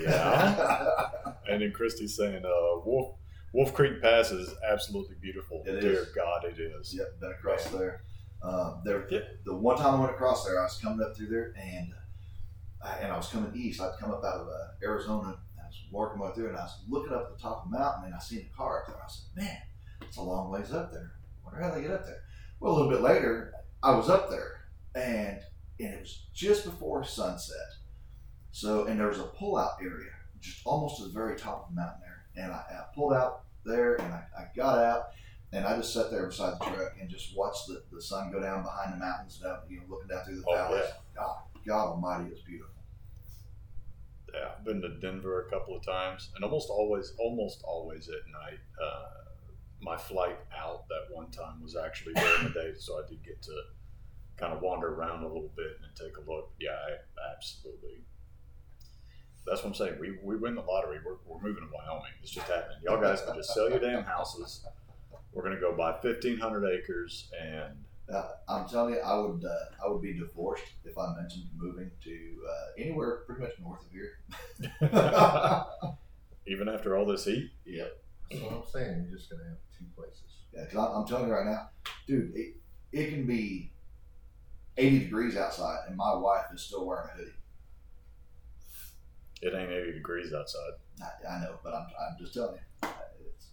Yeah. 0.00 1.08
and 1.48 1.60
then 1.62 1.72
Christy's 1.72 2.16
saying 2.16 2.44
uh, 2.44 2.80
Wolf 2.84 3.16
Wolf 3.54 3.74
Creek 3.74 4.00
Pass 4.00 4.30
is 4.30 4.54
absolutely 4.70 5.16
beautiful. 5.20 5.62
It 5.66 5.80
Dear 5.80 5.92
is. 6.02 6.08
God, 6.14 6.44
it 6.44 6.58
is. 6.58 6.94
Yep, 6.94 7.20
been 7.20 7.32
across 7.32 7.66
there. 7.66 8.02
Um, 8.42 8.80
there, 8.84 9.06
Yeah. 9.10 9.20
the 9.44 9.54
one 9.54 9.76
time 9.76 9.94
I 9.96 10.00
went 10.00 10.12
across 10.12 10.44
there, 10.44 10.58
I 10.58 10.64
was 10.64 10.78
coming 10.82 11.04
up 11.06 11.14
through 11.16 11.28
there, 11.28 11.52
and 11.56 11.92
I, 12.82 12.94
and 13.02 13.12
I 13.12 13.16
was 13.16 13.28
coming 13.28 13.52
east. 13.54 13.80
I'd 13.80 13.98
come 14.00 14.10
up 14.10 14.24
out 14.24 14.40
of 14.40 14.48
uh, 14.48 14.68
Arizona, 14.82 15.28
and 15.28 15.36
I 15.62 15.66
was 15.66 15.78
walking 15.92 16.18
my 16.18 16.26
way 16.28 16.32
through, 16.34 16.48
and 16.48 16.56
I 16.56 16.62
was 16.62 16.82
looking 16.88 17.12
up 17.12 17.28
at 17.30 17.36
the 17.36 17.42
top 17.42 17.64
of 17.66 17.70
the 17.70 17.78
mountain, 17.78 18.06
and 18.06 18.14
I 18.14 18.18
seen 18.18 18.48
a 18.52 18.56
car 18.56 18.80
up 18.82 18.86
there. 18.88 18.96
I 18.96 19.06
said, 19.08 19.26
"Man, 19.36 19.58
it's 20.00 20.16
a 20.16 20.22
long 20.22 20.50
ways 20.50 20.72
up 20.72 20.90
there. 20.92 21.12
Wonder 21.44 21.62
how 21.62 21.70
they 21.74 21.82
get 21.82 21.90
up 21.92 22.04
there." 22.06 22.22
Well, 22.58 22.72
a 22.72 22.74
little 22.74 22.90
bit 22.90 23.02
later, 23.02 23.52
I 23.82 23.94
was 23.94 24.08
up 24.08 24.28
there, 24.30 24.62
and 24.94 25.38
and 25.80 25.94
it 25.94 26.00
was 26.00 26.26
just 26.34 26.64
before 26.64 27.04
sunset. 27.04 27.56
So, 28.50 28.86
and 28.86 28.98
there 29.00 29.08
was 29.08 29.18
a 29.18 29.24
pull-out 29.24 29.78
area 29.80 30.10
just 30.40 30.60
almost 30.66 31.00
at 31.00 31.06
the 31.08 31.12
very 31.12 31.36
top 31.36 31.62
of 31.68 31.74
the 31.74 31.80
mountain 31.80 32.00
there, 32.02 32.44
and 32.44 32.52
I, 32.52 32.56
I 32.56 32.94
pulled 32.94 33.12
out 33.14 33.44
there, 33.64 33.94
and 33.94 34.12
I, 34.12 34.24
I 34.36 34.44
got 34.56 34.78
out. 34.78 35.04
And 35.54 35.66
I 35.66 35.76
just 35.76 35.92
sat 35.92 36.10
there 36.10 36.26
beside 36.26 36.54
the 36.58 36.64
truck 36.64 36.94
and 36.98 37.10
just 37.10 37.36
watched 37.36 37.66
the, 37.68 37.82
the 37.92 38.00
sun 38.00 38.32
go 38.32 38.40
down 38.40 38.62
behind 38.62 38.94
the 38.94 38.96
mountains, 38.96 39.38
down, 39.38 39.58
you 39.68 39.76
know, 39.80 39.82
looking 39.90 40.08
down 40.08 40.24
through 40.24 40.36
the 40.36 40.44
Oh, 40.48 40.54
valleys. 40.54 40.84
God, 41.14 41.36
God 41.66 41.86
Almighty, 41.88 42.30
it's 42.32 42.40
beautiful. 42.40 42.72
Yeah, 44.32 44.48
I've 44.58 44.64
been 44.64 44.80
to 44.80 44.88
Denver 44.98 45.46
a 45.46 45.50
couple 45.50 45.76
of 45.76 45.84
times, 45.84 46.30
and 46.34 46.42
almost 46.42 46.70
always, 46.70 47.12
almost 47.18 47.62
always 47.64 48.08
at 48.08 48.26
night. 48.32 48.60
Uh, 48.82 49.08
my 49.82 49.96
flight 49.96 50.38
out 50.58 50.88
that 50.88 51.14
one 51.14 51.30
time 51.30 51.60
was 51.62 51.76
actually 51.76 52.14
during 52.14 52.44
the 52.44 52.50
day, 52.50 52.72
so 52.78 52.98
I 53.04 53.06
did 53.08 53.22
get 53.22 53.42
to 53.42 53.52
kind 54.42 54.52
of 54.52 54.60
wander 54.60 54.92
around 54.94 55.22
a 55.22 55.26
little 55.26 55.50
bit 55.56 55.78
and 55.84 55.94
take 55.94 56.16
a 56.16 56.30
look. 56.30 56.50
Yeah, 56.58 56.70
I, 56.70 57.32
absolutely. 57.36 58.02
That's 59.46 59.62
what 59.62 59.68
I'm 59.68 59.74
saying. 59.74 59.94
We, 60.00 60.18
we 60.22 60.36
win 60.36 60.56
the 60.56 60.62
lottery. 60.62 60.98
We're, 61.04 61.16
we're 61.24 61.40
moving 61.40 61.62
to 61.62 61.70
Wyoming. 61.72 62.10
It's 62.20 62.32
just 62.32 62.48
happening. 62.48 62.78
Y'all 62.82 63.00
guys 63.00 63.22
can 63.22 63.36
just 63.36 63.54
sell 63.54 63.70
your 63.70 63.78
damn 63.78 64.02
houses. 64.02 64.66
We're 65.32 65.44
gonna 65.44 65.60
go 65.60 65.76
buy 65.76 65.92
1,500 65.92 66.66
acres, 66.78 67.30
and 67.40 67.84
Uh, 68.12 68.30
I'm 68.48 68.68
telling 68.68 68.94
you, 68.94 69.00
I 69.00 69.14
would 69.16 69.44
uh, 69.44 69.84
I 69.84 69.88
would 69.88 70.02
be 70.02 70.12
divorced 70.18 70.64
if 70.84 70.98
I 70.98 71.14
mentioned 71.16 71.44
moving 71.56 71.90
to 72.04 72.42
uh, 72.50 72.82
anywhere 72.82 73.22
pretty 73.26 73.42
much 73.42 73.52
north 73.62 73.80
of 73.86 73.92
here. 73.92 74.18
even 76.46 76.68
after 76.68 76.96
all 76.96 77.06
this 77.06 77.24
heat, 77.24 77.50
Yep. 77.64 77.92
That's 78.30 78.42
what 78.42 78.52
I'm 78.52 78.62
saying. 78.72 79.06
You're 79.08 79.18
just 79.18 79.30
gonna 79.30 79.44
have 79.44 79.58
two 79.78 79.86
places. 79.96 80.22
Yeah, 80.52 80.64
because 80.64 80.78
I'm, 80.78 81.00
I'm 81.00 81.06
telling 81.06 81.28
you 81.28 81.32
right 81.32 81.46
now, 81.46 81.70
dude, 82.06 82.32
it, 82.34 82.56
it 82.92 83.10
can 83.10 83.26
be 83.26 83.72
80 84.76 84.98
degrees 85.00 85.36
outside, 85.36 85.80
and 85.88 85.96
my 85.96 86.14
wife 86.14 86.46
is 86.54 86.62
still 86.62 86.86
wearing 86.86 87.08
a 87.12 87.16
hoodie. 87.16 87.32
it 89.42 89.54
ain't 89.54 89.70
80 89.70 89.92
degrees 89.92 90.32
outside. 90.32 90.72
I, 91.00 91.36
I 91.36 91.40
know, 91.40 91.56
but 91.62 91.74
I'm, 91.74 91.86
I'm 92.00 92.16
just 92.18 92.34
telling 92.34 92.56
you. 92.56 92.88
It's, 93.26 93.48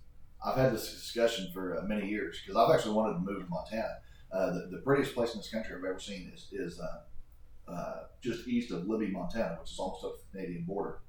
I've 0.45 0.55
had 0.55 0.73
this 0.73 0.91
discussion 0.91 1.49
for 1.53 1.79
uh, 1.79 1.83
many 1.83 2.07
years 2.07 2.39
because 2.41 2.55
I've 2.55 2.73
actually 2.73 2.93
wanted 2.93 3.13
to 3.13 3.19
move 3.19 3.43
to 3.43 3.49
Montana. 3.49 3.97
Uh, 4.31 4.53
the, 4.53 4.67
the 4.71 4.77
prettiest 4.77 5.15
place 5.15 5.33
in 5.33 5.39
this 5.39 5.49
country 5.49 5.75
I've 5.75 5.83
ever 5.83 5.99
seen 5.99 6.31
is, 6.33 6.47
is 6.51 6.79
uh, 6.79 7.71
uh, 7.71 8.03
just 8.21 8.47
east 8.47 8.71
of 8.71 8.87
Libby, 8.87 9.07
Montana, 9.07 9.57
which 9.59 9.71
is 9.71 9.79
almost 9.79 10.05
up 10.05 10.17
to 10.17 10.23
the 10.31 10.37
Canadian 10.37 10.65
border. 10.65 10.99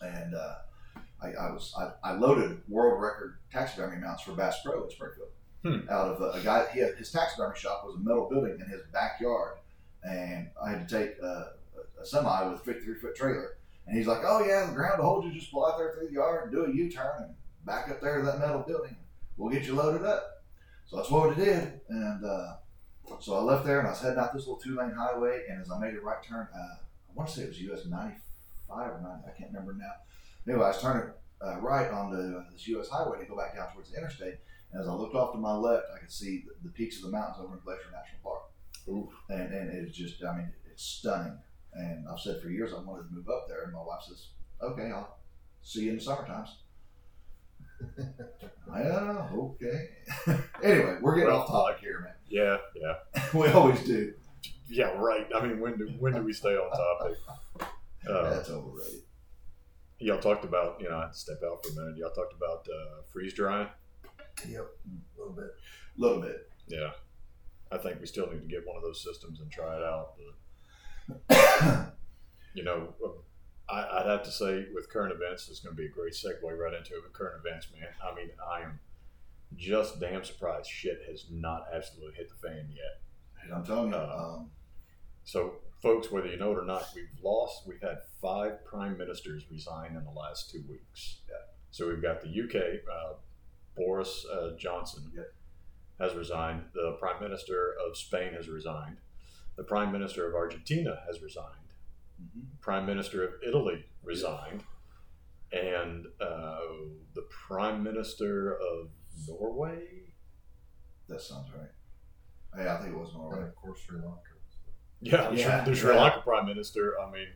And 0.00 0.34
uh, 0.34 0.54
I, 1.20 1.32
I 1.32 1.50
was 1.50 1.74
I, 1.76 2.10
I 2.10 2.12
loaded 2.14 2.62
world 2.68 3.02
record 3.02 3.38
taxidermy 3.52 4.00
mounts 4.00 4.22
for 4.22 4.32
Bass 4.32 4.56
Pro 4.64 4.84
in 4.84 4.90
Springfield. 4.90 5.28
Hmm. 5.62 5.88
Out 5.90 6.14
of 6.14 6.20
a, 6.20 6.38
a 6.38 6.40
guy, 6.40 6.66
he 6.72 6.80
his 6.80 7.10
taxidermy 7.10 7.58
shop 7.58 7.82
was 7.84 7.96
a 7.96 7.98
metal 7.98 8.28
building 8.30 8.58
in 8.60 8.70
his 8.70 8.82
backyard, 8.92 9.58
and 10.04 10.48
I 10.62 10.70
had 10.70 10.88
to 10.88 10.98
take 10.98 11.18
a, 11.18 11.52
a 12.00 12.06
semi 12.06 12.48
with 12.48 12.60
a 12.60 12.64
53 12.64 12.94
foot 13.00 13.16
trailer 13.16 13.58
and 13.88 13.96
he's 13.96 14.06
like, 14.06 14.20
"Oh 14.24 14.44
yeah, 14.44 14.66
the 14.66 14.74
ground 14.74 14.98
will 14.98 15.06
hold 15.06 15.24
you. 15.24 15.32
Just 15.32 15.54
out 15.54 15.78
there 15.78 15.92
through 15.94 16.08
the 16.08 16.12
yard 16.12 16.44
and 16.44 16.52
do 16.52 16.64
a 16.64 16.74
U-turn 16.74 17.22
and 17.22 17.34
back 17.64 17.88
up 17.90 18.00
there 18.00 18.18
to 18.18 18.26
that 18.26 18.38
metal 18.38 18.62
building. 18.66 18.96
We'll 19.36 19.50
get 19.52 19.66
you 19.66 19.74
loaded 19.74 20.04
up." 20.04 20.44
So 20.86 20.96
that's 20.96 21.10
what 21.10 21.30
we 21.30 21.44
did, 21.44 21.80
and 21.88 22.24
uh, 22.24 22.56
so 23.20 23.34
I 23.34 23.40
left 23.40 23.64
there 23.64 23.78
and 23.78 23.88
I 23.88 23.90
was 23.90 24.00
heading 24.00 24.18
out 24.18 24.32
this 24.32 24.46
little 24.46 24.60
two-lane 24.60 24.90
highway. 24.90 25.44
And 25.48 25.60
as 25.60 25.70
I 25.70 25.78
made 25.78 25.94
a 25.94 26.00
right 26.00 26.22
turn, 26.22 26.48
uh, 26.54 26.58
I 26.58 27.14
want 27.14 27.28
to 27.30 27.34
say 27.34 27.42
it 27.42 27.48
was 27.48 27.60
US 27.60 27.86
95 27.86 28.20
or 28.68 29.00
90, 29.02 29.24
I 29.26 29.38
can't 29.38 29.50
remember 29.52 29.74
now. 29.74 29.92
Anyway, 30.46 30.64
I 30.64 30.68
was 30.68 30.80
turning 30.80 31.10
uh, 31.40 31.58
right 31.60 31.90
onto 31.90 32.42
this 32.52 32.68
US 32.68 32.88
highway 32.88 33.20
to 33.20 33.24
go 33.26 33.36
back 33.36 33.54
down 33.54 33.72
towards 33.72 33.90
the 33.90 33.98
interstate. 33.98 34.36
As 34.78 34.86
I 34.86 34.92
looked 34.92 35.14
off 35.14 35.32
to 35.32 35.38
my 35.38 35.54
left, 35.54 35.86
I 35.94 35.98
could 35.98 36.12
see 36.12 36.44
the, 36.46 36.68
the 36.68 36.72
peaks 36.72 36.96
of 36.96 37.02
the 37.02 37.10
mountains 37.10 37.38
over 37.40 37.54
in 37.54 37.60
Glacier 37.64 37.90
National 37.92 38.20
Park 38.22 38.42
Ooh, 38.88 39.10
and 39.28 39.52
and 39.52 39.70
it's 39.70 39.96
just 39.96 40.22
I 40.24 40.36
mean 40.36 40.52
it's 40.70 40.82
stunning. 40.82 41.38
And 41.74 42.06
I've 42.08 42.20
said 42.20 42.40
for 42.42 42.48
years 42.48 42.72
I 42.72 42.80
wanted 42.80 43.08
to 43.08 43.14
move 43.14 43.28
up 43.28 43.46
there, 43.48 43.64
and 43.64 43.72
my 43.72 43.82
wife 43.82 44.02
says, 44.08 44.28
"Okay, 44.62 44.90
I'll 44.90 45.18
see 45.62 45.84
you 45.84 45.90
in 45.90 45.96
the 45.96 46.02
summer 46.02 46.26
times." 46.26 46.56
yeah, 48.74 49.28
okay. 49.34 49.88
anyway, 50.64 50.98
we're 51.00 51.16
getting 51.16 51.32
off 51.32 51.48
topic 51.48 51.80
here, 51.80 52.00
man. 52.00 52.14
yeah, 52.28 52.56
yeah. 52.74 53.22
we 53.34 53.48
always 53.48 53.84
do. 53.84 54.14
Yeah, 54.68 54.92
right. 54.96 55.26
I 55.34 55.46
mean, 55.46 55.60
when 55.60 55.76
do 55.76 55.86
when 55.98 56.14
do 56.14 56.22
we 56.22 56.32
stay 56.32 56.56
on 56.56 56.70
topic? 56.70 57.18
Uh, 58.08 58.30
That's 58.30 58.48
overrated. 58.48 59.02
y'all 59.98 60.20
talked 60.20 60.44
about, 60.44 60.80
you 60.80 60.88
know, 60.88 60.96
I 60.96 61.02
had 61.02 61.12
to 61.12 61.18
step 61.18 61.40
out 61.44 61.64
for 61.64 61.72
a 61.72 61.74
minute. 61.74 61.98
Y'all 61.98 62.10
talked 62.10 62.32
about 62.32 62.66
uh, 62.68 63.02
freeze 63.12 63.34
drying. 63.34 63.68
Yep, 64.46 64.66
a 65.16 65.18
little 65.18 65.34
bit. 65.34 65.44
A 65.46 66.00
little 66.00 66.20
bit. 66.20 66.50
Yeah, 66.66 66.90
I 67.72 67.78
think 67.78 68.00
we 68.00 68.06
still 68.06 68.26
need 68.30 68.40
to 68.42 68.46
get 68.46 68.66
one 68.66 68.76
of 68.76 68.82
those 68.82 69.02
systems 69.02 69.40
and 69.40 69.50
try 69.50 69.76
it 69.76 69.82
out. 69.82 70.14
But, 71.28 71.94
you 72.54 72.62
know, 72.62 72.94
I, 73.68 73.86
I'd 74.00 74.06
have 74.06 74.22
to 74.24 74.30
say 74.30 74.66
with 74.74 74.90
current 74.90 75.12
events, 75.12 75.48
it's 75.48 75.60
going 75.60 75.74
to 75.74 75.80
be 75.80 75.86
a 75.86 75.90
great 75.90 76.12
segue 76.12 76.42
right 76.42 76.74
into 76.74 76.94
it 76.94 77.02
with 77.02 77.12
current 77.12 77.42
events, 77.44 77.68
man. 77.72 77.88
I 78.02 78.14
mean, 78.14 78.30
I 78.50 78.60
am 78.62 78.78
just 79.56 79.98
damn 79.98 80.24
surprised 80.24 80.68
shit 80.70 81.00
has 81.08 81.24
not 81.30 81.64
absolutely 81.74 82.14
hit 82.14 82.28
the 82.28 82.48
fan 82.48 82.68
yet. 82.70 83.00
And 83.42 83.54
I'm 83.54 83.64
telling 83.64 83.90
you, 83.90 83.96
Uh, 83.96 84.36
um, 84.38 84.50
So, 85.24 85.56
folks, 85.82 86.10
whether 86.10 86.26
you 86.28 86.36
know 86.38 86.52
it 86.52 86.58
or 86.58 86.64
not, 86.64 86.86
we've 86.94 87.08
lost. 87.22 87.66
We've 87.66 87.80
had 87.80 87.98
five 88.20 88.64
prime 88.64 88.96
ministers 88.98 89.44
resign 89.50 89.96
in 89.96 90.04
the 90.04 90.10
last 90.10 90.50
two 90.50 90.62
weeks. 90.68 91.20
Yeah. 91.28 91.34
So 91.70 91.88
we've 91.88 92.02
got 92.02 92.20
the 92.22 92.28
UK. 92.28 92.80
Uh, 92.90 93.14
Boris 93.78 94.26
uh, 94.26 94.50
Johnson 94.58 95.10
Yeah. 95.14 95.22
has 96.00 96.14
resigned. 96.14 96.64
The 96.74 96.96
prime 97.00 97.22
minister 97.22 97.74
of 97.86 97.96
Spain 97.96 98.34
has 98.34 98.48
resigned. 98.48 98.98
The 99.56 99.64
prime 99.64 99.90
minister 99.92 100.28
of 100.28 100.34
Argentina 100.34 101.00
has 101.06 101.22
resigned. 101.22 101.54
mhm. 102.20 102.42
Prime 102.60 102.84
minister 102.86 103.22
of 103.26 103.34
Italy 103.46 103.84
resigned, 104.02 104.64
and 105.52 106.06
uh, 106.20 106.58
the 107.14 107.22
prime 107.46 107.82
minister 107.82 108.54
of 108.56 108.90
Norway. 109.28 110.12
that 111.08 111.20
sounds 111.22 111.50
right. 111.52 111.70
Hey, 112.56 112.68
I 112.68 112.76
think 112.78 112.94
it 112.94 112.98
was 112.98 113.10
And 113.10 113.18
Norway. 113.18 113.42
of 113.48 113.54
course, 113.54 113.80
Sri 113.80 113.98
Lanka. 113.98 114.20
Yeah, 115.00 115.30
the 115.30 115.36
Sri- 115.36 115.40
Yeah, 115.40 115.64
the 115.64 115.74
Sri 115.76 115.94
yeah. 115.94 116.02
Lanka 116.02 116.20
prime 116.22 116.46
minister. 116.46 116.98
I 117.00 117.10
mean, 117.10 117.28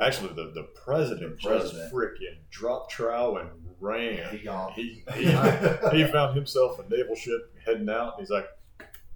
actually, 0.00 0.28
the, 0.34 0.52
the 0.54 0.68
president 0.84 1.36
The 1.36 1.36
just 1.36 1.72
president. 1.74 1.92
freaking 1.92 2.38
dropped 2.50 2.90
trow 2.92 3.36
and 3.38 3.50
ran. 3.80 4.28
He 4.36 4.38
gone. 4.44 4.72
He, 4.72 5.02
he, 5.14 5.24
he 5.24 6.04
found 6.12 6.34
himself 6.36 6.78
a 6.78 6.88
naval 6.88 7.14
ship 7.16 7.52
heading 7.64 7.88
out, 7.88 8.14
and 8.14 8.20
he's 8.20 8.30
like, 8.30 8.46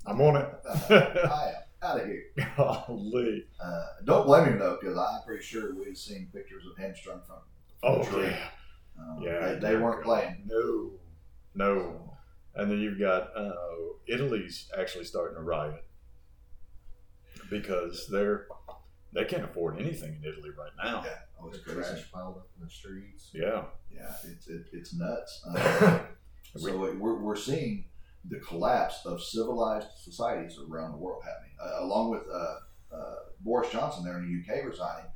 I'm 0.06 0.20
on 0.20 0.36
it. 0.36 0.48
I 0.90 1.48
am 1.48 1.54
out 1.82 2.00
of 2.00 2.06
here. 2.06 2.24
Golly. 2.56 3.44
Uh, 3.62 3.84
don't 4.04 4.26
blame 4.26 4.44
him 4.46 4.58
though, 4.58 4.78
because 4.80 4.96
I'm 4.98 5.22
pretty 5.26 5.44
sure 5.44 5.74
we've 5.74 5.96
seen 5.96 6.28
pictures 6.34 6.64
of 6.70 6.76
him 6.76 6.94
strung 6.96 7.20
from. 7.26 7.36
Oh, 7.84 8.02
tree. 8.04 8.24
yeah. 8.26 8.48
Um, 8.98 9.22
Yeah. 9.22 9.54
they, 9.54 9.58
they 9.70 9.76
weren't 9.76 10.02
playing. 10.04 10.42
No. 10.46 10.90
No. 11.54 12.14
And 12.54 12.70
then 12.70 12.78
you've 12.80 12.98
got 13.00 13.30
uh, 13.36 13.52
Italy's 14.06 14.68
actually 14.78 15.04
starting 15.04 15.36
to 15.36 15.42
riot 15.42 15.84
because 17.50 18.08
they're 18.10 18.46
they 19.12 19.24
can't 19.24 19.44
afford 19.44 19.78
anything 19.78 20.14
in 20.22 20.24
Italy 20.30 20.50
right 20.58 20.70
now. 20.82 21.02
Yeah, 21.04 21.10
oh, 21.40 21.48
it's 21.48 21.58
The 21.58 21.72
crazy. 21.74 21.90
trash 21.90 22.10
piled 22.12 22.36
up 22.38 22.48
in 22.58 22.64
the 22.64 22.70
streets. 22.70 23.30
Yeah, 23.34 23.64
Yeah, 23.94 24.12
it's 24.24 24.48
it, 24.48 24.66
it's 24.72 24.94
nuts. 24.94 25.44
Um, 26.54 26.60
so 26.60 26.84
it, 26.84 26.98
we're 26.98 27.18
we're 27.18 27.34
seeing 27.36 27.86
the 28.26 28.38
collapse 28.40 29.06
of 29.06 29.22
civilized 29.22 29.88
societies 29.96 30.58
around 30.70 30.92
the 30.92 30.98
world 30.98 31.22
happening. 31.24 31.52
Uh, 31.62 31.84
along 31.84 32.10
with 32.10 32.22
uh, 32.30 32.56
uh, 32.94 33.14
Boris 33.40 33.70
Johnson 33.70 34.04
there 34.04 34.18
in 34.18 34.26
the 34.46 34.52
UK 34.54 34.64
resigning, 34.66 35.06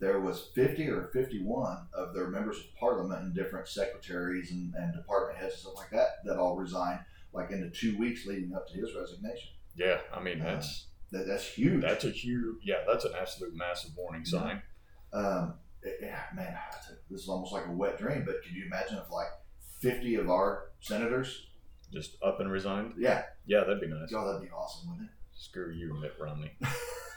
there 0.00 0.18
was 0.20 0.50
50 0.54 0.88
or 0.88 1.10
51 1.12 1.86
of 1.94 2.12
their 2.12 2.28
members 2.28 2.58
of 2.58 2.64
parliament 2.74 3.22
and 3.22 3.34
different 3.34 3.68
secretaries 3.68 4.50
and, 4.50 4.74
and 4.74 4.92
department 4.94 5.38
heads 5.38 5.54
and 5.54 5.60
stuff 5.60 5.74
like 5.76 5.90
that 5.90 6.24
that 6.24 6.38
all 6.38 6.56
resigned 6.56 7.00
like 7.32 7.50
in 7.52 7.60
the 7.60 7.70
two 7.70 7.96
weeks 7.96 8.26
leading 8.26 8.52
up 8.54 8.66
to 8.68 8.74
his 8.74 8.90
resignation. 8.98 9.50
yeah. 9.76 9.98
I 10.12 10.20
mean 10.20 10.40
that's 10.40 10.86
That, 11.12 11.26
that's 11.26 11.44
huge. 11.44 11.82
that's 11.82 12.04
a 12.04 12.10
huge 12.10 12.56
yeah. 12.62 12.84
That's 12.86 13.04
an 13.04 13.12
absolute 13.20 13.54
massive 13.56 13.90
warning 13.96 14.24
sign. 14.24 14.62
um, 15.12 15.54
yeah, 16.00 16.20
man, 16.34 16.54
this 17.10 17.22
is 17.22 17.28
almost 17.28 17.52
like 17.52 17.66
a 17.66 17.72
wet 17.72 17.98
dream. 17.98 18.24
But 18.24 18.42
could 18.42 18.52
you 18.52 18.66
imagine 18.66 18.98
if 18.98 19.10
like 19.10 19.28
50 19.80 20.16
of 20.16 20.30
our 20.30 20.70
senators? 20.80 21.46
Just 21.92 22.16
up 22.22 22.38
and 22.40 22.50
resigned. 22.50 22.94
Yeah, 22.98 23.24
Yeah, 23.46 23.60
that'd 23.60 23.80
be 23.80 23.88
nice. 23.88 24.12
God, 24.12 24.26
that'd 24.28 24.42
be 24.42 24.50
awesome, 24.50 24.90
wouldn't 24.90 25.08
it? 25.08 25.14
Screw 25.36 25.72
you, 25.72 25.98
Mitt 26.00 26.14
Romney 26.20 26.52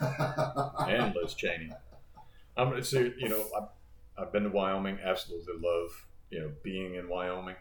and 0.00 1.14
Liz 1.14 1.34
Cheney. 1.34 1.70
I'm 2.56 2.70
gonna 2.70 2.82
say, 2.82 3.12
you 3.18 3.28
know, 3.28 3.44
I've, 3.56 3.68
I've 4.18 4.32
been 4.32 4.44
to 4.44 4.48
Wyoming. 4.48 4.98
Absolutely 5.04 5.54
love, 5.60 5.90
you 6.30 6.40
know, 6.40 6.50
being 6.62 6.94
in 6.94 7.08
Wyoming. 7.08 7.56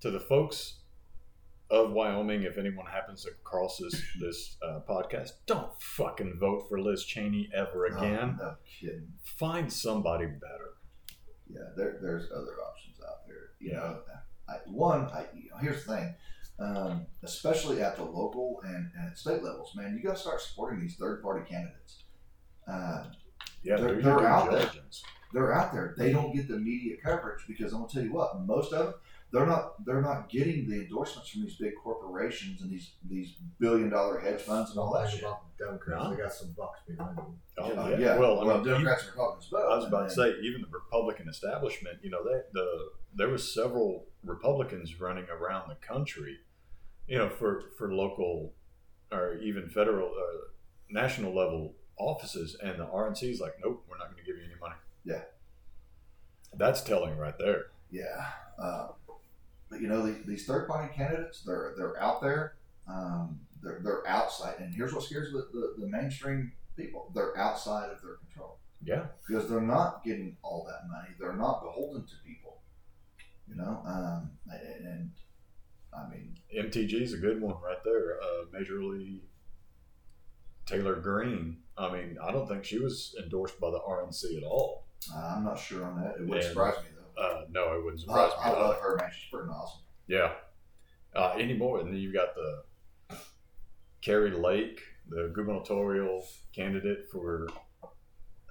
To 0.00 0.10
the 0.10 0.20
folks 0.20 0.74
of 1.70 1.92
Wyoming, 1.92 2.42
if 2.42 2.58
anyone 2.58 2.86
happens 2.86 3.24
to 3.24 3.30
cross 3.42 3.78
this 3.78 4.00
this 4.20 4.56
uh, 4.62 4.80
podcast, 4.88 5.30
don't 5.46 5.70
fucking 5.80 6.36
vote 6.38 6.66
for 6.68 6.80
Liz 6.80 7.04
Cheney 7.04 7.48
ever 7.54 7.86
again. 7.86 8.36
No, 8.38 8.44
no 8.44 8.54
kidding. 8.80 9.08
Find 9.22 9.72
somebody 9.72 10.26
better. 10.26 10.74
Yeah, 11.48 11.60
there, 11.76 11.98
there's 12.02 12.30
other 12.30 12.52
options 12.68 12.96
out 13.06 13.26
there. 13.26 13.50
You 13.60 13.70
Yeah. 13.72 13.76
know, 13.78 13.98
I, 14.48 14.54
one, 14.66 15.02
I, 15.06 15.24
you 15.34 15.50
know, 15.50 15.56
here's 15.58 15.84
the 15.84 15.96
thing. 15.96 16.14
Um, 16.60 17.06
especially 17.24 17.82
at 17.82 17.96
the 17.96 18.04
local 18.04 18.60
and, 18.64 18.90
and 18.98 19.16
state 19.16 19.42
levels, 19.42 19.72
man, 19.74 19.96
you 19.96 20.02
got 20.06 20.16
to 20.16 20.22
start 20.22 20.40
supporting 20.40 20.80
these 20.80 20.94
third 20.96 21.22
party 21.22 21.44
candidates. 21.48 22.04
Um, 22.68 23.10
Yeah, 23.62 23.76
They're- 23.76 24.00
they're 24.02 24.26
out 24.28 24.50
there. 24.50 24.70
they're 25.32 25.52
out 25.52 25.72
there. 25.72 25.94
They 25.98 26.12
don't 26.12 26.34
get 26.34 26.46
the 26.48 26.58
media 26.58 26.96
coverage 27.02 27.44
because 27.48 27.72
I'm 27.72 27.80
gonna 27.80 27.92
tell 27.92 28.02
you 28.04 28.12
what, 28.12 28.38
most 28.42 28.72
of 28.72 28.84
them 28.86 28.94
they're 29.34 29.46
not 29.46 29.84
they're 29.84 30.00
not 30.00 30.28
getting 30.30 30.68
the 30.70 30.76
endorsements 30.76 31.28
from 31.30 31.42
these 31.42 31.56
big 31.56 31.72
corporations 31.82 32.62
and 32.62 32.70
these 32.70 32.92
these 33.08 33.34
billion 33.58 33.90
dollar 33.90 34.20
hedge 34.20 34.40
funds 34.40 34.70
and 34.70 34.78
all 34.78 34.94
that 34.94 35.10
shit. 35.10 35.20
about 35.20 35.40
Democrats, 35.58 36.04
No. 36.04 36.10
they 36.14 36.22
got 36.22 36.32
some 36.32 36.52
bucks 36.56 36.80
behind 36.86 37.16
them. 37.18 37.38
Oh, 37.58 37.64
Uh, 37.76 37.88
yeah. 37.88 37.98
yeah. 37.98 38.18
Well, 38.18 38.48
I 38.48 38.54
mean, 38.54 38.64
Democrats 38.64 39.02
and 39.02 39.10
Republicans 39.12 39.48
both. 39.50 39.70
I 39.72 39.76
was 39.76 39.84
about 39.86 40.00
and- 40.02 40.10
to 40.10 40.14
say, 40.16 40.28
even 40.42 40.60
the 40.62 40.68
Republican 40.68 41.28
establishment, 41.28 41.98
you 42.02 42.10
know, 42.10 42.22
they, 42.24 42.40
the 42.52 42.66
there 43.16 43.28
was 43.28 43.52
several 43.52 44.06
Republicans 44.22 45.00
running 45.00 45.26
around 45.28 45.68
the 45.68 45.74
country, 45.76 46.38
you 47.08 47.18
know, 47.18 47.28
for 47.28 47.70
for 47.76 47.92
local 47.92 48.54
or 49.12 49.36
even 49.38 49.68
federal, 49.68 50.08
uh, 50.08 50.38
national 50.90 51.34
level 51.34 51.74
offices, 51.98 52.56
and 52.62 52.78
the 52.80 52.86
RNC 52.86 53.30
is 53.30 53.40
like, 53.40 53.54
nope, 53.62 53.84
we're 53.88 53.98
not 53.98 54.10
going 54.12 54.24
to 54.24 54.24
give 54.24 54.36
you 54.36 54.44
any 54.44 54.58
money. 54.60 54.74
Yeah. 55.04 55.22
that's 56.56 56.82
telling 56.82 57.16
right 57.16 57.36
there. 57.38 57.66
Yeah, 57.90 58.30
uh, 58.58 58.88
but 58.88 58.93
you 59.80 59.88
know 59.88 60.04
the, 60.04 60.16
these 60.26 60.46
third 60.46 60.68
party 60.68 60.92
candidates, 60.94 61.42
they're 61.42 61.74
they're 61.76 62.00
out 62.00 62.20
there. 62.20 62.54
Um, 62.88 63.40
they're 63.62 63.80
they're 63.82 64.06
outside, 64.06 64.56
and 64.58 64.74
here's 64.74 64.92
what 64.92 65.02
scares 65.02 65.32
the, 65.32 65.48
the, 65.52 65.74
the 65.78 65.86
mainstream 65.86 66.52
people: 66.76 67.10
they're 67.14 67.36
outside 67.38 67.90
of 67.90 68.00
their 68.02 68.14
control 68.14 68.58
Yeah, 68.82 69.06
because 69.26 69.48
they're 69.48 69.60
not 69.60 70.04
getting 70.04 70.36
all 70.42 70.66
that 70.68 70.88
money. 70.88 71.08
They're 71.18 71.36
not 71.36 71.62
beholden 71.62 72.04
to 72.04 72.14
people. 72.26 72.60
You 73.48 73.56
know, 73.56 73.82
um, 73.86 74.30
and, 74.50 74.86
and 74.86 75.10
I 75.92 76.08
mean, 76.08 76.36
MTG 76.56 77.00
is 77.02 77.12
a 77.12 77.18
good 77.18 77.40
one 77.40 77.56
right 77.62 77.82
there. 77.84 78.18
Uh, 78.22 78.44
Marjorie 78.52 79.22
Taylor 80.66 80.96
Greene. 80.96 81.58
I 81.76 81.92
mean, 81.92 82.16
I 82.22 82.30
don't 82.30 82.48
think 82.48 82.64
she 82.64 82.78
was 82.78 83.14
endorsed 83.22 83.60
by 83.60 83.70
the 83.70 83.80
RNC 83.80 84.36
at 84.36 84.44
all. 84.44 84.86
I'm 85.14 85.44
not 85.44 85.58
sure 85.58 85.84
on 85.84 86.00
that. 86.00 86.16
It 86.20 86.26
would 86.26 86.42
surprise 86.42 86.76
me. 86.78 86.93
Uh, 87.16 87.42
no, 87.50 87.72
it 87.74 87.84
wouldn't 87.84 88.00
I, 88.02 88.04
surprise 88.04 88.30
me. 88.30 88.36
I 88.44 88.48
at 88.48 88.54
all. 88.54 88.68
love 88.68 88.80
her, 88.80 88.96
man. 88.96 89.10
She's 89.12 89.30
pretty 89.30 89.48
awesome. 89.48 89.80
Yeah. 90.08 90.32
Uh, 91.14 91.34
anymore, 91.38 91.80
and 91.80 91.88
then 91.88 91.96
you've 91.96 92.14
got 92.14 92.34
the 92.34 93.16
Kari 94.02 94.32
Lake, 94.32 94.80
the 95.08 95.30
gubernatorial 95.34 96.26
candidate 96.54 97.06
for. 97.10 97.48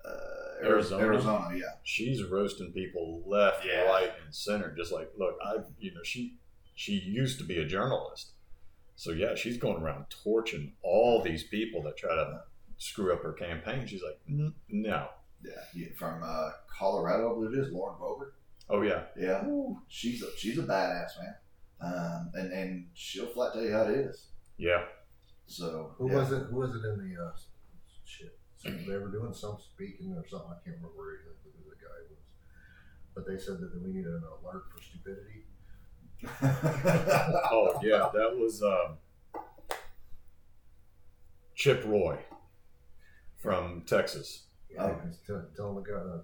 Uh, 0.05 0.65
Arizona? 0.65 1.03
Arizona, 1.03 1.55
yeah. 1.55 1.63
She's 1.83 2.23
roasting 2.23 2.71
people 2.73 3.21
left, 3.25 3.65
Yeah. 3.65 3.81
right, 3.83 4.11
and 4.25 4.33
center. 4.33 4.73
Just 4.75 4.91
like, 4.93 5.11
look, 5.17 5.35
I, 5.43 5.55
you 5.79 5.93
know, 5.93 6.03
she 6.03 6.37
she 6.75 6.93
used 6.93 7.37
to 7.39 7.43
be 7.45 7.57
a 7.59 7.65
journalist, 7.65 8.31
so 8.95 9.11
yeah, 9.11 9.35
she's 9.35 9.57
going 9.57 9.81
around 9.83 10.05
torching 10.23 10.73
all 10.81 11.21
these 11.21 11.43
people 11.43 11.83
that 11.83 11.97
try 11.97 12.15
to 12.15 12.41
screw 12.77 13.13
up 13.13 13.21
her 13.23 13.33
campaign. 13.33 13.85
She's 13.87 14.01
like, 14.03 14.19
"N- 14.27 14.53
no, 14.69 15.09
Yeah, 15.43 15.51
yeah, 15.75 15.87
from 15.97 16.21
uh, 16.23 16.51
Colorado, 16.79 17.31
I 17.31 17.33
believe 17.35 17.57
it 17.59 17.67
is, 17.67 17.71
Lauren 17.73 17.95
Boebert. 17.99 18.31
Oh 18.69 18.81
yeah, 18.81 19.03
Yeah, 19.17 19.43
she's 19.87 20.21
a 20.23 20.27
she's 20.37 20.57
a 20.57 20.63
badass 20.63 21.11
man, 21.19 21.35
um, 21.81 22.31
and 22.35 22.51
and 22.53 22.87
she'll 22.93 23.27
flat 23.27 23.53
tell 23.53 23.63
you 23.63 23.71
how 23.73 23.83
it 23.83 23.95
is. 23.97 24.27
yeah, 24.57 24.83
So 25.47 25.93
Who 25.97 26.09
yeah. 26.09 26.17
was 26.17 26.31
it? 26.31 26.43
Who 26.49 26.55
was 26.57 26.71
it 26.71 26.83
in 26.87 26.97
the 27.15 27.21
uh, 27.23 27.31
shit? 28.05 28.37
So 28.57 28.69
they 28.71 28.97
were 28.97 29.09
doing 29.11 29.33
some 29.33 29.57
speaking 29.59 30.13
or 30.17 30.25
something. 30.27 30.49
I 30.51 30.63
can't 30.63 30.77
remember 30.77 31.15
exactly 31.19 31.51
who 31.57 31.69
the 31.69 31.75
guy 31.75 31.99
was, 32.09 32.19
but 33.15 33.27
they 33.27 33.37
said 33.37 33.59
that 33.59 33.71
we 33.75 33.91
needed 33.91 34.07
an 34.13 34.23
alert 34.41 34.63
for 34.73 34.81
stupidity. 34.81 35.43
oh 37.51 37.79
yeah, 37.83 38.09
that 38.13 38.37
was 38.37 38.63
um, 38.63 38.97
Chip 41.55 41.83
Roy 41.85 42.17
from 43.41 43.83
Texas. 43.85 44.43
Yeah, 44.71 44.83
Oh. 44.85 45.01
he's 45.05 45.17
tell- 45.27 45.73
the 45.75 45.81
guy, 45.81 45.93
uh, 45.93 46.23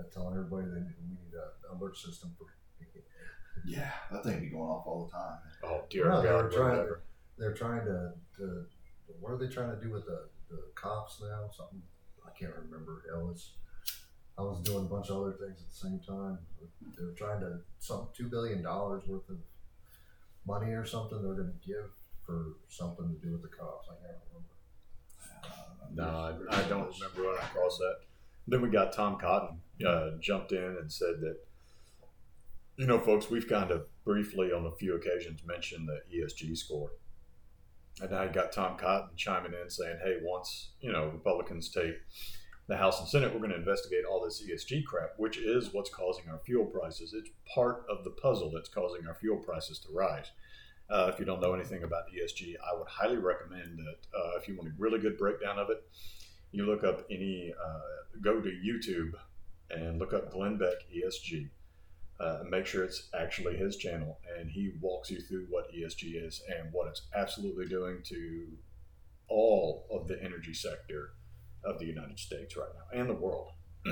Uh, 0.00 0.04
telling 0.14 0.34
everybody 0.36 0.66
that 0.66 0.74
we 0.74 1.08
need 1.10 1.32
an 1.34 1.76
alert 1.78 1.96
system 1.96 2.34
for. 2.38 2.46
yeah, 3.66 3.90
that 4.10 4.24
thing 4.24 4.40
be 4.40 4.46
going 4.46 4.62
off 4.70 4.86
all 4.86 5.04
the 5.06 5.12
time. 5.12 5.38
Oh 5.64 5.84
dear 5.90 6.08
No, 6.08 6.22
they 6.22 6.30
were 6.32 6.42
God, 6.44 6.52
trying- 6.52 6.70
whatever. 6.70 7.02
They're 7.38 7.54
trying 7.54 7.84
to, 7.84 8.12
to 8.38 8.66
what 9.20 9.32
are 9.32 9.38
they 9.38 9.48
trying 9.48 9.70
to 9.70 9.82
do 9.84 9.90
with 9.92 10.04
the, 10.06 10.28
the 10.50 10.62
cops 10.74 11.20
now? 11.22 11.48
Something 11.56 11.82
I 12.26 12.30
can't 12.38 12.52
remember. 12.54 13.02
Hell, 13.08 13.30
it's 13.30 13.52
I 14.38 14.42
was 14.42 14.60
doing 14.60 14.84
a 14.86 14.88
bunch 14.88 15.08
of 15.10 15.20
other 15.22 15.32
things 15.32 15.60
at 15.60 15.68
the 15.68 15.74
same 15.88 16.00
time. 16.00 16.38
They 16.96 17.04
were 17.04 17.12
trying 17.12 17.40
to 17.40 17.60
some 17.78 18.08
two 18.16 18.28
billion 18.28 18.62
dollars 18.62 19.02
worth 19.06 19.28
of 19.28 19.38
money 20.46 20.72
or 20.72 20.84
something 20.86 21.22
they're 21.22 21.34
going 21.34 21.52
to 21.52 21.66
give 21.66 21.90
for 22.24 22.56
something 22.68 23.08
to 23.08 23.26
do 23.26 23.32
with 23.32 23.42
the 23.42 23.48
cops. 23.48 23.88
I 23.90 23.94
can't 24.06 24.18
remember. 24.32 24.54
No, 25.94 26.04
I, 26.50 26.56
I 26.58 26.68
don't 26.68 26.92
remember 26.94 27.22
running 27.22 27.42
across 27.42 27.78
that. 27.78 27.96
Then 28.48 28.62
we 28.62 28.68
got 28.68 28.92
Tom 28.92 29.18
Cotton 29.18 29.60
uh, 29.86 30.10
jumped 30.20 30.52
in 30.52 30.76
and 30.80 30.90
said 30.90 31.20
that, 31.20 31.36
you 32.76 32.86
know, 32.86 32.98
folks, 32.98 33.30
we've 33.30 33.48
kind 33.48 33.70
of 33.70 33.86
briefly 34.04 34.52
on 34.52 34.66
a 34.66 34.72
few 34.72 34.94
occasions 34.94 35.40
mentioned 35.44 35.88
the 35.88 36.00
ESG 36.16 36.56
score. 36.56 36.90
And 38.00 38.14
I 38.14 38.28
got 38.28 38.52
Tom 38.52 38.78
Cotton 38.78 39.10
chiming 39.16 39.52
in 39.52 39.68
saying, 39.68 39.98
hey, 40.02 40.16
once, 40.22 40.70
you 40.80 40.90
know, 40.90 41.08
Republicans 41.08 41.70
take 41.70 41.96
the 42.68 42.76
House 42.76 43.00
and 43.00 43.08
Senate, 43.08 43.32
we're 43.32 43.40
going 43.40 43.50
to 43.50 43.56
investigate 43.56 44.04
all 44.04 44.24
this 44.24 44.42
ESG 44.42 44.84
crap, 44.84 45.10
which 45.16 45.36
is 45.36 45.74
what's 45.74 45.90
causing 45.90 46.24
our 46.30 46.38
fuel 46.38 46.64
prices. 46.64 47.12
It's 47.12 47.28
part 47.52 47.84
of 47.90 48.04
the 48.04 48.10
puzzle 48.10 48.50
that's 48.54 48.68
causing 48.68 49.06
our 49.06 49.14
fuel 49.14 49.38
prices 49.38 49.78
to 49.80 49.88
rise. 49.92 50.30
Uh, 50.88 51.10
if 51.12 51.18
you 51.18 51.24
don't 51.24 51.40
know 51.40 51.52
anything 51.52 51.82
about 51.82 52.04
ESG, 52.08 52.54
I 52.56 52.76
would 52.76 52.88
highly 52.88 53.18
recommend 53.18 53.78
that 53.78 54.18
uh, 54.18 54.38
if 54.40 54.48
you 54.48 54.56
want 54.56 54.68
a 54.68 54.72
really 54.78 54.98
good 54.98 55.18
breakdown 55.18 55.58
of 55.58 55.70
it, 55.70 55.82
you 56.52 56.64
look 56.64 56.84
up 56.84 57.04
any, 57.10 57.52
uh, 57.52 58.18
go 58.22 58.40
to 58.40 58.48
YouTube 58.48 59.12
and 59.70 59.98
look 59.98 60.12
up 60.12 60.30
Glenn 60.30 60.56
Beck 60.56 60.74
ESG. 60.94 61.48
Uh, 62.18 62.40
make 62.48 62.66
sure 62.66 62.84
it's 62.84 63.08
actually 63.18 63.56
his 63.56 63.76
channel, 63.76 64.18
and 64.38 64.50
he 64.50 64.72
walks 64.80 65.10
you 65.10 65.20
through 65.22 65.46
what 65.48 65.72
ESG 65.72 66.26
is 66.26 66.42
and 66.48 66.70
what 66.72 66.86
it's 66.88 67.02
absolutely 67.14 67.66
doing 67.66 68.02
to 68.04 68.46
all 69.28 69.86
of 69.90 70.06
the 70.06 70.22
energy 70.22 70.52
sector 70.52 71.12
of 71.64 71.78
the 71.78 71.86
United 71.86 72.18
States 72.18 72.56
right 72.56 72.68
now 72.74 73.00
and 73.00 73.08
the 73.08 73.14
world. 73.14 73.52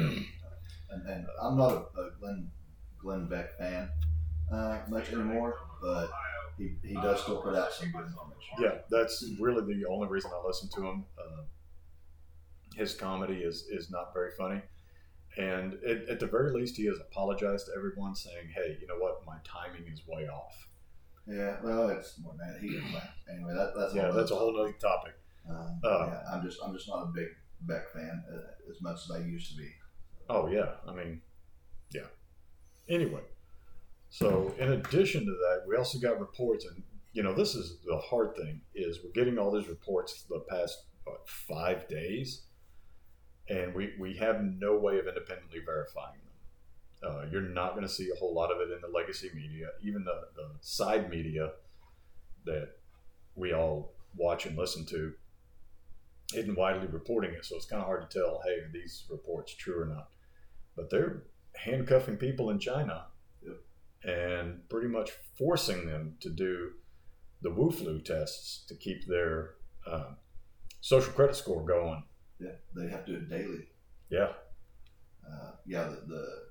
And, 0.90 1.06
and 1.06 1.26
I'm 1.42 1.56
not 1.56 1.72
a, 1.72 2.00
a 2.00 2.10
Glenn 2.18 2.50
Glenn 2.98 3.28
Beck 3.28 3.58
fan 3.58 3.90
uh, 4.52 4.78
much 4.88 5.12
anymore, 5.12 5.56
but 5.82 6.10
he, 6.56 6.76
he 6.82 6.94
does 6.94 7.22
still 7.22 7.42
put 7.42 7.54
out 7.54 7.72
some 7.72 7.90
good 7.90 8.06
information. 8.06 8.54
Yeah, 8.58 8.78
that's 8.90 9.24
really 9.38 9.74
the 9.74 9.86
only 9.86 10.08
reason 10.08 10.30
I 10.34 10.46
listen 10.46 10.68
to 10.76 10.88
him. 10.88 11.04
Uh, 11.18 11.42
his 12.74 12.94
comedy 12.94 13.36
is 13.36 13.66
is 13.70 13.90
not 13.90 14.12
very 14.14 14.30
funny, 14.36 14.62
and 15.38 15.74
it, 15.82 16.08
at 16.08 16.20
the 16.20 16.26
very 16.26 16.52
least, 16.52 16.76
he 16.76 16.86
has 16.86 16.98
apologized 16.98 17.66
to 17.66 17.72
everyone, 17.76 18.14
saying, 18.14 18.48
"Hey, 18.54 18.76
you 18.80 18.86
know 18.88 18.98
what? 18.98 19.24
My 19.24 19.36
timing 19.44 19.90
is 19.90 20.02
way 20.06 20.26
off." 20.28 20.68
Yeah, 21.26 21.56
well, 21.62 21.88
it's 21.90 22.18
more 22.20 22.34
than 22.38 22.52
that. 22.52 22.60
He. 22.60 22.68
Anyway, 23.32 23.54
that, 23.54 23.72
that's 23.76 23.94
Yeah, 23.94 24.10
that's 24.10 24.30
a 24.30 24.34
whole 24.34 24.58
other 24.58 24.72
topic. 24.72 25.12
Um, 25.48 25.80
Uh, 25.84 26.06
yeah, 26.08 26.22
I'm 26.32 26.42
just 26.42 26.58
I'm 26.64 26.74
just 26.74 26.88
not 26.88 27.02
a 27.02 27.12
big 27.14 27.28
Beck 27.62 27.88
fan 27.92 28.22
uh, 28.32 28.70
as 28.70 28.80
much 28.82 28.96
as 28.96 29.10
I 29.10 29.18
used 29.24 29.50
to 29.52 29.56
be. 29.56 29.68
Oh 30.28 30.48
yeah, 30.48 30.72
I 30.86 30.92
mean, 30.94 31.20
yeah. 31.92 32.06
Anyway, 32.88 33.22
so 34.10 34.54
in 34.58 34.72
addition 34.72 35.24
to 35.24 35.32
that, 35.32 35.62
we 35.68 35.76
also 35.76 35.98
got 35.98 36.18
reports, 36.20 36.64
and 36.66 36.82
you 37.12 37.22
know, 37.22 37.34
this 37.34 37.54
is 37.54 37.78
the 37.84 37.98
hard 37.98 38.36
thing 38.36 38.60
is 38.74 39.00
we're 39.04 39.12
getting 39.12 39.38
all 39.38 39.50
these 39.52 39.68
reports 39.68 40.24
the 40.28 40.44
past 40.50 40.76
what, 41.04 41.28
five 41.28 41.88
days, 41.88 42.46
and 43.48 43.74
we 43.74 43.94
we 43.98 44.14
have 44.14 44.42
no 44.42 44.76
way 44.76 44.98
of 44.98 45.06
independently 45.06 45.60
verifying 45.64 46.18
them. 47.02 47.10
Uh, 47.10 47.26
you're 47.30 47.42
not 47.42 47.74
going 47.74 47.86
to 47.86 47.92
see 47.92 48.10
a 48.10 48.18
whole 48.18 48.34
lot 48.34 48.50
of 48.50 48.60
it 48.60 48.72
in 48.72 48.80
the 48.80 48.88
legacy 48.88 49.30
media, 49.34 49.68
even 49.82 50.02
the, 50.04 50.20
the 50.34 50.48
side 50.60 51.08
media 51.08 51.52
that 52.44 52.70
we 53.36 53.52
all 53.52 53.92
watch 54.16 54.46
and 54.46 54.56
listen 54.58 54.84
to 54.84 55.12
isn't 56.34 56.58
widely 56.58 56.88
reporting 56.88 57.32
it, 57.32 57.44
so 57.44 57.56
it's 57.56 57.66
kind 57.66 57.80
of 57.80 57.86
hard 57.86 58.10
to 58.10 58.18
tell. 58.18 58.40
Hey, 58.44 58.54
are 58.54 58.70
these 58.72 59.04
reports 59.08 59.54
true 59.54 59.80
or 59.80 59.86
not? 59.86 60.08
But 60.76 60.90
they're 60.90 61.22
handcuffing 61.54 62.16
people 62.16 62.50
in 62.50 62.58
China 62.58 63.06
and 64.04 64.68
pretty 64.68 64.88
much 64.88 65.10
forcing 65.36 65.86
them 65.86 66.16
to 66.20 66.30
do 66.30 66.72
the 67.42 67.50
Wu 67.50 67.70
flu 67.70 68.00
tests 68.00 68.64
to 68.68 68.74
keep 68.74 69.06
their 69.06 69.54
uh, 69.86 70.12
social 70.80 71.12
credit 71.12 71.36
score 71.36 71.64
going. 71.64 72.02
Yeah, 72.40 72.50
they 72.74 72.88
have 72.88 73.04
to 73.06 73.12
do 73.12 73.18
it 73.18 73.30
daily. 73.30 73.66
Yeah, 74.10 74.32
Uh, 75.26 75.52
yeah, 75.66 75.84
the, 75.84 76.02
the 76.06 76.48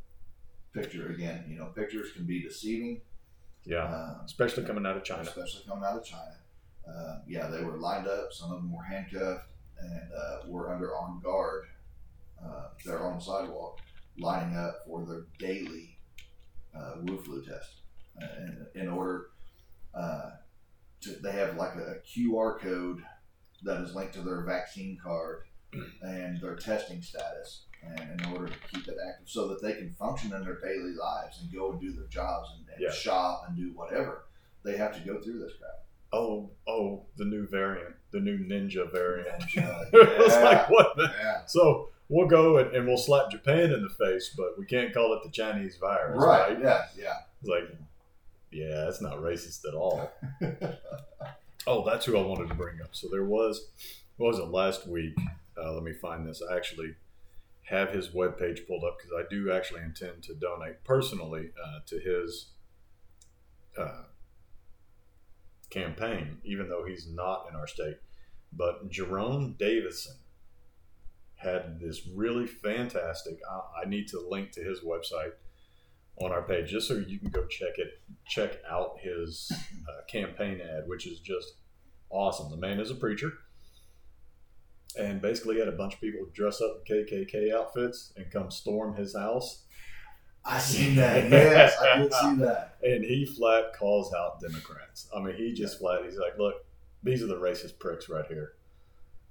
picture 0.74 1.08
again. 1.10 1.46
You 1.50 1.58
know, 1.58 1.66
pictures 1.68 2.12
can 2.12 2.26
be 2.26 2.42
deceiving, 2.42 3.02
yeah, 3.66 3.84
uh, 3.86 4.22
especially 4.26 4.66
coming 4.66 4.86
out 4.86 4.98
of 4.98 5.04
China. 5.04 5.22
especially 5.22 5.64
coming 5.68 5.84
out 5.84 5.98
of 5.98 6.06
China. 6.06 6.36
Uh, 6.88 7.20
yeah, 7.28 7.48
they 7.48 7.64
were 7.64 7.78
lined 7.78 8.08
up. 8.08 8.32
Some 8.32 8.52
of 8.52 8.58
them 8.62 8.72
were 8.72 8.84
handcuffed 8.84 9.50
and 9.80 10.12
uh, 10.16 10.38
were 10.48 10.74
under 10.74 10.96
armed 10.96 11.24
guard. 11.24 11.66
Uh, 12.44 12.70
they're 12.86 13.04
on 13.04 13.18
the 13.18 13.24
sidewalk, 13.24 13.80
lining 14.20 14.56
up 14.56 14.84
for 14.86 15.06
their 15.06 15.26
daily 15.40 15.98
uh, 16.76 16.94
Wu 17.04 17.18
flu 17.18 17.44
test. 17.44 17.82
Uh, 18.22 18.26
and 18.38 18.68
in 18.76 18.88
order 18.90 19.28
uh, 19.94 20.32
to, 21.02 21.12
they 21.22 21.32
have 21.32 21.58
like 21.58 21.76
a, 21.76 21.98
QR 22.08 22.60
code 22.60 23.04
that 23.64 23.82
is 23.82 23.96
linked 23.96 24.14
to 24.14 24.22
their 24.22 24.42
vaccine 24.44 24.98
card 25.04 25.44
and 26.02 26.40
their 26.42 26.56
testing 26.56 27.02
status. 27.02 27.64
And 27.84 28.20
in 28.22 28.34
order 28.34 28.48
to 28.48 28.54
keep 28.74 28.88
it 28.88 28.98
active, 29.08 29.30
so 29.30 29.48
that 29.50 29.62
they 29.62 29.74
can 29.74 29.94
function 29.94 30.34
in 30.34 30.44
their 30.44 30.60
daily 30.60 30.94
lives 30.96 31.40
and 31.42 31.54
go 31.54 31.72
and 31.72 31.80
do 31.80 31.92
their 31.94 32.08
jobs 32.08 32.50
and, 32.58 32.68
and 32.70 32.82
Yeah. 32.82 32.92
shop 32.92 33.44
and 33.48 33.56
do 33.56 33.72
whatever, 33.76 34.24
they 34.64 34.76
have 34.78 34.94
to 34.96 35.00
go 35.02 35.22
through 35.22 35.40
this 35.40 35.54
crap. 35.60 35.86
Oh, 36.12 36.50
oh, 36.68 37.06
the 37.18 37.26
new 37.26 37.46
variant, 37.48 37.96
the 38.12 38.20
new 38.20 38.40
ninja 38.40 38.92
variant. 38.92 39.44
It 39.56 40.20
was 40.20 40.34
like 40.38 40.70
what 40.70 40.96
the 40.98 41.12
Yeah. 41.22 41.46
So 41.46 41.90
we'll 42.10 42.28
go 42.28 42.58
and, 42.58 42.76
and 42.76 42.88
we'll 42.88 42.98
slap 42.98 43.30
Japan 43.30 43.72
in 43.72 43.84
the 43.84 43.90
face, 43.90 44.34
but 44.36 44.58
we 44.58 44.66
can't 44.66 44.94
call 44.94 45.14
it 45.14 45.22
the 45.24 45.30
Chinese 45.32 45.78
virus, 45.78 46.18
Right. 46.18 46.54
right? 46.54 46.60
Yeah. 46.62 46.86
Yeah. 46.98 47.14
It's 47.42 47.50
like, 47.50 47.78
yeah, 48.52 48.86
that's 48.86 49.02
not 49.02 49.18
racist 49.18 49.68
at 49.68 49.76
all. 49.76 50.12
oh, 51.68 51.86
that's 51.86 52.06
who 52.06 52.18
I 52.18 52.22
wanted 52.26 52.48
to 52.50 52.56
bring 52.56 52.82
up. 52.82 52.90
So 52.96 53.08
there 53.12 53.26
was, 53.26 53.68
what 54.18 54.28
was 54.30 54.40
it 54.40 54.48
last 54.50 54.88
week? 54.88 55.16
Uh, 55.60 55.74
let 55.74 55.84
me 55.84 55.94
find 55.94 56.28
this. 56.28 56.42
I 56.50 56.56
actually 56.56 56.96
have 57.64 57.92
his 57.92 58.10
webpage 58.10 58.68
pulled 58.68 58.84
up 58.84 58.98
because 58.98 59.12
I 59.18 59.28
do 59.30 59.52
actually 59.52 59.82
intend 59.82 60.24
to 60.24 60.36
donate 60.36 60.84
personally 60.84 61.52
uh, 61.64 61.80
to 61.88 62.00
his 62.00 62.52
uh, 63.78 64.04
campaign, 65.70 66.38
even 66.44 66.70
though 66.70 66.86
he's 66.86 67.10
not 67.10 67.48
in 67.50 67.56
our 67.56 67.68
state. 67.68 67.98
But 68.54 68.90
Jerome 68.90 69.56
Davison 69.60 70.16
had 71.36 71.80
this 71.80 72.08
really 72.16 72.48
fantastic. 72.48 73.40
I, 73.50 73.84
I 73.84 73.90
need 73.90 74.08
to 74.10 74.20
link 74.20 74.52
to 74.54 74.64
his 74.64 74.80
website 74.82 75.34
on 76.20 76.32
our 76.32 76.42
page 76.42 76.70
just 76.72 76.88
so 76.88 76.96
you 76.96 77.20
can 77.20 77.30
go 77.30 77.46
check 77.46 77.78
it, 77.78 78.00
check 78.28 78.58
out 78.70 78.98
his 79.00 79.52
uh, 79.52 80.02
campaign 80.08 80.60
ad, 80.62 80.88
which 80.88 81.06
is 81.06 81.20
just 81.20 81.54
awesome. 82.10 82.50
The 82.50 82.58
man 82.58 82.80
is 82.80 82.90
a 82.90 82.96
preacher, 82.96 83.34
and 84.96 85.22
basically 85.22 85.60
had 85.60 85.68
a 85.68 85.74
bunch 85.74 85.96
of 85.96 86.02
people 86.02 86.26
dress 86.34 86.62
up 86.62 86.84
in 86.86 87.06
KKK 87.06 87.54
outfits 87.54 88.14
and 88.16 88.32
come 88.32 88.50
storm 88.50 88.96
his 88.96 89.16
house, 89.16 89.64
I 90.48 90.60
seen 90.60 90.96
that. 90.96 91.30
Yes, 91.30 91.76
I 91.82 91.98
did 91.98 92.14
see 92.14 92.36
that. 92.36 92.78
and 92.84 93.04
he 93.04 93.26
flat 93.26 93.74
calls 93.78 94.14
out 94.14 94.40
Democrats. 94.40 95.10
I 95.16 95.22
mean, 95.22 95.36
he 95.36 95.54
just 95.54 95.80
flat. 95.80 96.06
He's 96.06 96.18
like, 96.18 96.38
"Look, 96.38 96.56
these 97.04 97.22
are 97.22 97.28
the 97.28 97.36
racist 97.36 97.80
pricks 97.80 98.08
right 98.08 98.26
here," 98.28 98.54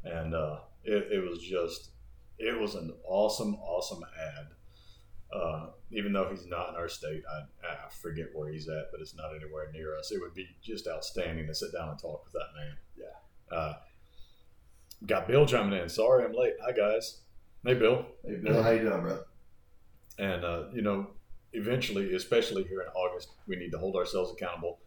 and 0.04 0.34
uh, 0.34 0.58
it, 0.84 1.08
it 1.10 1.28
was 1.28 1.38
just, 1.38 1.90
it 2.38 2.58
was 2.60 2.74
an 2.74 2.92
awesome, 3.06 3.56
awesome 3.56 4.04
ad. 4.04 4.46
Uh, 5.32 5.66
even 5.90 6.12
though 6.12 6.28
he's 6.30 6.46
not 6.46 6.70
in 6.70 6.76
our 6.76 6.88
state, 6.88 7.22
I, 7.30 7.66
I 7.66 7.88
forget 7.90 8.26
where 8.34 8.50
he's 8.50 8.68
at, 8.68 8.86
but 8.92 9.00
it's 9.00 9.16
not 9.16 9.34
anywhere 9.34 9.70
near 9.72 9.96
us. 9.96 10.12
It 10.12 10.20
would 10.20 10.34
be 10.34 10.46
just 10.62 10.86
outstanding 10.86 11.46
to 11.46 11.54
sit 11.54 11.72
down 11.72 11.88
and 11.88 11.98
talk 11.98 12.24
with 12.24 12.32
that 12.34 12.48
man. 12.56 12.76
Yeah. 12.96 13.56
Uh, 13.56 13.74
got 15.06 15.28
Bill 15.28 15.46
chiming 15.46 15.78
in. 15.80 15.88
Sorry, 15.88 16.24
I'm 16.24 16.32
late. 16.32 16.54
Hi 16.64 16.72
guys. 16.72 17.20
Hey 17.64 17.74
Bill. 17.74 18.06
Hey, 18.24 18.36
Bill, 18.36 18.62
how 18.62 18.70
you 18.70 18.80
doing, 18.82 19.00
brother? 19.02 19.24
And 20.18 20.44
uh, 20.44 20.64
you 20.72 20.82
know, 20.82 21.08
eventually, 21.52 22.14
especially 22.14 22.64
here 22.64 22.80
in 22.82 22.88
August, 22.88 23.30
we 23.46 23.56
need 23.56 23.70
to 23.72 23.78
hold 23.78 23.96
ourselves 23.96 24.32
accountable 24.32 24.78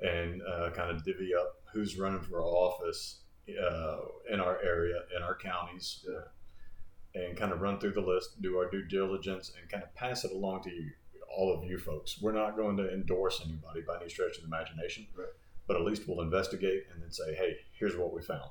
and 0.00 0.42
uh, 0.42 0.70
kind 0.70 0.90
of 0.90 1.04
divvy 1.04 1.30
up 1.34 1.60
who's 1.72 1.98
running 1.98 2.20
for 2.20 2.42
office 2.42 3.20
uh, 3.48 3.98
in 4.30 4.40
our 4.40 4.58
area, 4.62 4.96
in 5.16 5.22
our 5.22 5.36
counties, 5.36 6.04
uh, 6.08 7.18
and 7.18 7.36
kind 7.36 7.52
of 7.52 7.60
run 7.60 7.78
through 7.78 7.92
the 7.92 8.00
list, 8.00 8.40
do 8.42 8.56
our 8.58 8.68
due 8.70 8.84
diligence, 8.84 9.52
and 9.58 9.68
kind 9.70 9.82
of 9.82 9.94
pass 9.94 10.24
it 10.24 10.32
along 10.32 10.62
to 10.62 10.70
you, 10.70 10.90
all 11.34 11.52
of 11.56 11.64
you 11.64 11.78
folks. 11.78 12.20
We're 12.20 12.32
not 12.32 12.56
going 12.56 12.76
to 12.78 12.92
endorse 12.92 13.40
anybody 13.44 13.80
by 13.86 14.00
any 14.00 14.08
stretch 14.10 14.36
of 14.36 14.42
the 14.42 14.48
imagination, 14.48 15.06
Right. 15.16 15.28
but 15.66 15.76
at 15.76 15.82
least 15.82 16.02
we'll 16.06 16.20
investigate 16.20 16.84
and 16.92 17.02
then 17.02 17.10
say, 17.10 17.34
hey, 17.34 17.56
here's 17.78 17.96
what 17.96 18.12
we 18.12 18.22
found. 18.22 18.50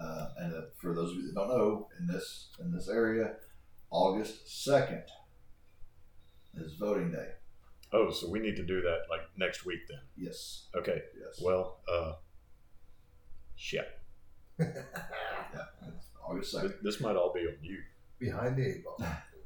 Uh, 0.00 0.28
and 0.38 0.54
uh, 0.54 0.60
for 0.80 0.94
those 0.94 1.10
of 1.10 1.16
you 1.16 1.26
that 1.26 1.34
don't 1.34 1.48
know, 1.48 1.88
in 1.98 2.06
this 2.06 2.50
in 2.60 2.70
this 2.72 2.88
area, 2.88 3.34
August 3.90 4.62
second 4.64 5.02
is 6.54 6.74
voting 6.74 7.10
day. 7.10 7.28
Oh, 7.92 8.10
so 8.10 8.28
we 8.30 8.38
need 8.38 8.56
to 8.56 8.64
do 8.66 8.80
that 8.82 9.02
like 9.10 9.22
next 9.36 9.64
week 9.64 9.80
then. 9.88 10.00
Yes. 10.16 10.66
Okay. 10.76 11.02
Yes. 11.18 11.40
Well, 11.42 11.80
uh, 11.92 12.12
shit. 13.56 13.86
yeah. 14.58 14.66
it's 15.88 16.06
August 16.28 16.52
This, 16.52 16.60
second. 16.62 16.74
this 16.82 17.00
might 17.00 17.16
all 17.16 17.32
be 17.32 17.40
on 17.40 17.56
you. 17.62 17.78
Behind 18.18 18.56
the 18.56 18.68
eight 18.68 18.84
ball. 18.84 18.98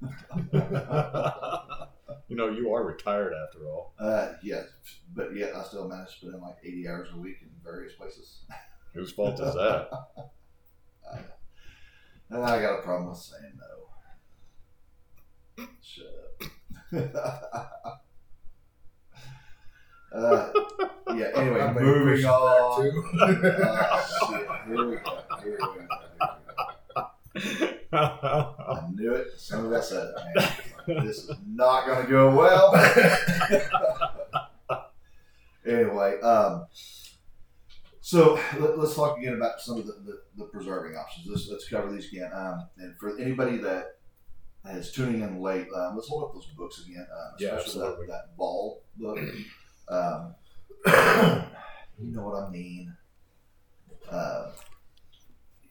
you 2.28 2.36
know, 2.36 2.48
you 2.48 2.72
are 2.74 2.84
retired 2.84 3.32
after 3.46 3.68
all. 3.68 3.94
Uh, 3.98 4.32
yes, 4.42 4.66
but 5.14 5.34
yet 5.36 5.55
I 5.55 5.62
still 5.62 5.86
manage 5.88 6.18
to 6.20 6.26
put 6.26 6.34
in 6.34 6.40
like 6.40 6.57
eighty 6.64 6.88
hours 6.88 7.09
a 7.14 7.18
week 7.18 7.36
in 7.42 7.48
various 7.62 7.92
places. 7.94 8.40
Whose 8.94 9.12
fault 9.12 9.40
is 9.40 9.55
that? 9.55 9.88
And 12.33 12.45
I 12.47 12.62
got 12.62 12.78
a 12.78 12.83
problem 12.83 13.11
with 13.11 13.18
saying 13.18 13.59
no. 13.59 13.66
Shut 15.83 16.07
up. 17.14 18.05
uh, 20.14 20.51
yeah. 21.14 21.30
Anyway, 21.35 21.72
moving 21.78 22.24
on. 22.24 22.33
Oh, 23.14 23.20
shit. 24.30 24.47
Here 24.66 24.87
we 24.89 24.97
go. 24.97 25.18
Here 25.43 25.51
we 25.51 25.57
go. 25.59 25.66
Here 25.74 25.89
we 27.61 27.76
go. 27.93 27.93
I 27.93 27.95
knew 28.95 29.12
it 29.12 29.26
as 29.35 29.41
soon 29.43 29.66
as 29.66 29.72
I 29.72 29.80
said 29.80 30.07
it. 30.35 30.51
This 31.05 31.18
is 31.24 31.30
not 31.47 31.85
going 31.87 32.07
to 32.07 32.11
go 32.11 32.35
well. 32.35 32.74
anyway, 35.66 36.18
um, 36.20 36.64
so 38.05 38.34
let, 38.59 38.76
us 38.78 38.94
talk 38.96 39.16
again 39.18 39.34
about 39.34 39.61
some 39.61 39.78
of 39.78 39.86
the, 39.86 39.92
the, 40.05 40.20
the 40.36 40.44
preserving 40.44 40.96
options. 40.96 41.26
Let's, 41.28 41.48
let's 41.48 41.68
cover 41.68 41.90
these 41.90 42.09
again. 42.12 42.30
Um, 42.34 42.68
and 42.78 42.96
for 42.98 43.16
anybody 43.18 43.57
that 43.59 43.96
is 44.70 44.90
tuning 44.92 45.22
in 45.22 45.40
late, 45.40 45.68
um, 45.74 45.94
let's 45.96 46.09
hold 46.09 46.24
up 46.24 46.34
those 46.34 46.46
books 46.57 46.84
again, 46.84 47.07
Yeah, 47.38 47.55
especially 47.55 47.82
absolutely. 47.82 48.07
that, 48.09 48.12
that 48.12 48.36
ball 48.36 48.82
book. 48.96 49.18
Um, 49.88 50.34
you 52.03 52.12
know 52.12 52.22
what 52.28 52.42
I 52.42 52.50
mean. 52.50 52.96
Uh, 54.11 54.50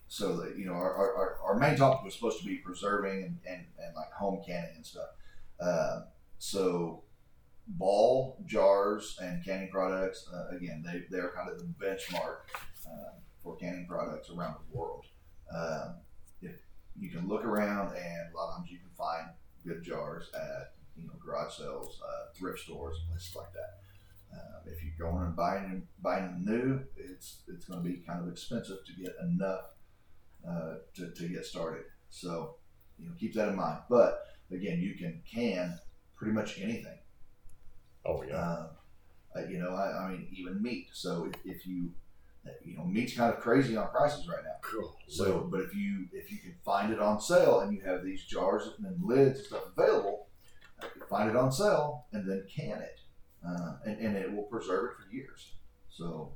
so 0.07 0.37
that 0.37 0.57
you 0.57 0.65
know 0.65 0.73
our, 0.73 0.93
our, 0.93 1.15
our- 1.15 1.37
our 1.43 1.59
main 1.59 1.75
topic 1.77 2.03
was 2.03 2.13
supposed 2.15 2.39
to 2.39 2.45
be 2.45 2.55
preserving 2.57 3.23
and, 3.23 3.37
and, 3.47 3.65
and 3.83 3.95
like 3.95 4.11
home 4.11 4.41
canning 4.45 4.71
and 4.75 4.85
stuff 4.85 5.07
uh, 5.59 6.01
so 6.37 7.03
ball 7.67 8.37
jars 8.45 9.17
and 9.21 9.43
canning 9.45 9.69
products 9.69 10.27
uh, 10.33 10.55
again 10.55 10.83
they, 10.85 11.03
they're 11.09 11.31
kind 11.35 11.49
of 11.49 11.57
the 11.57 11.65
benchmark 11.83 12.37
uh, 12.87 13.11
for 13.43 13.55
canning 13.57 13.85
products 13.87 14.29
around 14.29 14.55
the 14.55 14.77
world 14.77 15.05
um, 15.55 15.95
if 16.41 16.55
you 16.99 17.09
can 17.09 17.27
look 17.27 17.45
around 17.45 17.95
and 17.95 18.33
a 18.33 18.37
lot 18.37 18.49
of 18.49 18.57
times 18.57 18.71
you 18.71 18.79
can 18.79 18.89
find 18.97 19.27
good 19.65 19.83
jars 19.83 20.29
at 20.35 20.73
you 20.95 21.05
know 21.07 21.13
garage 21.23 21.53
sales 21.53 22.01
uh, 22.05 22.33
thrift 22.37 22.59
stores 22.59 22.97
places 23.09 23.35
like 23.35 23.51
that 23.53 23.79
Um, 24.33 24.61
if 24.65 24.83
you're 24.83 25.09
going 25.09 25.25
and 25.25 25.35
buying 25.35 25.87
buying 26.01 26.43
new, 26.45 26.79
it's 26.95 27.41
it's 27.47 27.65
going 27.65 27.83
to 27.83 27.89
be 27.89 27.97
kind 28.07 28.21
of 28.21 28.29
expensive 28.31 28.77
to 28.85 28.93
get 29.03 29.13
enough 29.21 29.65
uh, 30.47 30.75
to, 30.95 31.11
to 31.11 31.27
get 31.29 31.45
started. 31.45 31.85
So 32.09 32.55
you 32.99 33.07
know 33.07 33.15
keep 33.19 33.33
that 33.35 33.49
in 33.49 33.55
mind. 33.55 33.79
But 33.89 34.23
again, 34.51 34.79
you 34.79 34.95
can 34.95 35.21
can 35.29 35.79
pretty 36.15 36.33
much 36.33 36.59
anything. 36.59 36.97
Oh 38.05 38.23
yeah. 38.23 38.41
Um, 38.41 38.67
uh, 39.35 39.47
you 39.47 39.59
know, 39.59 39.69
I, 39.69 40.05
I 40.05 40.09
mean, 40.11 40.27
even 40.33 40.61
meat. 40.61 40.89
So 40.93 41.29
if, 41.31 41.39
if 41.45 41.65
you, 41.65 41.91
you 42.65 42.75
know, 42.77 42.83
meat's 42.83 43.15
kind 43.15 43.33
of 43.33 43.39
crazy 43.39 43.77
on 43.77 43.89
prices 43.89 44.27
right 44.27 44.43
now. 44.43 44.55
Cool. 44.61 44.95
So, 45.07 45.47
but 45.49 45.61
if 45.61 45.75
you 45.75 46.07
if 46.11 46.31
you 46.31 46.39
can 46.39 46.55
find 46.65 46.91
it 46.91 46.99
on 46.99 47.21
sale 47.21 47.61
and 47.61 47.73
you 47.73 47.81
have 47.81 48.03
these 48.03 48.23
jars 48.25 48.69
and 48.83 49.03
lids 49.03 49.39
and 49.39 49.47
stuff 49.47 49.63
available, 49.77 50.27
uh, 50.81 50.87
you 50.95 51.03
find 51.09 51.29
it 51.29 51.35
on 51.35 51.51
sale 51.51 52.05
and 52.11 52.29
then 52.29 52.45
can 52.53 52.81
it, 52.81 52.99
uh, 53.47 53.73
and, 53.85 53.99
and 53.99 54.17
it 54.17 54.33
will 54.33 54.43
preserve 54.43 54.91
it 54.91 54.97
for 54.97 55.15
years. 55.15 55.53
So 55.89 56.31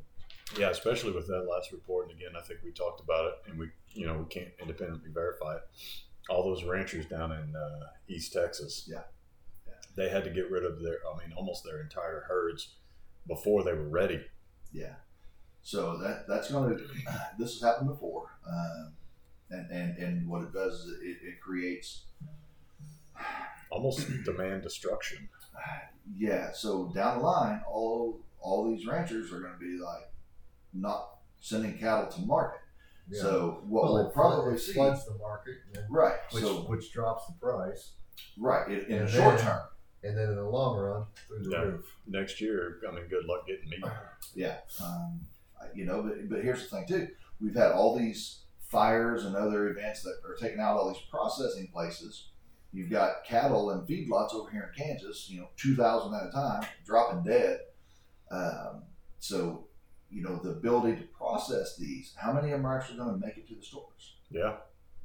Yeah, 0.58 0.70
especially 0.70 1.12
with 1.12 1.28
that 1.28 1.48
last 1.50 1.72
report, 1.72 2.10
and 2.10 2.18
again, 2.18 2.32
I 2.38 2.42
think 2.42 2.60
we 2.64 2.72
talked 2.72 3.02
about 3.02 3.26
it, 3.26 3.50
and 3.50 3.60
we, 3.60 3.70
you 3.94 4.06
know, 4.06 4.18
we 4.18 4.26
can't 4.26 4.52
independently 4.62 5.10
verify 5.12 5.56
it. 5.56 5.62
All 6.30 6.44
those 6.44 6.64
ranchers 6.64 7.06
down 7.08 7.32
in 7.32 7.56
uh, 7.56 7.86
East 8.08 8.34
Texas, 8.34 8.88
Yeah. 8.92 9.02
Yeah. 9.96 10.04
they 10.04 10.10
had 10.10 10.24
to 10.24 10.30
get 10.30 10.50
rid 10.52 10.64
of 10.66 10.82
their, 10.82 10.98
I 11.12 11.18
mean, 11.18 11.36
almost 11.36 11.64
their 11.64 11.82
entire 11.82 12.26
herds 12.28 12.76
before 13.28 13.64
they 13.64 13.74
were 13.74 13.90
ready. 13.90 14.22
yeah, 14.72 14.96
so 15.62 15.98
that 15.98 16.28
that's 16.28 16.52
going 16.52 16.70
to 16.78 16.84
this 17.40 17.54
has 17.54 17.62
happened 17.62 17.90
before, 17.90 18.30
um, 18.48 18.94
and 19.50 19.72
and 19.72 19.98
and 19.98 20.30
what 20.30 20.44
it 20.44 20.54
does 20.54 20.74
is 20.74 20.94
it, 21.02 21.18
it 21.24 21.42
creates 21.42 22.04
Almost 23.72 24.08
demand 24.24 24.62
destruction. 24.64 25.28
yeah, 26.16 26.52
so 26.54 26.92
down 26.94 27.18
the 27.18 27.24
line, 27.24 27.62
all 27.68 28.22
all 28.40 28.70
these 28.70 28.86
ranchers 28.86 29.34
are 29.34 29.40
going 29.40 29.54
to 29.54 29.60
be 29.60 29.78
like 29.84 30.12
not 30.74 31.18
sending 31.42 31.78
cattle 31.78 32.10
to 32.12 32.22
market. 32.22 32.60
Yeah. 33.10 33.22
So 33.22 33.64
what 33.68 33.84
well, 33.84 33.94
we'll 33.96 34.08
it, 34.08 34.14
probably 34.14 34.54
it 34.56 34.60
see, 34.60 34.74
floods 34.74 35.06
the 35.06 35.18
market, 35.18 35.56
and, 35.76 35.84
right? 35.90 36.16
which 36.32 36.44
so 36.44 36.62
which 36.70 36.92
drops 36.92 37.28
the 37.28 37.34
price, 37.34 37.94
right 38.38 38.68
in, 38.68 38.80
in 38.92 39.06
the 39.06 39.12
short 39.12 39.40
term, 39.40 39.62
and 40.06 40.18
then 40.18 40.30
in 40.30 40.36
the 40.36 40.44
long 40.44 40.78
run, 40.78 41.06
through 41.28 41.44
the 41.44 41.50
Yeah. 41.52 41.62
roof. 41.62 41.98
Next 42.08 42.40
year, 42.42 42.80
I 42.88 42.92
mean, 42.94 43.08
good 43.08 43.26
luck 43.26 43.46
getting 43.48 43.70
meat. 43.70 43.84
yeah. 44.36 44.58
Um, 44.84 45.22
you 45.74 45.86
know, 45.86 46.04
but 46.04 46.30
but 46.30 46.44
here's 46.44 46.64
the 46.64 46.70
thing 46.76 46.88
too: 46.88 47.08
we've 47.42 47.56
had 47.56 47.72
all 47.72 47.98
these 47.98 48.42
fires 48.60 49.26
and 49.26 49.36
other 49.36 49.70
events 49.70 50.02
that 50.04 50.16
are 50.28 50.36
taking 50.36 50.60
out 50.60 50.78
all 50.78 50.88
these 50.94 51.02
processing 51.10 51.68
places. 51.68 52.30
You've 52.74 52.90
got 52.90 53.24
cattle 53.26 53.70
and 53.72 53.88
feedlots 53.88 54.34
over 54.34 54.50
here 54.52 54.74
in 54.76 54.86
Kansas, 54.86 55.30
you 55.30 55.40
know, 55.40 55.50
two 55.58 55.76
thousand 55.76 56.14
at 56.14 56.28
a 56.28 56.32
time, 56.32 56.66
dropping 56.86 57.24
dead. 57.24 57.60
Um, 58.32 58.84
so, 59.20 59.68
you 60.10 60.22
know, 60.24 60.38
the 60.44 60.50
ability 60.52 60.98
to 60.98 61.08
process 61.08 61.78
these, 61.78 62.14
how 62.18 62.34
many 62.34 62.52
of 62.52 62.60
them 62.60 62.66
are 62.66 62.78
actually 62.80 62.98
going 62.98 63.20
to 63.20 63.26
make 63.26 63.38
it 63.38 63.48
to 63.48 63.56
the 63.56 63.64
stores? 63.64 64.16
Yeah. 64.30 64.58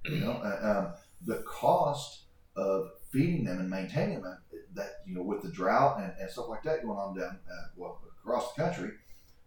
You 0.04 0.20
know, 0.20 0.32
uh, 0.32 0.78
um, 0.88 0.94
the 1.26 1.42
cost 1.46 2.22
of 2.56 2.90
feeding 3.10 3.44
them 3.44 3.58
and 3.58 3.68
maintaining 3.70 4.22
them, 4.22 4.38
that 4.74 5.02
you 5.06 5.14
know, 5.14 5.22
with 5.22 5.42
the 5.42 5.50
drought 5.50 6.00
and, 6.00 6.12
and 6.20 6.30
stuff 6.30 6.48
like 6.48 6.62
that 6.62 6.84
going 6.84 6.98
on 6.98 7.16
down 7.18 7.38
uh, 7.50 7.66
well 7.76 8.00
across 8.20 8.52
the 8.54 8.62
country, 8.62 8.90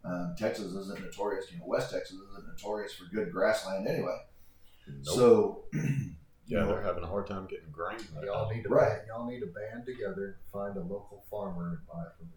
um, 0.05 0.35
Texas 0.37 0.73
isn't 0.73 0.99
notorious. 1.01 1.51
You 1.51 1.59
know, 1.59 1.65
West 1.67 1.91
Texas 1.91 2.17
isn't 2.31 2.47
notorious 2.47 2.93
for 2.93 3.05
good 3.13 3.31
grassland 3.31 3.87
anyway. 3.87 4.17
Nope. 4.87 5.15
So, 5.15 5.63
yeah, 6.45 6.59
know, 6.59 6.67
they're 6.67 6.81
having 6.81 7.03
a 7.03 7.07
hard 7.07 7.27
time 7.27 7.47
getting 7.47 7.71
grain 7.71 7.97
right 8.15 8.25
Y'all 8.25 8.49
now. 8.49 8.55
need 8.55 8.63
to 8.63 8.69
Right. 8.69 8.89
band, 8.89 9.01
y'all 9.07 9.25
need 9.29 9.39
to 9.39 9.47
band 9.47 9.85
together, 9.85 10.39
find 10.51 10.75
a 10.75 10.81
local 10.81 11.23
farmer, 11.31 11.69
and 11.69 11.77
buy 11.87 12.01
it 12.03 12.11
from 12.17 12.27
him. 12.27 12.33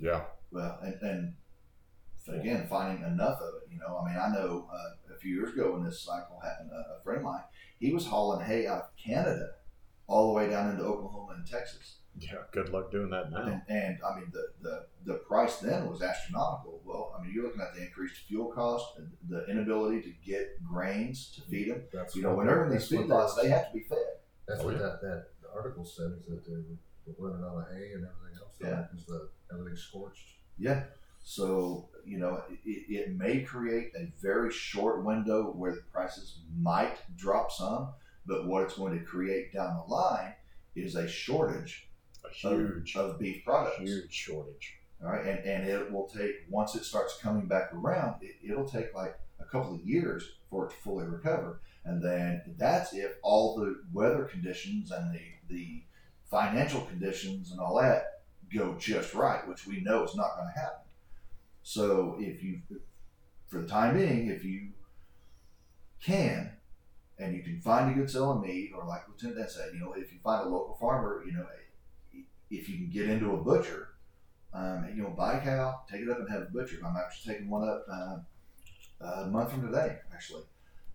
Yeah. 0.00 0.24
well, 0.50 0.78
and, 0.82 0.94
and 1.02 1.34
again, 2.40 2.66
finding 2.68 3.04
enough 3.04 3.40
of 3.40 3.54
it. 3.62 3.72
You 3.72 3.78
know, 3.78 3.98
I 3.98 4.08
mean, 4.08 4.18
I 4.18 4.28
know 4.34 4.68
uh, 4.72 5.14
a 5.14 5.18
few 5.18 5.32
years 5.32 5.52
ago 5.52 5.72
when 5.74 5.84
this 5.84 6.00
cycle 6.00 6.40
happened, 6.42 6.70
a, 6.72 6.98
a 6.98 7.02
friend 7.04 7.18
of 7.18 7.24
mine, 7.24 7.42
he 7.78 7.92
was 7.92 8.04
hauling 8.06 8.44
hay 8.44 8.66
out 8.66 8.78
of 8.82 8.96
Canada 8.96 9.50
all 10.06 10.28
the 10.28 10.34
way 10.34 10.48
down 10.50 10.70
into 10.70 10.82
Oklahoma 10.84 11.34
and 11.36 11.46
Texas. 11.46 11.96
Yeah. 12.18 12.36
Good 12.52 12.70
luck 12.70 12.90
doing 12.90 13.10
that 13.10 13.30
now. 13.30 13.42
And, 13.42 13.60
and 13.68 13.98
I 14.08 14.16
mean, 14.18 14.32
the, 14.32 14.46
the, 14.62 14.86
the 15.04 15.14
price 15.18 15.56
then 15.58 15.86
was 15.90 16.00
astronomical. 16.00 16.80
Well, 16.84 17.14
I 17.18 17.22
mean, 17.22 17.32
you're 17.34 17.44
looking 17.44 17.60
at 17.60 17.74
the 17.74 17.82
increased 17.82 18.16
fuel 18.26 18.50
cost, 18.52 18.86
and 18.96 19.10
the 19.28 19.44
inability 19.50 20.00
to 20.02 20.12
get 20.24 20.62
grains 20.66 21.30
to 21.36 21.42
feed 21.42 21.70
them. 21.70 21.82
That's 21.92 22.16
You 22.16 22.22
know, 22.22 22.30
what 22.30 22.38
whenever 22.38 22.68
they're- 22.70 22.78
these 22.78 22.88
feedlots, 22.88 23.34
they're- 23.36 23.44
they 23.44 23.50
have 23.50 23.68
to 23.68 23.72
be 23.74 23.80
fed. 23.84 23.98
That's 24.48 24.60
Oh, 24.62 24.66
what 24.66 24.74
yeah. 24.76 24.82
that, 24.82 25.02
that 25.02 25.26
article 25.54 25.84
said 25.84 26.12
is 26.18 26.26
that 26.26 26.44
they 26.46 26.52
were 27.18 27.28
running 27.30 27.44
out 27.44 27.58
of 27.58 27.76
hay 27.76 27.92
and 27.92 28.06
everything 28.06 28.38
else. 28.40 28.54
Yeah. 28.60 28.86
because 28.90 29.04
the 29.06 29.28
everything's 29.52 29.82
scorched. 29.82 30.36
Yeah. 30.56 30.84
So, 31.22 31.88
you 32.04 32.18
know, 32.18 32.42
it, 32.48 32.60
it 32.64 33.16
may 33.16 33.40
create 33.42 33.92
a 33.98 34.10
very 34.22 34.50
short 34.52 35.04
window 35.04 35.52
where 35.52 35.72
the 35.72 35.82
prices 35.92 36.38
might 36.56 36.96
drop 37.16 37.50
some, 37.52 37.90
but 38.26 38.46
what 38.46 38.62
it's 38.62 38.76
going 38.76 38.98
to 38.98 39.04
create 39.04 39.52
down 39.52 39.76
the 39.76 39.92
line 39.92 40.34
is 40.74 40.94
a 40.94 41.08
shortage 41.08 41.88
A 42.24 42.48
of, 42.48 42.58
huge, 42.58 42.96
of 42.96 43.18
beef 43.18 43.44
products. 43.44 43.78
huge 43.78 44.12
shortage. 44.12 44.74
All 45.02 45.10
right, 45.10 45.26
and, 45.26 45.44
and 45.44 45.68
it 45.68 45.92
will 45.92 46.08
take 46.08 46.34
once 46.48 46.74
it 46.74 46.84
starts 46.84 47.18
coming 47.20 47.46
back 47.46 47.72
around, 47.74 48.16
it, 48.22 48.36
it'll 48.42 48.68
take 48.68 48.94
like 48.94 49.18
a 49.40 49.44
couple 49.44 49.74
of 49.74 49.86
years 49.86 50.24
for 50.50 50.66
it 50.66 50.70
to 50.70 50.76
fully 50.76 51.04
recover, 51.04 51.60
and 51.84 52.02
then 52.02 52.42
that's 52.56 52.94
if 52.94 53.12
all 53.22 53.56
the 53.56 53.82
weather 53.92 54.24
conditions 54.24 54.90
and 54.90 55.14
the 55.14 55.20
the 55.48 55.82
financial 56.30 56.80
conditions 56.82 57.52
and 57.52 57.60
all 57.60 57.80
that 57.80 58.22
go 58.54 58.74
just 58.78 59.14
right, 59.14 59.46
which 59.48 59.66
we 59.66 59.80
know 59.80 60.04
is 60.04 60.14
not 60.14 60.36
going 60.36 60.48
to 60.52 60.60
happen. 60.60 60.86
So 61.62 62.16
if 62.18 62.42
you, 62.42 62.60
for 63.48 63.60
the 63.60 63.66
time 63.66 63.96
being, 63.96 64.28
if 64.28 64.44
you 64.44 64.68
can, 66.02 66.52
and 67.18 67.34
you 67.34 67.42
can 67.42 67.60
find 67.60 67.90
a 67.90 67.94
good 67.94 68.10
selling 68.10 68.42
meat, 68.42 68.72
or 68.74 68.86
like 68.86 69.02
Lieutenant 69.08 69.50
said, 69.50 69.70
you 69.72 69.80
know, 69.80 69.92
if 69.92 70.12
you 70.12 70.18
find 70.22 70.46
a 70.46 70.48
local 70.48 70.76
farmer, 70.80 71.22
you 71.26 71.32
know, 71.32 71.46
if 72.50 72.68
you 72.68 72.76
can 72.76 72.90
get 72.90 73.08
into 73.08 73.32
a 73.32 73.36
butcher 73.36 73.88
um, 74.56 74.88
you 74.94 75.02
know, 75.02 75.10
buy 75.10 75.34
a 75.34 75.40
cow, 75.42 75.82
take 75.90 76.00
it 76.02 76.08
up 76.08 76.18
and 76.18 76.30
have 76.30 76.42
it 76.42 76.52
butchered. 76.52 76.82
I'm 76.82 76.96
actually 76.96 77.34
taking 77.34 77.50
one 77.50 77.68
up 77.68 77.84
uh, 77.90 78.16
a 79.04 79.26
month 79.26 79.52
from 79.52 79.66
today, 79.66 79.98
actually. 80.12 80.44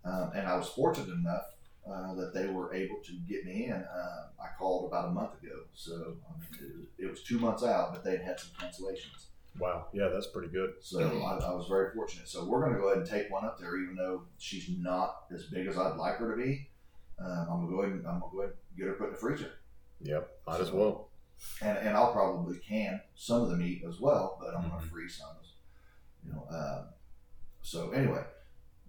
Um, 0.03 0.31
and 0.35 0.47
I 0.47 0.55
was 0.55 0.69
fortunate 0.69 1.09
enough 1.09 1.43
uh, 1.87 2.15
that 2.15 2.33
they 2.33 2.47
were 2.47 2.73
able 2.73 2.97
to 3.05 3.11
get 3.29 3.45
me 3.45 3.65
in. 3.65 3.73
Uh, 3.73 4.27
I 4.41 4.47
called 4.57 4.87
about 4.87 5.09
a 5.09 5.11
month 5.11 5.41
ago, 5.41 5.53
so 5.75 5.93
I 5.93 6.39
mean, 6.39 6.87
it, 6.97 7.05
it 7.05 7.09
was 7.09 7.21
two 7.21 7.37
months 7.37 7.63
out, 7.63 7.93
but 7.93 8.03
they'd 8.03 8.21
had 8.21 8.39
some 8.39 8.49
cancellations. 8.59 9.25
Wow. 9.59 9.87
Yeah, 9.93 10.07
that's 10.07 10.27
pretty 10.27 10.47
good. 10.47 10.75
So 10.81 10.99
I, 11.01 11.37
I 11.45 11.53
was 11.53 11.67
very 11.67 11.93
fortunate. 11.93 12.27
So 12.27 12.45
we're 12.45 12.61
going 12.61 12.73
to 12.73 12.79
go 12.79 12.87
ahead 12.87 12.99
and 12.99 13.07
take 13.09 13.29
one 13.29 13.43
up 13.45 13.59
there, 13.59 13.77
even 13.77 13.95
though 13.95 14.23
she's 14.37 14.69
not 14.79 15.25
as 15.33 15.43
big 15.45 15.67
as 15.67 15.77
I'd 15.77 15.97
like 15.97 16.15
her 16.17 16.35
to 16.35 16.41
be. 16.41 16.67
Um, 17.19 17.47
I'm 17.51 17.59
gonna 17.65 17.67
go 17.69 17.81
ahead 17.81 17.93
and 17.93 18.07
I'm 18.07 18.19
gonna 18.19 18.31
go 18.31 18.39
ahead 18.41 18.53
and 18.69 18.77
get 18.79 18.87
her 18.87 18.93
put 18.93 19.07
in 19.07 19.11
the 19.13 19.19
freezer. 19.19 19.51
Yep. 20.01 20.27
Might 20.47 20.61
as 20.61 20.71
well. 20.71 21.09
and 21.61 21.77
and 21.77 21.95
I'll 21.95 22.11
probably 22.13 22.57
can 22.57 22.99
some 23.15 23.43
of 23.43 23.49
the 23.49 23.57
meat 23.57 23.83
as 23.87 23.99
well, 23.99 24.37
but 24.41 24.55
I'm 24.55 24.63
Mhm. 24.63 24.69
gonna 24.71 24.87
freeze 24.87 25.17
some. 25.17 25.35
You 26.25 26.33
know, 26.33 26.47
um, 26.49 26.87
so 27.61 27.91
anyway, 27.91 28.23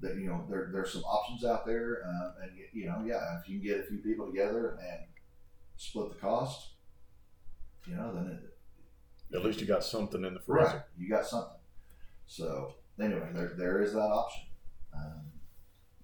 that 0.00 0.16
you 0.16 0.28
know 0.28 0.46
there 0.48 0.70
there's 0.72 0.92
some 0.94 1.02
options 1.04 1.44
out 1.44 1.66
there, 1.66 2.06
um, 2.06 2.34
and 2.42 2.52
you 2.72 2.86
know, 2.86 3.02
yeah, 3.06 3.38
if 3.40 3.48
you 3.48 3.58
can 3.58 3.66
get 3.68 3.80
a 3.80 3.82
few 3.84 3.98
people 3.98 4.26
together 4.26 4.78
and 4.82 5.06
split 5.76 6.08
the 6.10 6.18
cost, 6.18 6.68
you 7.86 7.94
know, 7.96 8.14
then 8.14 8.28
it, 8.28 8.51
At 9.34 9.44
least 9.44 9.60
you 9.60 9.66
got 9.66 9.84
something 9.84 10.24
in 10.24 10.34
the 10.34 10.40
freezer. 10.40 10.66
right, 10.66 10.82
you 10.98 11.08
got 11.08 11.26
something. 11.26 11.58
So 12.26 12.74
anyway, 13.00 13.28
there 13.32 13.54
there 13.56 13.82
is 13.82 13.92
that 13.92 14.00
option. 14.00 14.44
Um, 14.94 15.22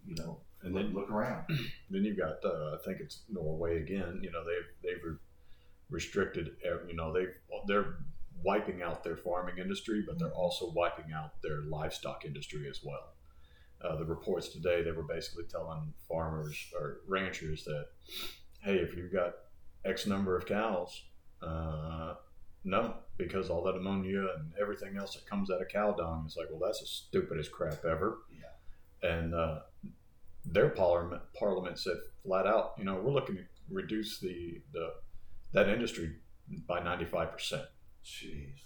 you 0.06 0.14
know, 0.16 0.40
And 0.62 0.74
look, 0.74 0.84
then 0.84 0.94
look 0.94 1.10
around. 1.10 1.44
Then 1.90 2.04
you've 2.04 2.18
got, 2.18 2.42
uh, 2.44 2.74
I 2.74 2.78
think 2.84 3.00
it's 3.00 3.22
Norway 3.30 3.82
again. 3.82 4.20
You 4.22 4.30
know, 4.30 4.42
they've 4.44 4.68
they've 4.82 5.02
re- 5.04 5.16
restricted. 5.90 6.56
You 6.88 6.96
know, 6.96 7.12
they 7.12 7.26
they're 7.66 7.96
wiping 8.42 8.82
out 8.82 9.02
their 9.04 9.16
farming 9.16 9.58
industry, 9.58 10.04
but 10.06 10.18
they're 10.18 10.32
also 10.34 10.70
wiping 10.72 11.12
out 11.12 11.42
their 11.42 11.62
livestock 11.62 12.24
industry 12.24 12.68
as 12.70 12.80
well. 12.84 13.14
Uh, 13.82 13.96
the 13.96 14.04
reports 14.04 14.48
today 14.48 14.82
they 14.82 14.90
were 14.90 15.04
basically 15.04 15.44
telling 15.44 15.92
farmers 16.08 16.56
or 16.78 17.00
ranchers 17.06 17.64
that, 17.64 17.86
hey, 18.62 18.76
if 18.76 18.96
you've 18.96 19.12
got 19.12 19.34
X 19.84 20.06
number 20.06 20.36
of 20.36 20.46
cows, 20.46 21.02
uh, 21.42 22.14
no, 22.64 22.94
because 23.18 23.50
all 23.50 23.62
that 23.64 23.74
ammonia 23.74 24.26
and 24.36 24.52
everything 24.60 24.96
else 24.96 25.14
that 25.14 25.26
comes 25.28 25.50
out 25.50 25.60
of 25.60 25.68
cow 25.68 25.92
dung 25.92 26.24
is 26.26 26.36
like, 26.36 26.46
well, 26.50 26.60
that's 26.60 26.80
the 26.80 26.86
stupidest 26.86 27.50
crap 27.52 27.84
ever. 27.84 28.18
Yeah. 28.32 29.10
And 29.10 29.34
uh, 29.34 29.60
their 30.44 30.70
parliament 30.70 31.22
parliament 31.38 31.78
said 31.78 31.96
flat 32.24 32.46
out, 32.46 32.74
you 32.78 32.84
know, 32.84 32.94
we're 32.96 33.12
looking 33.12 33.36
to 33.36 33.42
reduce 33.70 34.18
the 34.20 34.60
the 34.72 34.94
that 35.52 35.68
industry 35.68 36.16
by 36.66 36.82
ninety 36.82 37.04
five 37.04 37.32
percent. 37.32 37.64
Jeez. 38.04 38.60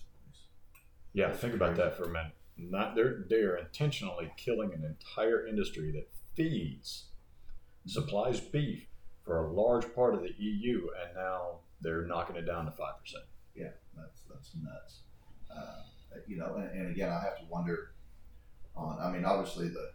Yeah, 1.15 1.29
That's 1.29 1.41
think 1.41 1.55
about 1.55 1.77
that 1.77 1.97
for 1.97 2.05
a 2.05 2.09
minute. 2.09 2.33
Not 2.57 2.95
they're 2.95 3.25
they're 3.29 3.57
intentionally 3.57 4.31
killing 4.37 4.73
an 4.73 4.85
entire 4.85 5.47
industry 5.47 5.91
that 5.93 6.09
feeds, 6.35 7.07
supplies 7.87 8.41
beef 8.41 8.87
for 9.25 9.47
a 9.47 9.53
large 9.53 9.93
part 9.95 10.15
of 10.15 10.23
the 10.23 10.33
EU, 10.39 10.89
and 11.03 11.15
now 11.17 11.61
they're 11.81 12.07
knocking 12.07 12.37
it 12.37 12.47
down 12.47 12.67
to 12.67 12.71
five 12.73 12.99
percent. 13.01 13.25
Yeah, 13.55 13.71
that's 13.97 14.23
that's 14.31 14.51
nuts. 14.63 15.01
Uh, 15.55 16.19
you 16.27 16.37
know, 16.37 16.57
and, 16.57 16.71
and 16.71 16.91
again, 16.91 17.11
I 17.11 17.21
have 17.21 17.39
to 17.39 17.45
wonder 17.49 17.93
on. 18.77 18.99
I 19.01 19.11
mean, 19.13 19.25
obviously 19.25 19.69
the 19.69 19.91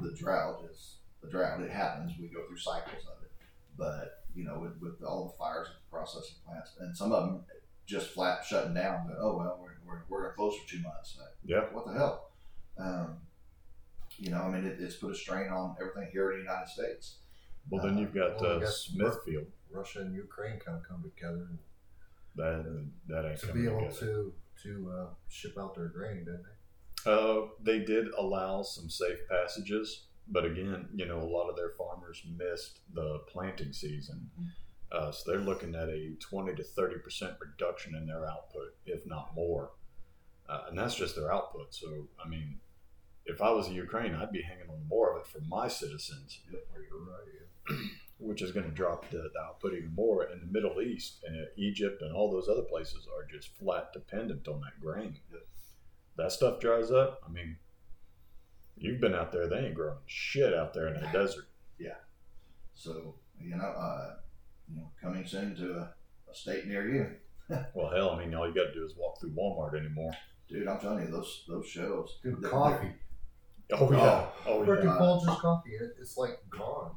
the 0.00 0.14
drought 0.16 0.62
is 0.70 0.96
the 1.22 1.30
drought. 1.30 1.60
It 1.60 1.70
happens. 1.70 2.12
We 2.20 2.28
go 2.28 2.46
through 2.46 2.58
cycles 2.58 3.04
of 3.06 3.22
it. 3.22 3.30
But 3.76 4.24
you 4.34 4.44
know, 4.44 4.58
with, 4.58 4.80
with 4.80 5.02
all 5.06 5.28
the 5.28 5.36
fires 5.38 5.68
at 5.68 5.74
the 5.74 5.90
processing 5.90 6.36
plants, 6.46 6.72
and 6.80 6.96
some 6.96 7.12
of 7.12 7.26
them 7.26 7.44
just 7.86 8.10
flat 8.10 8.44
shutting 8.44 8.74
down. 8.74 9.06
But 9.06 9.16
oh 9.20 9.36
well, 9.36 9.58
we're 9.60 9.72
we're, 9.86 10.02
we're 10.08 10.22
gonna 10.22 10.34
close 10.34 10.56
for 10.58 10.68
two 10.68 10.82
months. 10.82 11.16
Like, 11.18 11.28
Yeah. 11.44 11.64
What 11.72 11.86
the 11.86 11.92
hell? 11.92 12.30
Um, 12.78 13.16
you 14.18 14.30
know, 14.30 14.42
I 14.42 14.50
mean, 14.50 14.64
it, 14.64 14.78
it's 14.80 14.96
put 14.96 15.10
a 15.10 15.14
strain 15.14 15.48
on 15.48 15.76
everything 15.80 16.08
here 16.12 16.32
in 16.32 16.38
the 16.38 16.44
United 16.44 16.68
States. 16.68 17.16
Well, 17.70 17.82
then 17.84 17.98
you've 17.98 18.14
got 18.14 18.40
Well, 18.40 18.56
uh, 18.56 18.58
we 18.58 18.66
Smithfield. 18.66 19.46
Russia 19.70 20.00
and 20.00 20.14
Ukraine 20.14 20.58
kind 20.58 20.76
of 20.78 20.86
come 20.86 21.02
together 21.02 21.46
and 21.48 21.58
That 22.36 22.88
that 23.08 23.28
ain't 23.28 23.40
to 23.40 23.52
be 23.52 23.66
able 23.66 23.90
together. 23.90 24.06
to 24.06 24.32
to 24.62 24.92
uh, 24.96 25.06
ship 25.28 25.56
out 25.58 25.74
their 25.74 25.88
grain, 25.88 26.24
didn't 26.24 26.42
they? 26.44 27.10
Uh, 27.10 27.46
they 27.62 27.80
did 27.80 28.08
allow 28.16 28.62
some 28.62 28.88
safe 28.88 29.18
passages, 29.28 30.06
but 30.28 30.44
again, 30.44 30.88
you 30.94 31.04
know, 31.06 31.18
a 31.18 31.24
lot 31.28 31.48
of 31.50 31.56
their 31.56 31.70
farmers 31.70 32.22
missed 32.36 32.80
the 32.94 33.18
planting 33.28 33.72
season. 33.72 34.30
Uh, 34.92 35.10
so 35.10 35.30
they're 35.30 35.40
looking 35.40 35.74
at 35.74 35.88
a 35.88 36.14
20 36.20 36.54
to 36.54 36.62
30% 36.62 37.36
reduction 37.40 37.94
in 37.96 38.06
their 38.06 38.26
output, 38.26 38.74
if 38.86 39.04
not 39.06 39.34
more. 39.34 39.70
Uh, 40.48 40.64
and 40.68 40.78
that's 40.78 40.94
just 40.94 41.16
their 41.16 41.32
output. 41.32 41.74
So, 41.74 42.06
I 42.24 42.28
mean, 42.28 42.58
if 43.24 43.40
I 43.40 43.50
was 43.50 43.68
in 43.68 43.74
Ukraine, 43.74 44.14
I'd 44.14 44.30
be 44.32 44.42
hanging 44.42 44.68
on 44.68 44.86
more 44.88 45.12
of 45.16 45.22
it 45.22 45.26
for 45.26 45.40
my 45.48 45.66
citizens, 45.66 46.40
Or 46.52 46.82
you're 46.82 47.00
right. 47.00 47.28
Yeah. 47.70 47.76
which 48.22 48.42
is 48.42 48.52
going 48.52 48.66
to 48.66 48.72
drop 48.72 49.10
the, 49.10 49.18
the 49.34 49.40
output 49.46 49.74
even 49.74 49.94
more. 49.94 50.24
In 50.24 50.40
the 50.40 50.46
Middle 50.46 50.80
East 50.80 51.22
and 51.26 51.36
uh, 51.36 51.44
Egypt 51.56 52.02
and 52.02 52.14
all 52.14 52.30
those 52.30 52.48
other 52.48 52.62
places 52.62 53.06
are 53.06 53.26
just 53.30 53.56
flat 53.58 53.92
dependent 53.92 54.46
on 54.48 54.60
that 54.60 54.80
grain. 54.80 55.16
That 56.16 56.32
stuff 56.32 56.60
dries 56.60 56.90
up. 56.90 57.20
I 57.26 57.32
mean, 57.32 57.56
you've 58.76 59.00
been 59.00 59.14
out 59.14 59.32
there; 59.32 59.48
they 59.48 59.58
ain't 59.66 59.74
growing 59.74 59.98
shit 60.06 60.52
out 60.54 60.74
there 60.74 60.88
in 60.88 61.00
the 61.00 61.06
desert. 61.12 61.46
Yeah. 61.78 61.96
So 62.74 63.16
you 63.40 63.56
know, 63.56 63.64
uh, 63.64 64.14
you 64.68 64.76
know, 64.76 64.90
coming 65.00 65.26
soon 65.26 65.56
to 65.56 65.72
a, 65.72 65.94
a 66.30 66.34
state 66.34 66.66
near 66.66 66.88
you, 66.88 67.06
Well, 67.74 67.90
hell, 67.90 68.10
I 68.10 68.18
mean, 68.24 68.34
all 68.34 68.46
you 68.46 68.54
got 68.54 68.64
to 68.64 68.74
do 68.74 68.84
is 68.84 68.94
walk 68.96 69.20
through 69.20 69.30
Walmart 69.32 69.78
anymore. 69.78 70.12
dude. 70.48 70.68
I'm 70.68 70.78
telling 70.78 71.04
you, 71.06 71.10
those 71.10 71.44
those 71.48 71.66
shows. 71.66 72.18
Dude, 72.22 72.40
they're- 72.40 72.50
coffee. 72.50 72.92
Oh 73.72 73.90
yeah, 73.90 74.26
oh 74.46 74.60
Freaking 74.66 74.84
yeah. 74.84 74.98
Folgers 74.98 75.40
coffee. 75.40 75.70
It's 75.98 76.18
like 76.18 76.38
gone. 76.50 76.90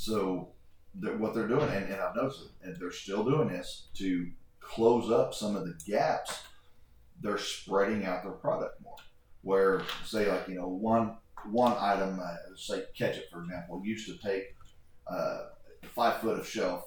So 0.00 0.48
they're, 0.94 1.18
what 1.18 1.34
they're 1.34 1.46
doing, 1.46 1.68
and, 1.68 1.84
and 1.84 2.00
I've 2.00 2.16
noticed, 2.16 2.40
it, 2.40 2.66
and 2.66 2.76
they're 2.80 2.90
still 2.90 3.22
doing 3.22 3.48
this 3.48 3.88
to 3.98 4.30
close 4.58 5.10
up 5.10 5.34
some 5.34 5.56
of 5.56 5.66
the 5.66 5.78
gaps. 5.86 6.40
They're 7.20 7.36
spreading 7.36 8.06
out 8.06 8.22
their 8.22 8.32
product 8.32 8.80
more. 8.82 8.96
Where 9.42 9.82
say 10.06 10.30
like 10.30 10.48
you 10.48 10.54
know 10.54 10.68
one 10.68 11.16
one 11.50 11.74
item, 11.78 12.18
uh, 12.18 12.34
say 12.56 12.84
ketchup 12.96 13.24
for 13.30 13.42
example, 13.42 13.82
used 13.84 14.06
to 14.06 14.16
take 14.26 14.54
uh, 15.06 15.40
five 15.94 16.22
foot 16.22 16.38
of 16.38 16.48
shelf, 16.48 16.84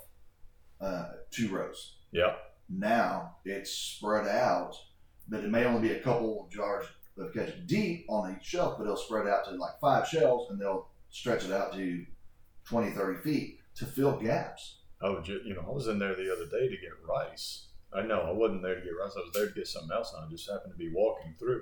uh, 0.82 1.10
two 1.30 1.50
rows. 1.50 1.98
Yeah, 2.12 2.34
Now 2.68 3.36
it's 3.46 3.72
spread 3.72 4.28
out, 4.28 4.76
but 5.30 5.44
it 5.44 5.52
may 5.52 5.66
only 5.66 5.88
be 5.88 5.94
a 5.94 6.00
couple 6.00 6.50
jars 6.52 6.86
of 7.20 7.32
ketchup 7.34 7.68
deep 7.68 8.06
on 8.10 8.36
each 8.36 8.46
shelf, 8.46 8.76
but 8.78 8.86
it'll 8.86 8.98
spread 8.98 9.28
out 9.28 9.46
to 9.46 9.52
like 9.52 9.80
five 9.80 10.08
shelves 10.08 10.50
and 10.50 10.60
they'll 10.60 10.90
stretch 11.12 11.46
it 11.46 11.52
out 11.52 11.74
to 11.74 12.06
20, 12.66 12.92
30 12.92 13.22
feet 13.22 13.60
to 13.76 13.86
fill 13.86 14.20
gaps. 14.20 14.80
oh, 15.02 15.22
ju- 15.22 15.42
you 15.46 15.54
know, 15.54 15.66
I 15.68 15.72
was 15.72 15.88
in 15.88 16.00
there 16.00 16.16
the 16.16 16.32
other 16.32 16.46
day 16.46 16.68
to 16.70 16.78
get 16.82 16.92
rice. 17.08 17.68
I 17.94 18.02
know 18.04 18.22
I 18.22 18.32
wasn't 18.32 18.64
there 18.64 18.76
to 18.76 18.82
get 18.82 18.92
rice. 19.00 19.14
I 19.18 19.20
was 19.22 19.32
there 19.34 19.48
to 19.48 19.54
get 19.54 19.68
something 19.68 19.92
else, 19.92 20.14
and 20.16 20.26
I 20.26 20.30
just 20.30 20.50
happened 20.50 20.74
to 20.74 20.78
be 20.78 20.92
walking 20.94 21.36
through. 21.38 21.62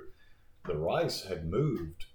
The 0.64 0.76
rice 0.76 1.24
had 1.24 1.50
moved 1.50 2.06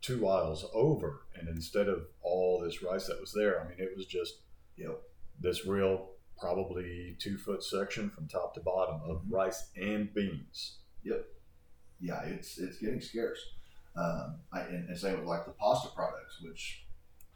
two 0.00 0.26
aisles 0.26 0.64
over, 0.74 1.26
and 1.34 1.48
instead 1.48 1.88
of 1.88 2.06
all 2.22 2.60
this 2.60 2.82
rice 2.82 3.06
that 3.06 3.20
was 3.20 3.32
there, 3.32 3.60
I 3.60 3.68
mean, 3.68 3.78
it 3.78 3.96
was 3.96 4.06
just 4.06 4.40
Yep. 4.76 5.00
this 5.38 5.66
real, 5.66 6.10
probably 6.40 7.16
two 7.20 7.36
foot 7.38 7.62
section 7.62 8.10
from 8.10 8.26
top 8.26 8.54
to 8.54 8.60
bottom 8.60 9.00
of 9.04 9.22
rice 9.28 9.70
and 9.76 10.12
beans. 10.14 10.78
Yep. 11.04 11.24
Yeah, 12.00 12.22
it's 12.24 12.58
it's 12.58 12.78
getting 12.78 13.00
scarce. 13.00 13.38
Um, 13.94 14.40
I, 14.52 14.60
and, 14.62 14.88
and 14.88 14.98
same 14.98 15.18
with 15.20 15.28
like 15.28 15.44
the 15.44 15.52
pasta 15.52 15.88
products, 15.94 16.40
which 16.42 16.84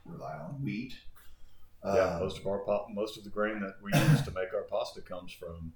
rely 0.09 0.35
on 0.35 0.63
wheat. 0.63 0.95
yeah, 1.85 2.15
Um, 2.15 2.21
most 2.21 2.39
of 2.39 2.47
our 2.47 2.59
pop, 2.61 2.89
most 2.93 3.17
of 3.17 3.25
the 3.25 3.31
grain 3.31 3.61
that 3.61 3.75
we 3.83 3.91
use 3.93 4.23
to 4.23 4.31
make 4.33 4.53
our 4.55 4.63
pasta 4.63 5.01
comes 5.01 5.33
from 5.33 5.73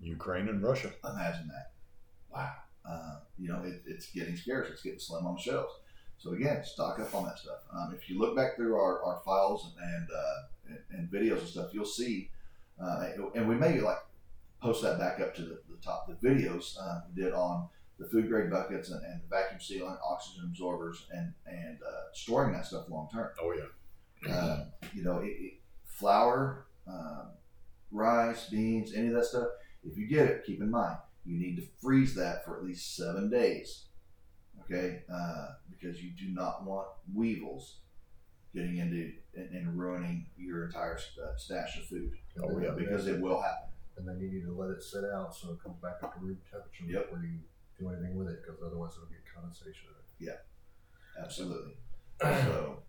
Ukraine 0.00 0.48
and 0.48 0.62
Russia. 0.62 0.90
Imagine 1.04 1.48
that. 1.48 1.72
Wow. 2.32 2.52
Uh, 2.88 3.16
you 3.38 3.48
know, 3.48 3.62
it, 3.64 3.82
it's 3.86 4.10
getting 4.10 4.36
scarce. 4.36 4.68
It's 4.70 4.82
getting 4.82 4.98
slim 4.98 5.26
on 5.26 5.36
the 5.36 5.40
shelves. 5.40 5.72
So 6.18 6.32
again, 6.32 6.64
stock 6.64 6.98
up 6.98 7.14
on 7.14 7.24
that 7.24 7.38
stuff. 7.38 7.60
Um, 7.72 7.94
if 7.94 8.08
you 8.08 8.18
look 8.18 8.36
back 8.36 8.56
through 8.56 8.76
our, 8.76 9.02
our 9.02 9.20
files 9.24 9.72
and 9.80 9.94
and, 9.94 10.08
uh, 10.10 10.42
and 10.68 10.78
and 10.98 11.10
videos 11.10 11.40
and 11.40 11.48
stuff, 11.48 11.70
you'll 11.72 11.84
see, 11.84 12.30
uh, 12.82 13.08
and 13.34 13.48
we 13.48 13.54
may 13.54 13.80
like 13.80 13.98
post 14.60 14.82
that 14.82 14.98
back 14.98 15.20
up 15.20 15.34
to 15.36 15.42
the, 15.42 15.58
the 15.68 15.76
top. 15.82 16.08
The 16.08 16.28
videos 16.28 16.76
uh, 16.80 17.00
we 17.08 17.22
did 17.22 17.32
on 17.32 17.68
the 17.98 18.06
food 18.06 18.28
grade 18.28 18.50
buckets 18.50 18.90
and, 18.90 19.02
and 19.04 19.20
vacuum 19.30 19.58
sealant, 19.60 19.98
oxygen 20.08 20.44
absorbers, 20.50 21.06
and 21.12 21.32
and 21.46 21.78
uh, 21.82 22.02
storing 22.12 22.52
that 22.52 22.66
stuff 22.66 22.88
long 22.90 23.08
term. 23.12 23.30
Oh 23.40 23.52
yeah, 23.52 24.32
Um, 24.36 24.66
you 24.94 25.02
know, 25.02 25.18
it, 25.18 25.28
it, 25.38 25.54
flour, 25.84 26.66
um, 26.86 27.30
rice, 27.90 28.48
beans, 28.48 28.92
any 28.94 29.08
of 29.08 29.14
that 29.14 29.24
stuff. 29.24 29.48
If 29.84 29.96
you 29.96 30.06
get 30.08 30.26
it, 30.26 30.44
keep 30.44 30.60
in 30.60 30.70
mind 30.70 30.98
you 31.24 31.38
need 31.38 31.56
to 31.56 31.62
freeze 31.82 32.14
that 32.14 32.44
for 32.44 32.56
at 32.56 32.64
least 32.64 32.96
seven 32.96 33.28
days. 33.30 33.86
Okay, 34.62 35.02
uh, 35.12 35.48
because 35.70 36.02
you 36.02 36.10
do 36.10 36.28
not 36.34 36.64
want 36.64 36.88
weevils 37.14 37.78
getting 38.54 38.78
into 38.78 39.12
and, 39.34 39.50
and 39.54 39.78
ruining 39.78 40.26
your 40.36 40.66
entire 40.66 40.98
st- 40.98 41.26
stash 41.38 41.76
of 41.78 41.84
food 41.84 42.10
Oh, 42.42 42.58
yeah, 42.58 42.70
because 42.76 43.06
it 43.06 43.20
will 43.20 43.40
happen. 43.40 43.68
And 43.96 44.06
then 44.08 44.18
you 44.20 44.30
need 44.30 44.44
to 44.44 44.52
let 44.52 44.70
it 44.70 44.82
sit 44.82 45.04
out 45.14 45.34
so 45.34 45.52
it 45.52 45.62
comes 45.62 45.76
back 45.80 45.96
up 46.02 46.14
to 46.14 46.20
room 46.20 46.38
temperature 46.50 46.84
Yep. 46.86 47.10
before 47.10 47.24
you 47.24 47.38
do 47.78 47.88
anything 47.90 48.16
with 48.16 48.28
it, 48.28 48.38
because 48.44 48.60
otherwise 48.64 48.92
it'll 48.96 49.08
get 49.08 49.18
condensation. 49.34 49.88
it. 50.18 50.34
Absolutely. 51.22 51.72
So, 52.20 52.82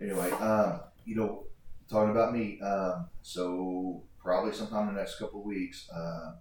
anyway, 0.00 0.30
um, 0.32 0.80
you 1.04 1.16
know, 1.16 1.44
talking 1.88 2.10
about 2.10 2.32
me, 2.32 2.60
Um, 2.60 3.08
so 3.22 4.02
probably 4.22 4.52
sometime 4.52 4.88
in 4.88 4.94
the 4.94 5.00
next 5.00 5.18
couple 5.18 5.40
of 5.40 5.46
weeks. 5.46 5.88
Uh, 5.94 6.34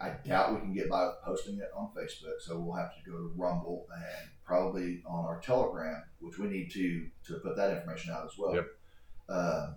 I, 0.00 0.08
I 0.08 0.16
doubt 0.24 0.54
we 0.54 0.60
can 0.60 0.72
get 0.72 0.88
by 0.88 1.06
with 1.06 1.16
posting 1.24 1.56
it 1.58 1.70
on 1.76 1.90
Facebook, 1.96 2.40
so 2.40 2.58
we'll 2.58 2.76
have 2.76 2.94
to 2.94 3.10
go 3.10 3.16
to 3.16 3.32
Rumble 3.36 3.86
and 3.94 4.28
probably 4.44 5.02
on 5.06 5.24
our 5.24 5.40
Telegram, 5.40 6.02
which 6.20 6.38
we 6.38 6.46
need 6.48 6.70
to 6.72 7.08
to 7.26 7.34
put 7.40 7.56
that 7.56 7.76
information 7.76 8.12
out 8.12 8.24
as 8.24 8.38
well. 8.38 8.54
Yep. 8.54 8.66
Uh, 9.28 9.72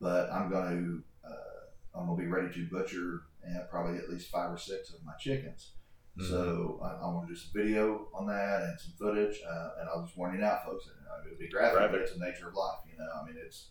but 0.00 0.30
I'm 0.32 0.50
going 0.50 0.68
to 0.76 1.28
uh, 1.28 1.98
I'm 1.98 2.06
going 2.06 2.18
to 2.18 2.24
be 2.24 2.30
ready 2.30 2.52
to 2.52 2.66
butcher 2.68 3.22
and 3.44 3.68
probably 3.70 3.98
at 3.98 4.10
least 4.10 4.30
five 4.30 4.50
or 4.52 4.58
six 4.58 4.90
of 4.90 5.04
my 5.04 5.12
chickens. 5.18 5.72
Mm-hmm. 6.18 6.30
So 6.30 6.80
I, 6.82 7.04
I 7.04 7.12
want 7.12 7.28
to 7.28 7.34
do 7.34 7.38
some 7.38 7.50
video 7.54 8.08
on 8.14 8.26
that 8.26 8.62
and 8.62 8.80
some 8.80 8.92
footage, 8.98 9.40
uh, 9.46 9.68
and 9.80 9.88
I'll 9.88 10.04
just 10.04 10.16
warn 10.16 10.34
you 10.34 10.40
now, 10.40 10.58
folks. 10.64 10.86
You 10.86 10.92
know, 11.04 11.26
it'll 11.26 11.38
be 11.38 11.48
graphic, 11.48 11.74
but 11.74 11.90
Graphic. 11.90 12.00
it's 12.02 12.18
the 12.18 12.24
nature 12.24 12.48
of 12.48 12.54
life. 12.54 12.78
You 12.90 12.98
know, 12.98 13.08
I 13.20 13.26
mean, 13.26 13.36
it's 13.44 13.68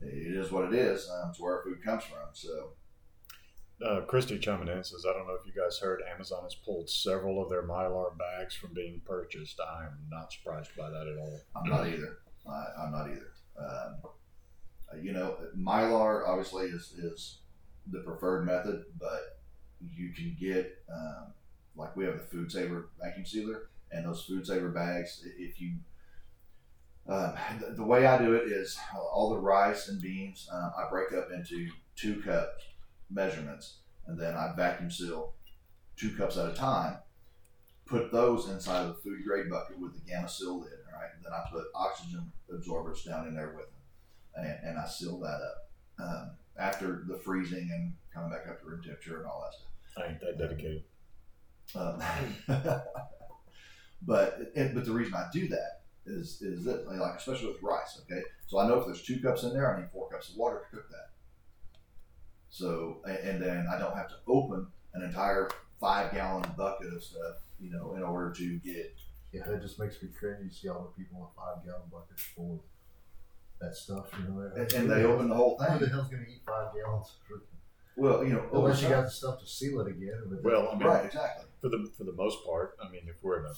it 0.00 0.36
is 0.36 0.50
what 0.50 0.72
it 0.72 0.74
is. 0.74 1.08
Um, 1.10 1.30
it's 1.30 1.40
where 1.40 1.58
our 1.58 1.64
food 1.64 1.84
comes 1.84 2.04
from. 2.04 2.28
So 2.32 2.72
uh, 3.84 4.00
Christy 4.02 4.38
chiming 4.38 4.68
in 4.68 4.84
says, 4.84 5.04
I 5.08 5.12
don't 5.12 5.26
know 5.26 5.34
if 5.34 5.46
you 5.46 5.60
guys 5.60 5.78
heard, 5.78 6.02
Amazon 6.12 6.44
has 6.44 6.54
pulled 6.54 6.88
several 6.88 7.42
of 7.42 7.50
their 7.50 7.62
Mylar 7.62 8.16
bags 8.16 8.54
from 8.54 8.72
being 8.74 9.00
purchased. 9.04 9.60
I 9.60 9.86
am 9.86 9.98
not 10.10 10.32
surprised 10.32 10.70
by 10.76 10.88
that 10.88 11.06
at 11.08 11.18
all. 11.18 11.40
I'm 11.56 11.68
not 11.68 11.86
either. 11.86 12.18
I, 12.48 12.64
I'm 12.80 12.92
not 12.92 13.08
either. 13.08 13.32
Um, 13.58 13.96
uh, 14.04 14.96
you 15.00 15.12
know, 15.12 15.36
Mylar 15.56 16.28
obviously 16.28 16.66
is 16.66 16.92
is 16.98 17.38
the 17.90 18.00
preferred 18.00 18.46
method, 18.46 18.84
but 18.98 19.40
you 19.80 20.12
can 20.12 20.36
get 20.38 20.78
um, 20.92 21.32
like 21.76 21.96
we 21.96 22.04
have 22.04 22.14
the 22.14 22.24
Food 22.24 22.50
Saver 22.50 22.88
vacuum 23.00 23.26
sealer 23.26 23.68
and 23.90 24.06
those 24.06 24.24
Food 24.24 24.46
Saver 24.46 24.68
bags. 24.68 25.24
If 25.38 25.60
you 25.60 25.74
um, 27.08 27.34
the, 27.60 27.74
the 27.76 27.84
way 27.84 28.06
I 28.06 28.18
do 28.18 28.34
it 28.34 28.44
is 28.50 28.78
uh, 28.94 28.98
all 29.00 29.30
the 29.30 29.40
rice 29.40 29.88
and 29.88 30.00
beans 30.00 30.48
uh, 30.52 30.70
I 30.78 30.88
break 30.88 31.12
up 31.12 31.30
into 31.32 31.68
two 31.96 32.22
cup 32.22 32.58
measurements, 33.10 33.78
and 34.06 34.18
then 34.18 34.34
I 34.34 34.52
vacuum 34.56 34.90
seal 34.90 35.34
two 35.96 36.14
cups 36.16 36.36
at 36.36 36.50
a 36.50 36.54
time. 36.54 36.98
Put 37.84 38.12
those 38.12 38.48
inside 38.48 38.82
of 38.82 38.88
the 38.88 39.02
food 39.02 39.24
grade 39.26 39.50
bucket 39.50 39.78
with 39.78 39.94
the 39.94 40.10
gamma 40.10 40.28
seal 40.28 40.60
lid. 40.60 40.72
All 40.86 41.00
right, 41.00 41.10
and 41.14 41.24
then 41.24 41.32
I 41.32 41.50
put 41.50 41.64
oxygen 41.74 42.32
absorbers 42.50 43.02
down 43.02 43.26
in 43.26 43.34
there 43.34 43.54
with 43.56 43.66
them, 43.66 44.46
and, 44.46 44.68
and 44.70 44.78
I 44.78 44.86
seal 44.86 45.18
that 45.20 45.40
up. 45.40 45.68
Um, 45.98 46.30
after 46.58 47.04
the 47.06 47.18
freezing 47.18 47.70
and 47.72 47.94
coming 48.12 48.30
back 48.30 48.48
up 48.48 48.60
to 48.60 48.66
room 48.66 48.82
temperature 48.82 49.18
and 49.18 49.26
all 49.26 49.44
that 49.44 49.54
stuff. 49.54 50.04
I 50.04 50.10
ain't 50.10 50.20
that 50.20 50.38
dedicated. 50.38 50.84
Um, 51.74 52.02
but 54.02 54.52
and, 54.56 54.74
but 54.74 54.84
the 54.84 54.92
reason 54.92 55.14
I 55.14 55.26
do 55.32 55.48
that 55.48 55.82
is 56.06 56.42
is 56.42 56.64
that 56.64 56.86
like 56.88 57.16
especially 57.16 57.48
with 57.48 57.62
rice. 57.62 58.00
Okay, 58.04 58.22
so 58.46 58.58
I 58.58 58.68
know 58.68 58.78
if 58.78 58.86
there's 58.86 59.02
two 59.02 59.20
cups 59.20 59.42
in 59.44 59.52
there, 59.52 59.74
I 59.74 59.80
need 59.80 59.90
four 59.90 60.08
cups 60.08 60.30
of 60.30 60.36
water 60.36 60.62
to 60.70 60.76
cook 60.76 60.90
that. 60.90 61.10
So, 62.50 63.00
and 63.06 63.40
then 63.42 63.66
I 63.72 63.78
don't 63.78 63.96
have 63.96 64.08
to 64.08 64.16
open 64.28 64.66
an 64.92 65.02
entire 65.02 65.48
five 65.80 66.12
gallon 66.12 66.44
bucket 66.56 66.92
of 66.92 67.02
stuff, 67.02 67.36
you 67.58 67.70
know, 67.70 67.94
in 67.96 68.02
order 68.02 68.30
to 68.32 68.58
get. 68.58 68.94
Yeah, 69.32 69.44
that 69.46 69.62
just 69.62 69.78
makes 69.78 70.02
me 70.02 70.10
cringe. 70.18 70.40
You 70.44 70.50
see 70.50 70.68
all 70.68 70.92
the 70.94 71.02
people 71.02 71.20
with 71.20 71.30
five 71.34 71.64
gallon 71.64 71.88
buckets 71.90 72.22
full 72.22 72.62
of 73.60 73.66
that 73.66 73.74
stuff, 73.74 74.10
you 74.18 74.28
know. 74.28 74.50
And, 74.54 74.70
and 74.74 74.90
they 74.90 75.04
open 75.04 75.28
the 75.30 75.34
whole 75.34 75.56
Who 75.56 75.78
the 75.78 75.86
thing. 75.86 75.94
hell's 75.94 76.08
gonna 76.08 76.24
eat 76.28 76.42
five 76.46 76.74
gallons? 76.74 77.14
For, 77.26 77.42
Well, 77.96 78.22
you 78.22 78.34
know, 78.34 78.46
unless 78.52 78.82
you 78.82 78.90
got 78.90 79.04
the 79.04 79.10
stuff 79.10 79.40
to 79.40 79.46
seal 79.46 79.80
it 79.80 79.88
again. 79.88 80.20
But 80.28 80.44
Well, 80.44 80.68
I 80.70 80.76
mean, 80.76 80.86
right, 80.86 81.06
exactly. 81.06 81.46
For 81.62 81.70
the 81.70 81.90
for 81.96 82.04
the 82.04 82.12
most 82.12 82.44
part, 82.44 82.76
I 82.84 82.90
mean, 82.90 83.02
if 83.08 83.22
we're 83.22 83.38
in 83.40 83.46
a 83.46 83.54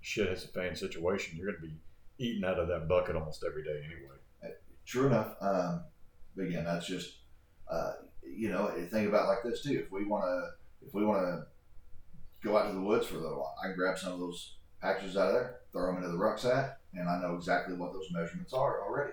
shit 0.00 0.28
has 0.28 0.44
a 0.44 0.48
fan 0.48 0.74
situation, 0.74 1.36
you're 1.36 1.52
going 1.52 1.60
to 1.62 1.66
be 1.68 1.74
eating 2.18 2.42
out 2.44 2.58
of 2.58 2.66
that 2.68 2.88
bucket 2.88 3.14
almost 3.14 3.44
every 3.46 3.62
day 3.62 3.80
anyway. 3.84 4.54
True 4.86 5.06
enough. 5.06 5.36
Um, 5.40 5.84
but 6.34 6.46
again, 6.46 6.64
that's 6.64 6.86
just, 6.86 7.18
uh, 7.70 7.92
you 8.26 8.48
know, 8.48 8.72
think 8.90 9.08
about 9.08 9.26
it 9.26 9.28
like 9.28 9.42
this 9.44 9.62
too. 9.62 9.78
If 9.84 9.92
we 9.92 10.04
want 10.04 10.24
to, 10.24 10.86
if 10.86 10.92
we 10.94 11.04
want 11.04 11.22
to 11.26 11.46
go 12.46 12.56
out 12.56 12.66
to 12.68 12.74
the 12.74 12.80
woods 12.80 13.06
for 13.06 13.16
a 13.16 13.20
little 13.20 13.38
while, 13.38 13.54
I 13.62 13.68
can 13.68 13.76
grab 13.76 13.98
some 13.98 14.12
of 14.14 14.18
those 14.18 14.56
packages 14.82 15.16
out 15.16 15.28
of 15.28 15.34
there, 15.34 15.56
throw 15.72 15.86
them 15.86 15.96
into 16.02 16.08
the 16.08 16.18
rucksack, 16.18 16.78
and 16.94 17.08
I 17.08 17.20
know 17.20 17.36
exactly 17.36 17.76
what 17.76 17.92
those 17.92 18.08
measurements 18.10 18.52
are 18.52 18.82
already. 18.82 19.12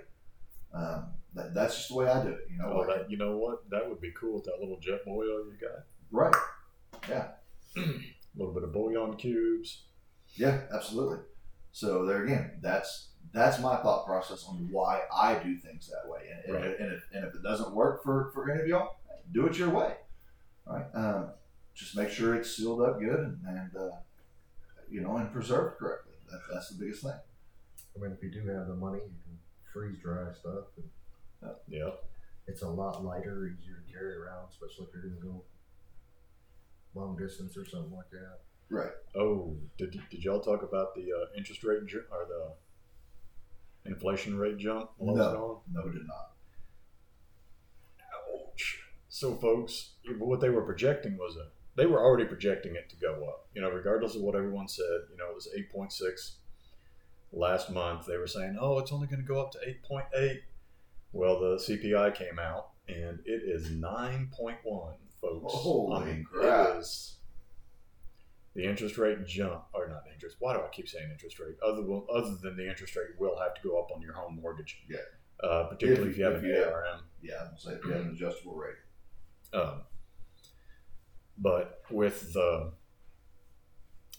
Um, 0.73 1.07
that, 1.35 1.53
that's 1.53 1.75
just 1.75 1.89
the 1.89 1.95
way 1.95 2.07
I 2.09 2.23
do 2.23 2.29
it. 2.29 2.47
You 2.49 2.57
know, 2.57 2.71
Oh, 2.71 2.77
like- 2.79 2.87
that 2.97 3.11
you 3.11 3.17
know 3.17 3.37
what? 3.37 3.69
That 3.69 3.87
would 3.87 4.01
be 4.01 4.11
cool 4.19 4.35
with 4.35 4.45
that 4.45 4.59
little 4.59 4.79
jet 4.79 5.05
boil 5.05 5.25
you 5.45 5.53
got. 5.61 5.83
right? 6.11 6.35
A 7.77 8.01
little 8.37 8.53
bit 8.53 8.63
of 8.63 8.73
bouillon 8.73 9.15
cubes. 9.17 9.83
Yeah, 10.35 10.61
absolutely. 10.73 11.19
So 11.71 12.05
there 12.05 12.23
again, 12.23 12.59
that's 12.61 13.09
that's 13.33 13.59
my 13.59 13.75
thought 13.77 14.05
process 14.05 14.45
on 14.47 14.67
why 14.71 15.01
I 15.13 15.35
do 15.43 15.57
things 15.57 15.89
that 15.89 16.09
way. 16.09 16.21
And, 16.31 16.55
and, 16.55 16.63
Right. 16.65 16.79
and, 16.79 16.93
if, 16.93 17.03
and 17.13 17.25
if 17.25 17.35
it 17.35 17.43
doesn't 17.43 17.75
work 17.75 18.03
for, 18.03 18.31
for 18.33 18.49
any 18.49 18.61
of 18.61 18.67
y'all, 18.67 18.95
do 19.33 19.45
it 19.47 19.57
your 19.57 19.69
way. 19.69 19.95
All 20.65 20.75
right. 20.77 20.85
Um, 20.95 21.29
just 21.75 21.95
make 21.95 22.09
sure 22.09 22.35
it's 22.35 22.55
sealed 22.55 22.81
up 22.81 22.99
good 22.99 23.19
and, 23.19 23.39
and 23.47 23.75
uh, 23.75 23.89
you 24.89 25.01
know, 25.01 25.17
and 25.17 25.31
preserved 25.31 25.77
correctly. 25.77 26.13
That, 26.31 26.39
that's 26.51 26.69
the 26.69 26.79
biggest 26.83 27.03
thing. 27.03 27.11
I 27.11 27.99
mean, 28.01 28.11
if 28.11 28.23
you 28.23 28.31
do 28.31 28.47
have 28.47 28.67
the 28.67 28.75
money, 28.75 28.99
you 28.99 29.13
can 29.25 29.37
freeze 29.73 29.97
dry 30.01 30.31
stuff. 30.39 30.65
And 30.77 31.51
Yeah. 31.67 31.89
it's 32.47 32.61
a 32.61 32.69
lot 32.69 33.03
lighter, 33.03 33.47
easier 33.59 33.83
to 33.85 33.91
carry 33.93 34.15
around, 34.15 34.47
especially 34.49 34.85
if 34.85 34.93
you're 34.93 35.03
gonna 35.11 35.21
go 35.33 35.43
long 36.93 37.15
distance 37.17 37.55
or 37.57 37.65
something 37.65 37.91
like 37.95 38.09
that. 38.11 38.39
Right. 38.69 38.91
Oh, 39.15 39.55
did 39.77 39.99
did 40.11 40.23
y'all 40.23 40.41
talk 40.41 40.63
about 40.63 40.93
the 40.95 41.03
uh, 41.03 41.37
interest 41.37 41.63
rate 41.63 41.85
ju- 41.85 42.03
or 42.11 42.25
the 42.27 43.89
inflation 43.89 44.37
rate 44.37 44.57
jump? 44.57 44.89
while 44.97 45.15
it 45.15 45.19
was 45.19 45.33
No. 45.33 45.61
No, 45.71 45.81
we 45.85 45.91
did 45.93 46.07
not. 46.07 46.33
Ouch. 48.51 48.79
So, 49.09 49.35
folks, 49.35 49.91
what 50.19 50.41
they 50.41 50.49
were 50.49 50.63
projecting 50.63 51.17
was 51.17 51.37
a 51.37 51.47
they 51.75 51.85
were 51.85 52.03
already 52.03 52.25
projecting 52.25 52.75
it 52.75 52.89
to 52.89 52.95
go 52.95 53.23
up. 53.29 53.47
You 53.53 53.61
know, 53.61 53.69
regardless 53.69 54.15
of 54.15 54.21
what 54.21 54.35
everyone 54.35 54.67
said. 54.67 55.01
You 55.11 55.17
know, 55.17 55.29
it 55.29 55.35
was 55.35 55.47
eight 55.55 55.71
point 55.71 55.93
six 55.93 56.37
last 57.31 57.69
month. 57.71 58.05
They 58.05 58.17
were 58.17 58.27
saying, 58.27 58.57
oh, 58.59 58.79
it's 58.79 58.91
only 58.91 59.07
going 59.07 59.21
to 59.21 59.25
go 59.27 59.39
up 59.41 59.51
to 59.51 59.59
eight 59.65 59.83
point 59.83 60.05
eight. 60.15 60.41
Well, 61.13 61.39
the 61.39 61.55
CPI 61.57 62.15
came 62.15 62.37
out 62.39 62.71
and 62.89 63.19
it 63.25 63.41
is 63.45 63.69
nine 63.71 64.29
point 64.35 64.57
one, 64.63 64.95
folks. 65.21 65.53
Holy 65.53 65.95
I 66.01 66.05
mean, 66.05 66.23
crap. 66.31 66.81
the 68.55 68.63
interest 68.67 68.97
rate 68.97 69.25
jump 69.25 69.63
or 69.73 69.87
not 69.87 70.03
interest. 70.13 70.37
Why 70.39 70.53
do 70.53 70.59
I 70.59 70.67
keep 70.71 70.87
saying 70.87 71.09
interest 71.11 71.39
rate? 71.39 71.55
Other 71.65 71.81
than, 71.81 72.03
other 72.13 72.35
than 72.41 72.57
the 72.57 72.67
interest 72.67 72.95
rate 72.95 73.07
will 73.19 73.37
have 73.39 73.53
to 73.55 73.61
go 73.61 73.79
up 73.79 73.89
on 73.95 74.01
your 74.01 74.13
home 74.13 74.39
mortgage. 74.41 74.77
Yeah. 74.89 74.97
Uh, 75.43 75.65
particularly 75.65 76.07
If- 76.09 76.13
if, 76.13 76.17
you 76.17 76.23
have 76.25 76.33
if 76.35 76.43
an 76.43 76.49
you 76.49 76.55
have- 76.55 76.73
ARM. 76.73 77.01
Yeah, 77.21 77.47
I'm 77.51 77.57
say 77.57 77.71
if 77.71 77.83
you 77.85 77.91
have 77.91 78.01
an 78.01 78.11
adjustable 78.11 78.55
rate. 78.55 78.75
Um, 79.53 79.81
but 81.37 81.81
with 81.91 82.33
the 82.33 82.71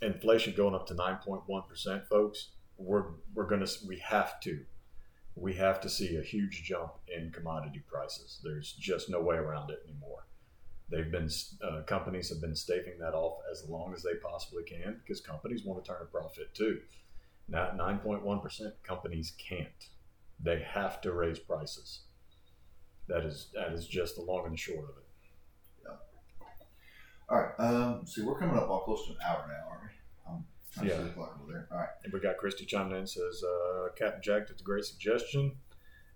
inflation 0.02 0.54
going 0.56 0.74
up 0.74 0.86
to 0.88 0.94
9.1%, 0.94 2.06
folks, 2.08 2.50
we're, 2.76 3.04
we're 3.34 3.46
going 3.48 3.64
to, 3.64 3.70
we 3.86 3.98
have 3.98 4.38
to, 4.40 4.64
we 5.34 5.54
have 5.54 5.80
to 5.80 5.88
see 5.88 6.16
a 6.16 6.22
huge 6.22 6.62
jump 6.64 6.92
in 7.08 7.30
commodity 7.32 7.82
prices. 7.88 8.40
There's 8.44 8.72
just 8.74 9.08
no 9.10 9.20
way 9.20 9.36
around 9.36 9.70
it 9.70 9.80
anymore. 9.88 10.26
They've 10.90 11.10
been, 11.10 11.28
uh, 11.62 11.82
companies 11.82 12.30
have 12.30 12.40
been 12.40 12.54
staving 12.54 12.98
that 13.00 13.12
off 13.14 13.40
as 13.52 13.68
long 13.68 13.92
as 13.94 14.02
they 14.02 14.14
possibly 14.22 14.62
can 14.62 15.00
because 15.04 15.20
companies 15.20 15.64
want 15.64 15.84
to 15.84 15.90
turn 15.90 16.00
a 16.00 16.06
profit 16.06 16.54
too. 16.54 16.80
Now, 17.46 17.70
9.1%, 17.76 18.72
companies 18.82 19.32
can't. 19.38 19.68
They 20.42 20.60
have 20.60 21.00
to 21.02 21.12
raise 21.12 21.38
prices. 21.38 22.00
That 23.08 23.24
is, 23.24 23.48
that 23.54 23.72
is 23.72 23.86
just 23.86 24.16
the 24.16 24.22
long 24.22 24.44
and 24.44 24.52
the 24.54 24.58
short 24.58 24.84
of 24.84 24.96
it. 24.98 25.04
Yeah. 25.84 26.46
All 27.28 27.38
right. 27.42 27.52
Um, 27.58 28.06
see, 28.06 28.22
we're 28.22 28.38
coming 28.38 28.56
up 28.56 28.70
on 28.70 28.82
close 28.84 29.04
to 29.06 29.12
an 29.12 29.18
hour 29.26 29.44
now, 29.48 29.70
aren't 29.70 29.82
we? 29.82 29.88
I'm 30.26 30.44
trying 30.72 30.86
to 30.86 30.92
Yeah. 30.92 30.98
see 30.98 31.04
the 31.08 31.14
clock 31.14 31.38
over 31.42 31.52
there. 31.52 31.68
All 31.70 31.78
right. 31.78 31.88
And 32.04 32.12
we 32.12 32.20
got 32.20 32.36
Christy 32.38 32.64
chiming 32.64 32.98
in 32.98 33.06
says 33.06 33.42
uh, 33.44 33.88
Captain 33.96 34.22
Jack 34.22 34.46
that's 34.48 34.60
a 34.60 34.64
great 34.64 34.84
suggestion, 34.84 35.52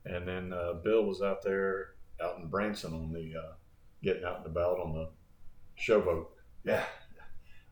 and 0.05 0.27
then 0.29 0.53
uh, 0.53 0.75
Bill 0.75 1.05
was 1.05 1.21
out 1.23 1.43
there 1.43 1.95
out 2.23 2.39
in 2.39 2.47
Branson 2.49 2.93
on 2.95 3.13
the 3.13 3.35
uh, 3.37 3.53
getting 4.03 4.25
out 4.25 4.39
and 4.39 4.47
about 4.47 4.81
on 4.81 4.95
the 4.95 5.09
showboat. 5.81 6.27
Yeah. 6.65 6.85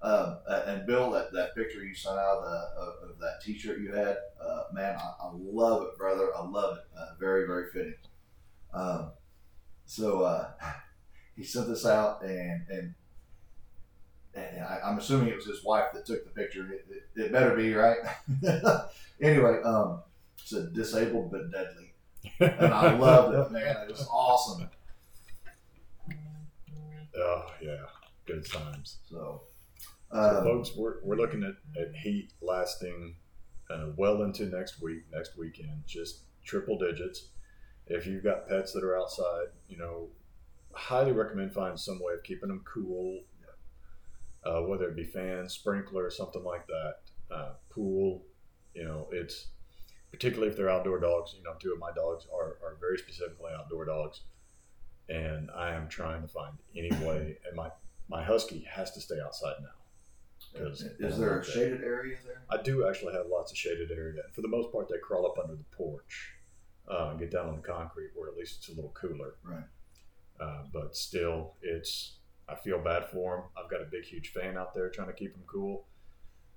Um, 0.02 0.38
uh, 0.48 0.62
and 0.66 0.86
Bill, 0.86 1.10
that, 1.10 1.32
that 1.32 1.54
picture 1.54 1.84
you 1.84 1.94
sent 1.94 2.18
out 2.18 2.38
of, 2.38 2.78
of, 2.78 3.10
of 3.10 3.18
that 3.20 3.42
T-shirt 3.44 3.80
you 3.80 3.92
had, 3.92 4.16
uh, 4.42 4.62
man, 4.72 4.96
I, 4.96 5.26
I 5.26 5.30
love 5.34 5.82
it, 5.82 5.98
brother. 5.98 6.30
I 6.34 6.42
love 6.46 6.78
it. 6.78 6.84
Uh, 6.98 7.14
very, 7.18 7.46
very 7.46 7.70
fitting. 7.70 7.94
Um, 8.72 9.10
so 9.86 10.22
uh, 10.22 10.50
he 11.36 11.42
sent 11.42 11.68
this 11.68 11.84
out, 11.84 12.22
and 12.22 12.62
and, 12.70 12.94
and 14.34 14.64
I, 14.64 14.78
I'm 14.84 14.98
assuming 14.98 15.28
it 15.28 15.36
was 15.36 15.46
his 15.46 15.64
wife 15.64 15.86
that 15.94 16.06
took 16.06 16.24
the 16.24 16.30
picture. 16.30 16.72
It, 16.72 16.86
it, 16.88 17.20
it 17.24 17.32
better 17.32 17.56
be 17.56 17.74
right. 17.74 17.98
anyway, 19.20 19.60
um, 19.64 20.02
it 20.38 20.46
said 20.46 20.72
disabled 20.72 21.30
but 21.30 21.50
deadly, 21.50 21.92
and 22.38 22.72
I 22.72 22.94
loved 22.98 23.34
it, 23.34 23.52
man. 23.52 23.76
It 23.82 23.90
was 23.90 24.06
awesome. 24.10 24.70
Oh 27.20 27.46
yeah, 27.60 27.84
good 28.26 28.46
times. 28.50 28.98
So, 29.08 29.42
So, 30.12 30.18
um, 30.18 30.44
folks, 30.44 30.72
we're, 30.76 30.96
we're 31.02 31.16
looking 31.16 31.44
at, 31.44 31.80
at 31.80 31.94
heat 31.94 32.32
lasting 32.40 33.16
uh, 33.70 33.88
well 33.96 34.22
into 34.22 34.46
next 34.46 34.82
week, 34.82 35.02
next 35.12 35.38
weekend, 35.38 35.82
just 35.86 36.24
triple 36.44 36.78
digits. 36.78 37.28
If 37.86 38.06
you've 38.06 38.24
got 38.24 38.48
pets 38.48 38.72
that 38.72 38.84
are 38.84 38.98
outside, 38.98 39.48
you 39.68 39.78
know, 39.78 40.08
highly 40.72 41.12
recommend 41.12 41.52
finding 41.52 41.76
some 41.76 42.00
way 42.00 42.14
of 42.14 42.22
keeping 42.22 42.48
them 42.48 42.62
cool, 42.64 43.20
uh, 44.44 44.62
whether 44.62 44.88
it 44.88 44.96
be 44.96 45.04
fans, 45.04 45.52
sprinkler, 45.52 46.10
something 46.10 46.42
like 46.42 46.66
that, 46.66 46.94
uh, 47.34 47.52
pool. 47.68 48.24
You 48.74 48.84
know, 48.84 49.08
it's 49.12 49.48
particularly 50.10 50.50
if 50.50 50.56
they're 50.56 50.70
outdoor 50.70 51.00
dogs. 51.00 51.34
You 51.36 51.42
know, 51.42 51.54
two 51.58 51.72
of 51.72 51.78
my 51.78 51.90
dogs 51.94 52.26
are, 52.32 52.58
are 52.64 52.76
very 52.80 52.98
specifically 52.98 53.52
outdoor 53.56 53.84
dogs, 53.84 54.22
and 55.10 55.50
I 55.50 55.74
am 55.74 55.88
trying 55.88 56.22
to 56.22 56.28
find 56.28 56.54
any 56.76 56.90
way. 57.04 57.38
And 57.46 57.56
my 57.56 57.70
my 58.08 58.22
husky 58.22 58.64
has 58.70 58.92
to 58.92 59.00
stay 59.00 59.20
outside 59.24 59.54
now. 59.60 59.68
Because 60.52 60.82
is 60.82 61.18
there 61.18 61.40
a 61.40 61.44
shaded 61.44 61.82
area 61.82 62.16
there? 62.24 62.42
I 62.50 62.62
do 62.62 62.88
actually 62.88 63.12
have 63.12 63.26
lots 63.26 63.52
of 63.52 63.58
shaded 63.58 63.90
area. 63.90 64.22
For 64.32 64.40
the 64.40 64.48
most 64.48 64.72
part, 64.72 64.88
they 64.88 64.98
crawl 64.98 65.26
up 65.26 65.38
under 65.38 65.54
the 65.54 65.76
porch, 65.76 66.32
uh, 66.88 67.14
get 67.14 67.30
down 67.30 67.48
on 67.48 67.56
the 67.56 67.62
concrete 67.62 68.10
where 68.14 68.28
at 68.28 68.36
least 68.36 68.58
it's 68.58 68.68
a 68.68 68.72
little 68.72 68.92
cooler. 68.92 69.34
Right. 69.44 69.64
Uh, 70.40 70.62
but 70.72 70.96
still, 70.96 71.54
it's 71.62 72.16
I 72.48 72.54
feel 72.54 72.80
bad 72.80 73.06
for 73.06 73.36
them. 73.36 73.44
I've 73.56 73.70
got 73.70 73.82
a 73.82 73.90
big, 73.90 74.04
huge 74.04 74.32
fan 74.32 74.56
out 74.56 74.74
there 74.74 74.88
trying 74.88 75.08
to 75.08 75.14
keep 75.14 75.34
them 75.34 75.44
cool. 75.46 75.86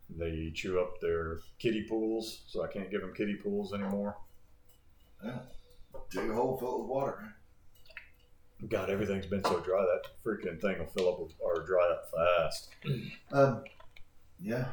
They 0.09 0.51
chew 0.53 0.79
up 0.79 0.99
their 1.01 1.39
kiddie 1.59 1.83
pools, 1.87 2.43
so 2.47 2.63
I 2.63 2.67
can't 2.67 2.91
give 2.91 3.01
them 3.01 3.13
kiddie 3.13 3.35
pools 3.35 3.73
anymore. 3.73 4.17
Yeah. 5.23 5.39
Dig 6.09 6.29
a 6.29 6.33
hole, 6.33 6.57
fill 6.57 6.75
it 6.75 6.79
with 6.81 6.89
water. 6.89 7.35
Man. 8.63 8.81
God, 8.81 8.89
everything's 8.89 9.25
been 9.25 9.43
so 9.43 9.59
dry 9.59 9.81
that 9.81 10.09
freaking 10.25 10.59
thing 10.59 10.79
will 10.79 10.87
fill 10.87 11.09
up 11.09 11.19
with, 11.19 11.33
or 11.39 11.65
dry 11.65 11.89
up 11.91 12.09
fast. 12.11 12.69
Um, 13.31 13.63
yeah. 14.39 14.65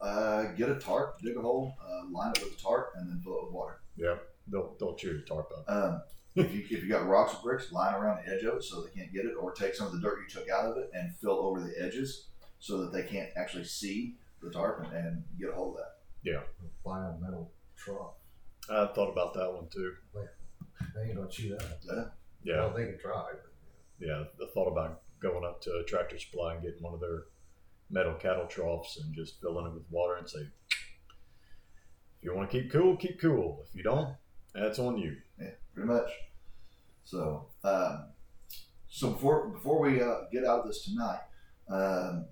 Uh, 0.00 0.50
get 0.52 0.68
a 0.68 0.74
tarp, 0.74 1.20
dig 1.22 1.36
a 1.36 1.40
hole, 1.40 1.76
uh, 1.80 2.10
line 2.10 2.32
it 2.34 2.42
with 2.42 2.58
a 2.58 2.60
tarp, 2.60 2.92
and 2.96 3.08
then 3.08 3.20
fill 3.22 3.34
it 3.38 3.44
with 3.44 3.52
water. 3.52 3.80
Yeah, 3.96 4.16
they'll 4.48 4.74
they'll 4.80 4.96
chew 4.96 5.12
the 5.16 5.22
tarp 5.22 5.52
up. 5.56 5.64
Um, 5.68 6.02
if 6.34 6.52
you 6.52 6.64
if 6.76 6.82
you 6.82 6.88
got 6.88 7.06
rocks 7.06 7.34
or 7.34 7.42
bricks, 7.42 7.70
line 7.70 7.94
around 7.94 8.24
the 8.24 8.32
edge 8.32 8.42
of 8.42 8.56
it 8.56 8.64
so 8.64 8.80
they 8.80 8.90
can't 8.90 9.12
get 9.12 9.26
it, 9.26 9.34
or 9.40 9.52
take 9.52 9.74
some 9.76 9.86
of 9.86 9.92
the 9.92 10.00
dirt 10.00 10.18
you 10.20 10.28
took 10.28 10.48
out 10.50 10.64
of 10.66 10.76
it 10.76 10.90
and 10.92 11.14
fill 11.20 11.38
over 11.38 11.60
the 11.60 11.72
edges 11.80 12.26
so 12.58 12.78
that 12.78 12.92
they 12.92 13.04
can't 13.04 13.28
actually 13.36 13.64
see 13.64 14.16
the 14.42 14.50
tarp 14.50 14.84
and, 14.84 14.92
and 14.92 15.24
get 15.38 15.50
a 15.50 15.52
hold 15.52 15.76
of 15.76 15.82
that. 15.82 15.98
Yeah, 16.24 16.40
buy 16.84 16.98
a 17.06 17.12
metal 17.20 17.52
trough. 17.76 18.14
I 18.68 18.86
thought 18.86 19.10
about 19.10 19.34
that 19.34 19.52
one 19.52 19.68
too. 19.68 19.94
They 20.14 21.02
ain't 21.04 21.16
gonna 21.16 21.28
chew 21.28 21.50
that. 21.50 21.78
Yeah. 21.84 22.04
Yeah, 22.44 22.56
Well, 22.66 22.74
they 22.76 22.84
can 22.86 22.98
try. 22.98 23.30
But 23.32 24.06
yeah, 24.06 24.24
the 24.38 24.46
thought 24.48 24.68
about 24.68 25.02
going 25.20 25.44
up 25.44 25.60
to 25.62 25.70
a 25.70 25.84
Tractor 25.84 26.18
Supply 26.18 26.54
and 26.54 26.62
getting 26.62 26.82
one 26.82 26.94
of 26.94 27.00
their 27.00 27.24
metal 27.90 28.14
cattle 28.14 28.46
troughs 28.46 28.98
and 29.02 29.14
just 29.14 29.40
filling 29.40 29.66
it 29.66 29.74
with 29.74 29.84
water 29.90 30.16
and 30.16 30.28
say, 30.28 30.40
if 30.40 32.24
you 32.24 32.34
want 32.34 32.50
to 32.50 32.60
keep 32.60 32.72
cool, 32.72 32.96
keep 32.96 33.20
cool. 33.20 33.64
If 33.68 33.74
you 33.76 33.82
don't, 33.82 34.14
that's 34.54 34.78
on 34.78 34.98
you. 34.98 35.16
Yeah, 35.40 35.50
pretty 35.74 35.88
much. 35.88 36.10
So, 37.04 37.48
um, 37.64 38.06
so 38.88 39.10
before 39.10 39.48
before 39.48 39.80
we 39.80 40.00
uh, 40.00 40.22
get 40.32 40.44
out 40.44 40.60
of 40.60 40.66
this 40.66 40.84
tonight, 40.84 41.20
um, 41.68 42.26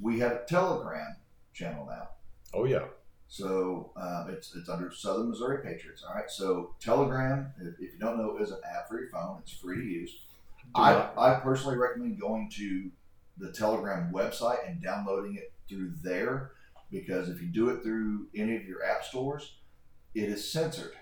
we 0.00 0.18
have 0.20 0.32
a 0.32 0.44
Telegram 0.48 1.16
channel 1.52 1.86
now. 1.86 2.08
Oh 2.54 2.64
yeah, 2.64 2.84
So 3.28 3.92
um, 3.96 4.28
it's 4.30 4.54
it's 4.54 4.68
under 4.68 4.92
Southern 4.92 5.30
Missouri 5.30 5.58
Patriots. 5.62 6.04
All 6.06 6.14
right. 6.14 6.30
So 6.30 6.74
Telegram, 6.80 7.52
if, 7.60 7.74
if 7.80 7.92
you 7.94 7.98
don't 7.98 8.18
know, 8.18 8.38
is 8.38 8.50
an 8.50 8.60
app 8.64 8.88
for 8.88 9.00
your 9.00 9.10
phone. 9.10 9.38
It's 9.42 9.52
free 9.52 9.76
to 9.76 9.84
use. 9.84 10.18
I, 10.74 11.08
I 11.16 11.40
personally 11.40 11.76
recommend 11.76 12.20
going 12.20 12.50
to 12.56 12.90
the 13.38 13.52
Telegram 13.52 14.12
website 14.12 14.68
and 14.68 14.82
downloading 14.82 15.36
it 15.36 15.52
through 15.68 15.92
there 16.02 16.52
because 16.90 17.28
if 17.28 17.40
you 17.40 17.48
do 17.48 17.70
it 17.70 17.82
through 17.82 18.26
any 18.34 18.56
of 18.56 18.64
your 18.64 18.84
app 18.84 19.04
stores, 19.04 19.54
it 20.14 20.24
is 20.24 20.50
censored. 20.50 20.92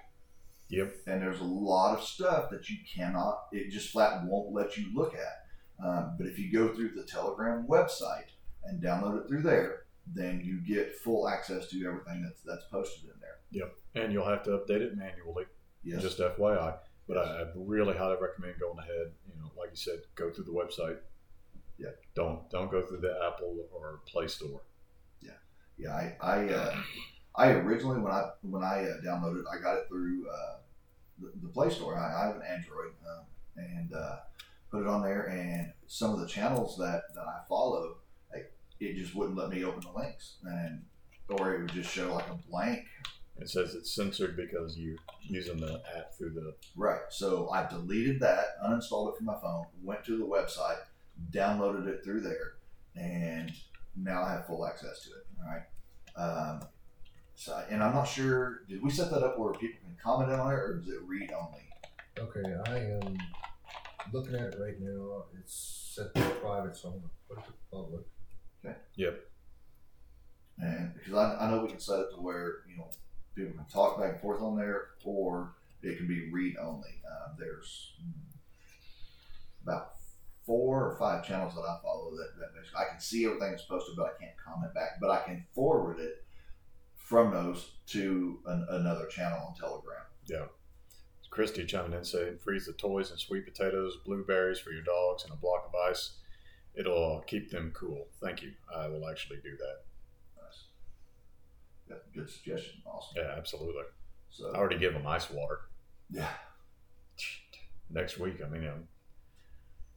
Yep. 0.69 0.97
And 1.07 1.23
there's 1.23 1.41
a 1.41 1.45
lot 1.45 1.97
of 1.99 2.05
stuff 2.05 2.51
that 2.51 2.69
you 2.71 2.77
cannot, 2.93 3.47
it 3.53 3.71
just 3.71 3.91
flat 3.91 4.25
won't 4.25 4.53
let 4.53 4.77
you 4.77 4.87
look 4.95 5.15
at. 5.15 5.85
Um, 5.85 6.15
but 6.17 6.27
if 6.27 6.39
you 6.39 6.53
go 6.53 6.75
through 6.75 6.91
the 6.91 7.05
Telegram 7.05 7.67
website 7.69 8.31
and 8.65 8.83
download 8.83 9.21
it 9.21 9.29
through 9.29 9.43
there, 9.43 9.84
then 10.13 10.43
you 10.45 10.61
get 10.61 10.97
full 10.97 11.29
access 11.29 11.69
to 11.69 11.87
everything 11.87 12.23
that's 12.23 12.43
that's 12.43 12.65
posted 12.71 13.05
in 13.05 13.21
there. 13.21 13.39
Yep, 13.51 13.75
and 13.95 14.13
you'll 14.13 14.29
have 14.29 14.43
to 14.45 14.51
update 14.51 14.81
it 14.81 14.97
manually. 14.97 15.45
Yes. 15.83 16.03
Just 16.03 16.19
FYI. 16.19 16.77
But 17.07 17.19
I, 17.19 17.43
I 17.43 17.45
really 17.55 17.97
highly 17.97 18.17
recommend 18.21 18.59
going 18.59 18.79
ahead. 18.79 19.13
You 19.29 19.41
know, 19.41 19.51
like 19.59 19.71
you 19.71 19.77
said, 19.77 20.01
go 20.15 20.31
through 20.31 20.45
the 20.45 20.53
website. 20.53 20.99
Yeah. 21.79 21.91
Don't 22.15 22.49
don't 22.51 22.71
go 22.71 22.83
through 22.83 23.01
the 23.01 23.15
Apple 23.27 23.67
or 23.73 24.01
Play 24.07 24.29
Store. 24.29 24.63
Yeah, 25.21 25.33
yeah. 25.77 25.93
I 25.93 26.17
I, 26.21 26.49
uh, 26.49 26.77
I 27.37 27.51
originally 27.51 28.01
when 28.01 28.13
I 28.13 28.31
when 28.43 28.63
I 28.63 28.85
uh, 28.85 29.01
downloaded, 29.05 29.43
I 29.53 29.61
got 29.61 29.77
it 29.79 29.89
through 29.89 30.27
uh, 30.31 30.57
the, 31.21 31.33
the 31.43 31.49
Play 31.49 31.71
Store. 31.71 31.99
I, 31.99 32.23
I 32.23 32.27
have 32.27 32.37
an 32.37 32.43
Android 32.43 32.93
um, 33.09 33.25
and 33.57 33.93
uh, 33.93 34.17
put 34.71 34.83
it 34.83 34.87
on 34.87 35.03
there, 35.03 35.29
and 35.29 35.73
some 35.87 36.13
of 36.13 36.21
the 36.21 36.27
channels 36.27 36.79
that 36.79 37.03
that 37.15 37.27
I 37.27 37.41
follow, 37.49 37.99
it 38.89 38.97
just 38.97 39.15
wouldn't 39.15 39.37
let 39.37 39.51
me 39.51 39.65
open 39.65 39.81
the 39.81 39.99
links, 39.99 40.37
and 40.45 40.83
or 41.29 41.55
it 41.55 41.61
would 41.63 41.73
just 41.73 41.91
show 41.91 42.15
like 42.15 42.29
a 42.29 42.39
blank. 42.51 42.85
It 43.37 43.49
says 43.49 43.75
it's 43.75 43.95
censored 43.95 44.37
because 44.37 44.79
you're 44.79 44.97
using 45.21 45.57
the 45.57 45.83
app 45.97 46.15
through 46.17 46.31
the. 46.31 46.55
Right. 46.77 47.01
So 47.11 47.51
I 47.51 47.67
deleted 47.67 48.21
that, 48.21 48.61
uninstalled 48.65 49.13
it 49.13 49.17
from 49.17 49.27
my 49.27 49.39
phone, 49.41 49.67
went 49.83 50.05
to 50.05 50.17
the 50.17 50.25
website, 50.25 50.79
downloaded 51.33 51.87
it 51.89 52.05
through 52.05 52.21
there, 52.21 52.55
and 52.95 53.51
now 53.97 54.23
I 54.23 54.33
have 54.33 54.47
full 54.47 54.67
access 54.67 55.01
to 55.05 55.11
it. 55.11 55.27
All 55.43 55.53
right. 55.53 55.63
Um, 56.17 56.69
so, 57.35 57.61
and 57.69 57.83
I'm 57.83 57.95
not 57.95 58.05
sure. 58.05 58.63
Did 58.69 58.83
we 58.83 58.91
set 58.91 59.11
that 59.11 59.25
up 59.25 59.39
where 59.39 59.53
people 59.55 59.81
can 59.85 59.97
comment 60.03 60.31
on 60.31 60.53
it, 60.53 60.55
or 60.55 60.81
is 60.81 60.89
it 60.89 61.01
read 61.05 61.33
only? 61.33 61.61
Okay, 62.17 62.55
I 62.71 62.79
am 62.79 63.19
looking 64.13 64.37
at 64.37 64.55
it 64.55 64.57
right 64.61 64.81
now. 64.81 65.25
It's 65.41 65.93
set 65.97 66.15
to 66.15 66.31
private, 66.37 66.77
so 66.77 66.89
I'm 66.89 66.95
gonna 66.95 67.11
put 67.29 67.39
it 67.39 67.47
to 67.47 67.53
public. 67.73 68.05
And 70.59 70.95
because 70.95 71.15
I, 71.15 71.37
I 71.41 71.51
know 71.51 71.63
we 71.63 71.69
can 71.69 71.81
set 71.81 72.01
it 72.01 72.11
to 72.15 72.21
where 72.21 72.59
you 72.71 72.77
know 72.77 72.89
people 73.35 73.53
can 73.55 73.67
talk 73.67 73.99
back 74.01 74.13
and 74.13 74.21
forth 74.21 74.41
on 74.41 74.57
there, 74.57 74.89
or 75.05 75.55
it 75.83 75.97
can 75.97 76.07
be 76.07 76.31
read 76.31 76.57
only. 76.59 76.91
Uh, 77.05 77.35
there's 77.39 77.93
about 79.63 79.93
four 80.47 80.85
or 80.91 80.97
five 80.99 81.27
channels 81.27 81.55
that 81.55 81.63
I 81.63 81.79
follow 81.83 82.11
that, 82.11 82.39
that 82.39 82.55
basically- 82.55 82.81
I 82.81 82.91
can 82.91 83.01
see 83.01 83.25
everything 83.25 83.51
that's 83.53 83.65
posted, 83.65 83.97
but 83.97 84.07
I 84.15 84.19
can't 84.23 84.37
comment 84.37 84.75
back. 84.75 85.01
But 85.01 85.11
I 85.11 85.23
can 85.23 85.47
forward 85.55 85.99
it 86.01 86.25
from 86.97 87.33
those 87.33 87.73
to 87.89 88.41
an, 88.47 88.67
another 88.71 89.07
channel 89.07 89.39
on 89.49 89.55
Telegram. 89.55 90.03
Yeah. 90.27 90.47
Christy 91.31 91.65
chiming 91.65 91.95
in 91.95 92.05
saying, 92.05 92.39
freeze 92.39 92.67
the 92.67 92.73
toys 92.75 93.11
and 93.11 93.19
sweet 93.19 93.45
potatoes, 93.45 93.97
blueberries 94.05 94.61
for 94.61 94.71
your 94.71 94.83
dogs, 94.85 95.25
and 95.25 95.33
a 95.33 95.37
block 95.37 95.65
of 95.67 95.75
ice. 95.91 96.13
It'll 96.77 97.23
keep 97.27 97.51
them 97.51 97.73
cool. 97.75 98.09
Thank 98.21 98.43
you. 98.43 98.53
I 98.75 98.89
will 98.89 99.09
actually 99.09 99.37
do 99.37 99.57
that. 99.57 100.43
Nice. 100.43 100.65
Yeah, 101.89 101.97
good 102.15 102.31
suggestion. 102.31 102.83
Awesome. 102.85 103.23
Yeah, 103.23 103.35
absolutely. 103.37 103.85
So 104.31 104.51
I 104.53 104.59
already 104.59 104.79
give 104.79 104.93
them 104.93 105.07
ice 105.07 105.31
water 105.31 105.61
yeah, 106.11 106.29
next 107.91 108.19
week. 108.19 108.41
I 108.45 108.49
mean, 108.49 108.67
um, 108.67 108.89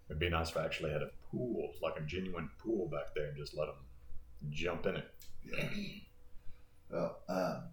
it'd 0.10 0.20
be 0.20 0.30
nice 0.30 0.50
if 0.50 0.58
I 0.58 0.66
actually 0.66 0.92
had 0.92 1.02
a 1.02 1.10
pool, 1.32 1.74
like 1.82 1.98
a 1.98 2.02
genuine 2.02 2.50
pool 2.60 2.88
back 2.88 3.16
there, 3.16 3.28
and 3.28 3.38
just 3.38 3.58
let 3.58 3.66
them 3.66 3.76
jump 4.52 4.86
in 4.86 4.98
it. 4.98 5.14
yeah. 5.44 5.70
Well, 6.90 7.18
um, 7.28 7.64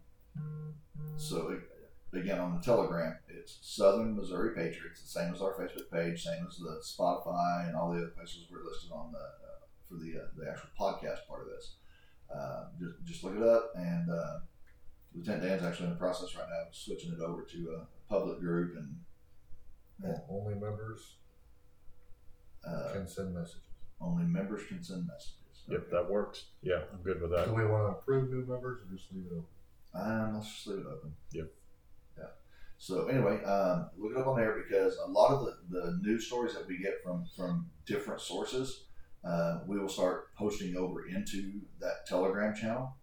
so 1.16 1.58
again 2.16 2.38
on 2.38 2.54
the 2.54 2.60
Telegram, 2.62 3.16
it's 3.28 3.58
Southern 3.62 4.16
Missouri 4.16 4.54
Patriots, 4.54 5.00
the 5.02 5.08
same 5.08 5.32
as 5.34 5.40
our 5.42 5.54
Facebook 5.54 5.90
page, 5.92 6.22
same 6.22 6.46
as 6.48 6.56
the 6.58 6.80
Spotify 6.82 7.66
and 7.68 7.76
all 7.76 7.90
the 7.92 7.98
other 7.98 8.08
places 8.16 8.46
we're 8.50 8.64
listed 8.64 8.90
on 8.92 9.12
the 9.12 9.18
uh, 9.18 9.66
for 9.88 9.94
the 9.96 10.20
uh, 10.20 10.26
the 10.36 10.50
actual 10.50 10.68
podcast 10.78 11.26
part 11.28 11.42
of 11.42 11.48
this. 11.48 11.74
Uh, 12.34 12.64
just 12.80 12.94
just 13.04 13.24
look 13.24 13.36
it 13.36 13.42
up, 13.42 13.72
and 13.76 14.10
uh, 14.10 14.38
Lieutenant 15.14 15.42
Dan's 15.42 15.62
actually 15.62 15.86
in 15.86 15.92
the 15.92 15.98
process 15.98 16.34
right 16.36 16.46
now 16.48 16.68
of 16.68 16.74
switching 16.74 17.12
it 17.12 17.20
over 17.20 17.42
to 17.42 17.76
a 17.80 17.86
public 18.12 18.40
group, 18.40 18.76
and 18.76 18.96
Yeah. 20.02 20.18
Only 20.28 20.54
members 20.54 21.16
uh, 22.66 22.92
can 22.92 23.06
send 23.06 23.34
messages. 23.34 23.60
only 24.00 24.24
members 24.24 24.62
can 24.68 24.82
send 24.82 25.06
messages. 25.06 25.38
Yep, 25.68 25.90
that 25.92 26.10
works. 26.10 26.46
Yeah, 26.62 26.80
I'm 26.92 27.00
good 27.02 27.20
with 27.22 27.30
that. 27.30 27.46
Do 27.46 27.54
we 27.54 27.64
want 27.64 27.84
to 27.92 27.98
approve 27.98 28.30
new 28.30 28.44
members 28.44 28.80
or 28.82 28.94
just 28.96 29.12
leave 29.12 29.24
it 29.26 29.32
open? 29.32 29.44
Um, 29.94 30.34
let's 30.34 30.52
just 30.52 30.66
leave 30.66 30.80
it 30.80 30.86
open. 30.86 31.14
Yep. 31.32 31.50
Yeah. 32.78 32.84
So 32.86 33.06
anyway, 33.08 33.42
um, 33.44 33.90
look 33.96 34.12
it 34.12 34.18
up 34.18 34.26
on 34.26 34.36
there 34.36 34.56
because 34.62 34.96
a 35.04 35.08
lot 35.10 35.30
of 35.32 35.44
the, 35.46 35.56
the 35.80 35.98
news 36.02 36.26
stories 36.26 36.54
that 36.54 36.66
we 36.66 36.78
get 36.78 36.94
from 37.02 37.24
from 37.36 37.70
different 37.86 38.20
sources, 38.20 38.84
uh, 39.24 39.60
we 39.66 39.78
will 39.78 39.88
start 39.88 40.34
posting 40.36 40.76
over 40.76 41.06
into 41.06 41.60
that 41.80 42.06
Telegram 42.06 42.54
channel. 42.54 42.96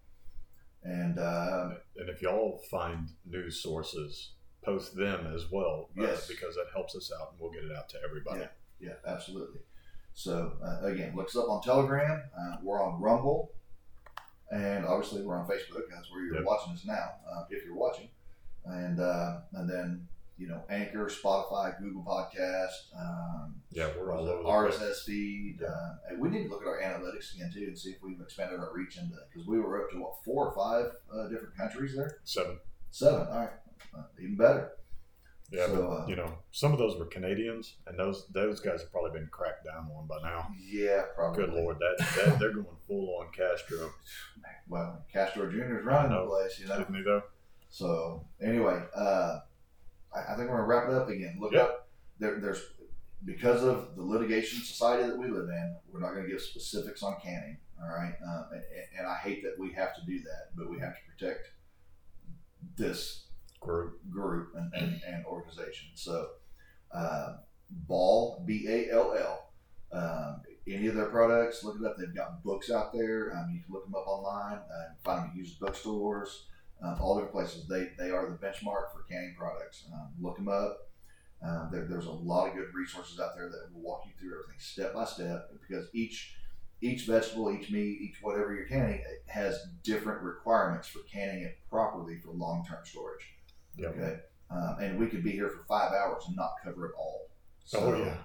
And 0.84 1.18
um, 1.18 1.78
And 1.96 2.08
if 2.08 2.22
y'all 2.22 2.60
find 2.70 3.08
news 3.24 3.62
sources, 3.62 4.32
post 4.64 4.96
them 4.96 5.32
as 5.34 5.50
well. 5.50 5.90
uh, 5.98 6.02
Yes. 6.02 6.26
because 6.28 6.54
that 6.56 6.66
helps 6.72 6.94
us 6.96 7.10
out 7.20 7.30
and 7.32 7.40
we'll 7.40 7.50
get 7.52 7.64
it 7.64 7.76
out 7.76 7.88
to 7.90 7.98
everybody. 8.04 8.46
yeah, 8.80 8.94
absolutely. 9.06 9.60
So 10.14 10.52
uh, 10.62 10.86
again, 10.86 11.14
look 11.16 11.26
us 11.28 11.36
up 11.36 11.48
on 11.48 11.62
Telegram. 11.62 12.22
Uh, 12.38 12.56
we're 12.62 12.82
on 12.84 13.00
Rumble, 13.00 13.52
and 14.50 14.84
obviously 14.84 15.22
we're 15.22 15.38
on 15.38 15.46
Facebook. 15.48 15.84
That's 15.90 16.10
where 16.12 16.22
you're 16.24 16.34
Yep. 16.36 16.44
watching 16.44 16.72
us 16.74 16.84
now, 16.84 17.12
uh, 17.32 17.44
if 17.50 17.64
you're 17.64 17.74
watching. 17.76 18.08
And 18.64 19.00
uh, 19.00 19.38
and 19.54 19.68
then 19.68 20.08
you 20.38 20.48
know 20.48 20.62
Anchor, 20.70 21.06
Spotify, 21.06 21.78
Google 21.80 22.02
Podcast. 22.04 22.70
Um, 22.98 23.56
Yeah, 23.70 23.88
we're 23.98 24.12
all 24.12 24.26
over. 24.28 24.42
RSS 24.70 25.04
feed. 25.04 25.58
Uh, 25.62 25.94
and 26.10 26.20
we 26.20 26.28
need 26.28 26.44
to 26.44 26.48
look 26.50 26.62
at 26.62 26.68
our 26.68 26.80
analytics 26.80 27.34
again 27.34 27.50
too 27.52 27.64
and 27.64 27.78
see 27.78 27.90
if 27.90 28.02
we've 28.02 28.20
expanded 28.20 28.60
our 28.60 28.72
reach 28.74 28.96
into 28.98 29.16
because 29.32 29.46
we 29.46 29.58
were 29.60 29.82
up 29.84 29.90
to 29.90 29.98
what 29.98 30.14
four 30.24 30.48
or 30.48 30.54
five 30.54 30.92
uh, 31.14 31.28
different 31.28 31.56
countries 31.56 31.94
there. 31.96 32.18
Seven. 32.24 32.58
Seven. 32.90 33.20
All 33.30 33.38
right, 33.38 33.50
uh, 33.96 34.02
even 34.22 34.36
better. 34.36 34.72
Yeah, 35.50 35.66
So, 35.66 35.74
but 35.76 35.82
uh, 36.04 36.06
you 36.06 36.16
know, 36.16 36.32
some 36.50 36.72
of 36.72 36.78
those 36.78 36.96
were 36.98 37.04
Canadians, 37.06 37.76
and 37.86 37.98
those 37.98 38.26
those 38.32 38.58
guys 38.60 38.80
have 38.80 38.90
probably 38.90 39.10
been 39.18 39.28
cracked 39.30 39.66
down 39.66 39.90
on 39.94 40.06
by 40.06 40.16
now. 40.22 40.48
Yeah, 40.58 41.02
probably. 41.14 41.44
Good 41.44 41.52
lord, 41.54 41.76
that, 41.78 42.06
that 42.16 42.38
they're 42.38 42.54
going 42.54 42.66
full 42.86 43.18
on 43.20 43.26
Castro. 43.36 43.90
Well, 44.68 45.04
Castro 45.12 45.50
Jr. 45.50 45.80
is 45.80 45.84
running 45.84 46.12
the 46.12 46.16
No. 46.18 46.28
place, 46.28 46.58
you 46.58 46.66
know. 46.68 46.78
Didn't 46.78 46.94
he 46.94 47.02
though? 47.02 47.22
So 47.82 48.24
anyway, 48.40 48.82
uh, 48.94 49.40
I, 50.14 50.20
I 50.20 50.36
think 50.36 50.50
we're 50.50 50.56
gonna 50.58 50.64
wrap 50.66 50.88
it 50.88 50.94
up 50.94 51.08
again. 51.08 51.38
Look 51.40 51.52
Yeah. 51.52 51.62
up 51.62 51.88
there. 52.18 52.38
There's 52.38 52.62
because 53.24 53.62
of 53.64 53.96
the 53.96 54.02
litigation 54.02 54.60
society 54.62 55.08
that 55.08 55.16
we 55.16 55.28
live 55.28 55.48
in, 55.48 55.76
we're 55.90 56.00
not 56.00 56.12
gonna 56.14 56.28
give 56.28 56.40
specifics 56.42 57.02
on 57.02 57.16
canning. 57.20 57.56
All 57.82 57.88
right, 57.88 58.14
uh, 58.24 58.44
and, 58.52 58.62
and 58.98 59.06
I 59.08 59.16
hate 59.16 59.42
that 59.42 59.58
we 59.58 59.72
have 59.72 59.94
to 59.96 60.04
do 60.06 60.20
that, 60.20 60.50
but 60.54 60.70
we 60.70 60.78
have 60.80 60.94
to 60.94 61.00
protect 61.10 61.48
this 62.76 63.24
Group. 63.58 63.98
group 64.10 64.54
and, 64.54 64.72
and, 64.74 65.00
and 65.06 65.24
organization. 65.24 65.88
So, 65.94 66.28
uh, 66.92 67.36
Ball 67.70 68.42
B 68.46 68.66
A 68.68 68.90
L 68.92 69.14
L. 69.16 69.48
Um, 69.92 70.42
any 70.68 70.86
of 70.88 70.94
their 70.94 71.06
products, 71.06 71.64
look 71.64 71.76
it 71.80 71.84
up. 71.86 71.96
They've 71.96 72.14
got 72.14 72.42
books 72.44 72.70
out 72.70 72.92
there. 72.92 73.32
Um, 73.36 73.50
you 73.52 73.62
can 73.64 73.72
look 73.72 73.84
them 73.84 73.94
up 73.94 74.06
online. 74.06 74.58
Uh, 74.58 74.94
find 75.04 75.22
them 75.24 75.30
at 75.30 75.36
used 75.36 75.58
bookstores, 75.58 76.46
um, 76.82 76.96
all 77.00 77.14
different 77.14 77.32
places. 77.34 77.66
They 77.68 77.90
they 77.98 78.10
are 78.10 78.28
the 78.28 78.36
benchmark 78.36 78.92
for 78.92 79.02
canning 79.08 79.34
products. 79.38 79.84
Um, 79.92 80.08
look 80.20 80.36
them 80.36 80.48
up. 80.48 80.88
Um, 81.44 81.68
there, 81.72 81.86
there's 81.86 82.06
a 82.06 82.10
lot 82.10 82.48
of 82.48 82.54
good 82.54 82.68
resources 82.74 83.18
out 83.18 83.34
there 83.36 83.48
that 83.48 83.74
will 83.74 83.82
walk 83.82 84.02
you 84.06 84.12
through 84.18 84.38
everything 84.38 84.60
step 84.60 84.94
by 84.94 85.04
step 85.04 85.50
because 85.60 85.88
each 85.92 86.34
each 86.80 87.06
vegetable, 87.06 87.52
each 87.52 87.70
meat, 87.70 88.00
each 88.00 88.16
whatever 88.22 88.54
you're 88.54 88.66
canning 88.66 89.00
has 89.26 89.58
different 89.84 90.20
requirements 90.22 90.88
for 90.88 90.98
canning 91.00 91.42
it 91.44 91.58
properly 91.70 92.18
for 92.18 92.32
long 92.32 92.64
term 92.68 92.78
storage. 92.84 93.26
Yep. 93.76 93.96
Okay. 93.96 94.16
Um, 94.50 94.76
and 94.80 94.98
we 94.98 95.06
could 95.06 95.22
be 95.24 95.30
here 95.30 95.48
for 95.48 95.64
five 95.64 95.92
hours 95.92 96.24
and 96.26 96.36
not 96.36 96.52
cover 96.62 96.86
it 96.86 96.92
all. 96.98 97.28
So 97.64 97.78
Oh 97.78 97.96
yeah. 97.96 98.16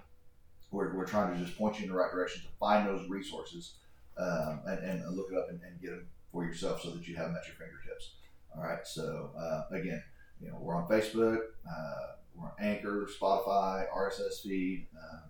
we're, 0.71 0.93
we're 0.95 1.05
trying 1.05 1.33
to 1.33 1.39
just 1.43 1.57
point 1.57 1.77
you 1.79 1.85
in 1.85 1.91
the 1.91 1.95
right 1.97 2.11
direction 2.11 2.41
to 2.41 2.49
find 2.59 2.87
those 2.87 3.07
resources 3.09 3.75
um, 4.17 4.61
and, 4.65 4.79
and 4.79 5.15
look 5.15 5.27
it 5.31 5.37
up 5.37 5.49
and, 5.49 5.61
and 5.61 5.79
get 5.79 5.91
them 5.91 6.07
for 6.31 6.43
yourself 6.43 6.81
so 6.81 6.89
that 6.91 7.07
you 7.07 7.15
have 7.15 7.27
them 7.27 7.37
at 7.39 7.47
your 7.47 7.55
fingertips. 7.55 8.15
All 8.57 8.63
right. 8.63 8.85
So 8.85 9.31
uh, 9.37 9.63
again, 9.71 10.03
you 10.41 10.49
know, 10.49 10.57
we're 10.59 10.75
on 10.75 10.87
Facebook, 10.87 11.37
uh, 11.69 12.15
we're 12.35 12.45
on 12.45 12.53
Anchor, 12.59 13.07
Spotify, 13.19 13.85
RSS 13.95 14.41
feed. 14.43 14.87
Uh, 14.95 15.27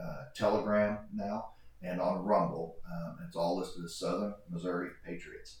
uh, 0.00 0.24
Telegram 0.34 0.98
now 1.14 1.50
and 1.82 2.00
on 2.00 2.24
Rumble. 2.24 2.76
Um, 2.90 3.18
it's 3.26 3.36
all 3.36 3.58
listed 3.58 3.84
as 3.84 3.96
Southern 3.96 4.34
Missouri 4.50 4.90
Patriots. 5.04 5.58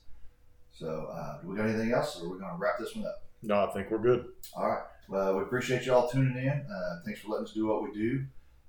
So, 0.72 1.10
uh, 1.12 1.40
do 1.40 1.48
we 1.48 1.56
got 1.56 1.66
anything 1.66 1.92
else, 1.92 2.18
or 2.18 2.26
are 2.26 2.32
we 2.32 2.38
going 2.38 2.50
to 2.50 2.56
wrap 2.58 2.78
this 2.78 2.94
one 2.94 3.06
up? 3.06 3.24
No, 3.42 3.66
I 3.66 3.72
think 3.72 3.90
we're 3.90 3.98
good. 3.98 4.26
All 4.54 4.68
right. 4.68 4.82
Well, 5.08 5.36
we 5.36 5.42
appreciate 5.42 5.84
you 5.84 5.94
all 5.94 6.08
tuning 6.08 6.36
in. 6.36 6.66
Uh, 6.72 7.00
thanks 7.04 7.20
for 7.20 7.28
letting 7.28 7.46
us 7.46 7.52
do 7.52 7.66
what 7.66 7.82
we 7.82 7.92
do. 7.92 8.24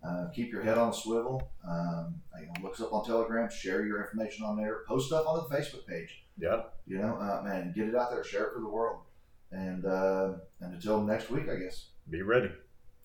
Uh, 0.06 0.28
keep 0.34 0.52
your 0.52 0.64
head 0.64 0.78
on 0.78 0.90
a 0.90 0.94
swivel. 0.94 1.52
Um, 1.68 2.16
you 2.40 2.48
know, 2.48 2.54
look 2.64 2.74
us 2.74 2.82
up 2.82 2.92
on 2.92 3.06
Telegram. 3.06 3.50
Share 3.52 3.86
your 3.86 4.02
information 4.02 4.46
on 4.46 4.58
there. 4.58 4.80
Post 4.88 5.08
stuff 5.08 5.28
on 5.28 5.46
the 5.48 5.56
Facebook 5.56 5.86
page. 5.86 6.24
Yeah. 6.42 6.64
You 6.88 6.98
know, 6.98 7.16
uh, 7.16 7.42
man, 7.44 7.72
get 7.76 7.88
it 7.88 7.96
out 7.96 8.12
there. 8.12 8.24
Share 8.24 8.46
it 8.46 8.54
for 8.56 8.62
the 8.62 8.68
world. 8.68 9.02
And 9.52 9.86
uh, 9.86 10.34
and 10.60 10.74
until 10.74 11.02
next 11.02 11.30
week, 11.30 11.48
I 11.50 11.56
guess. 11.56 11.88
Be 12.10 12.22
ready. 12.22 12.50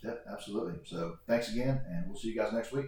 Yep, 0.02 0.24
absolutely. 0.32 0.74
So 0.84 1.18
thanks 1.26 1.52
again, 1.52 1.80
and 1.88 2.06
we'll 2.06 2.18
see 2.18 2.28
you 2.28 2.36
guys 2.36 2.52
next 2.52 2.72
week. 2.72 2.86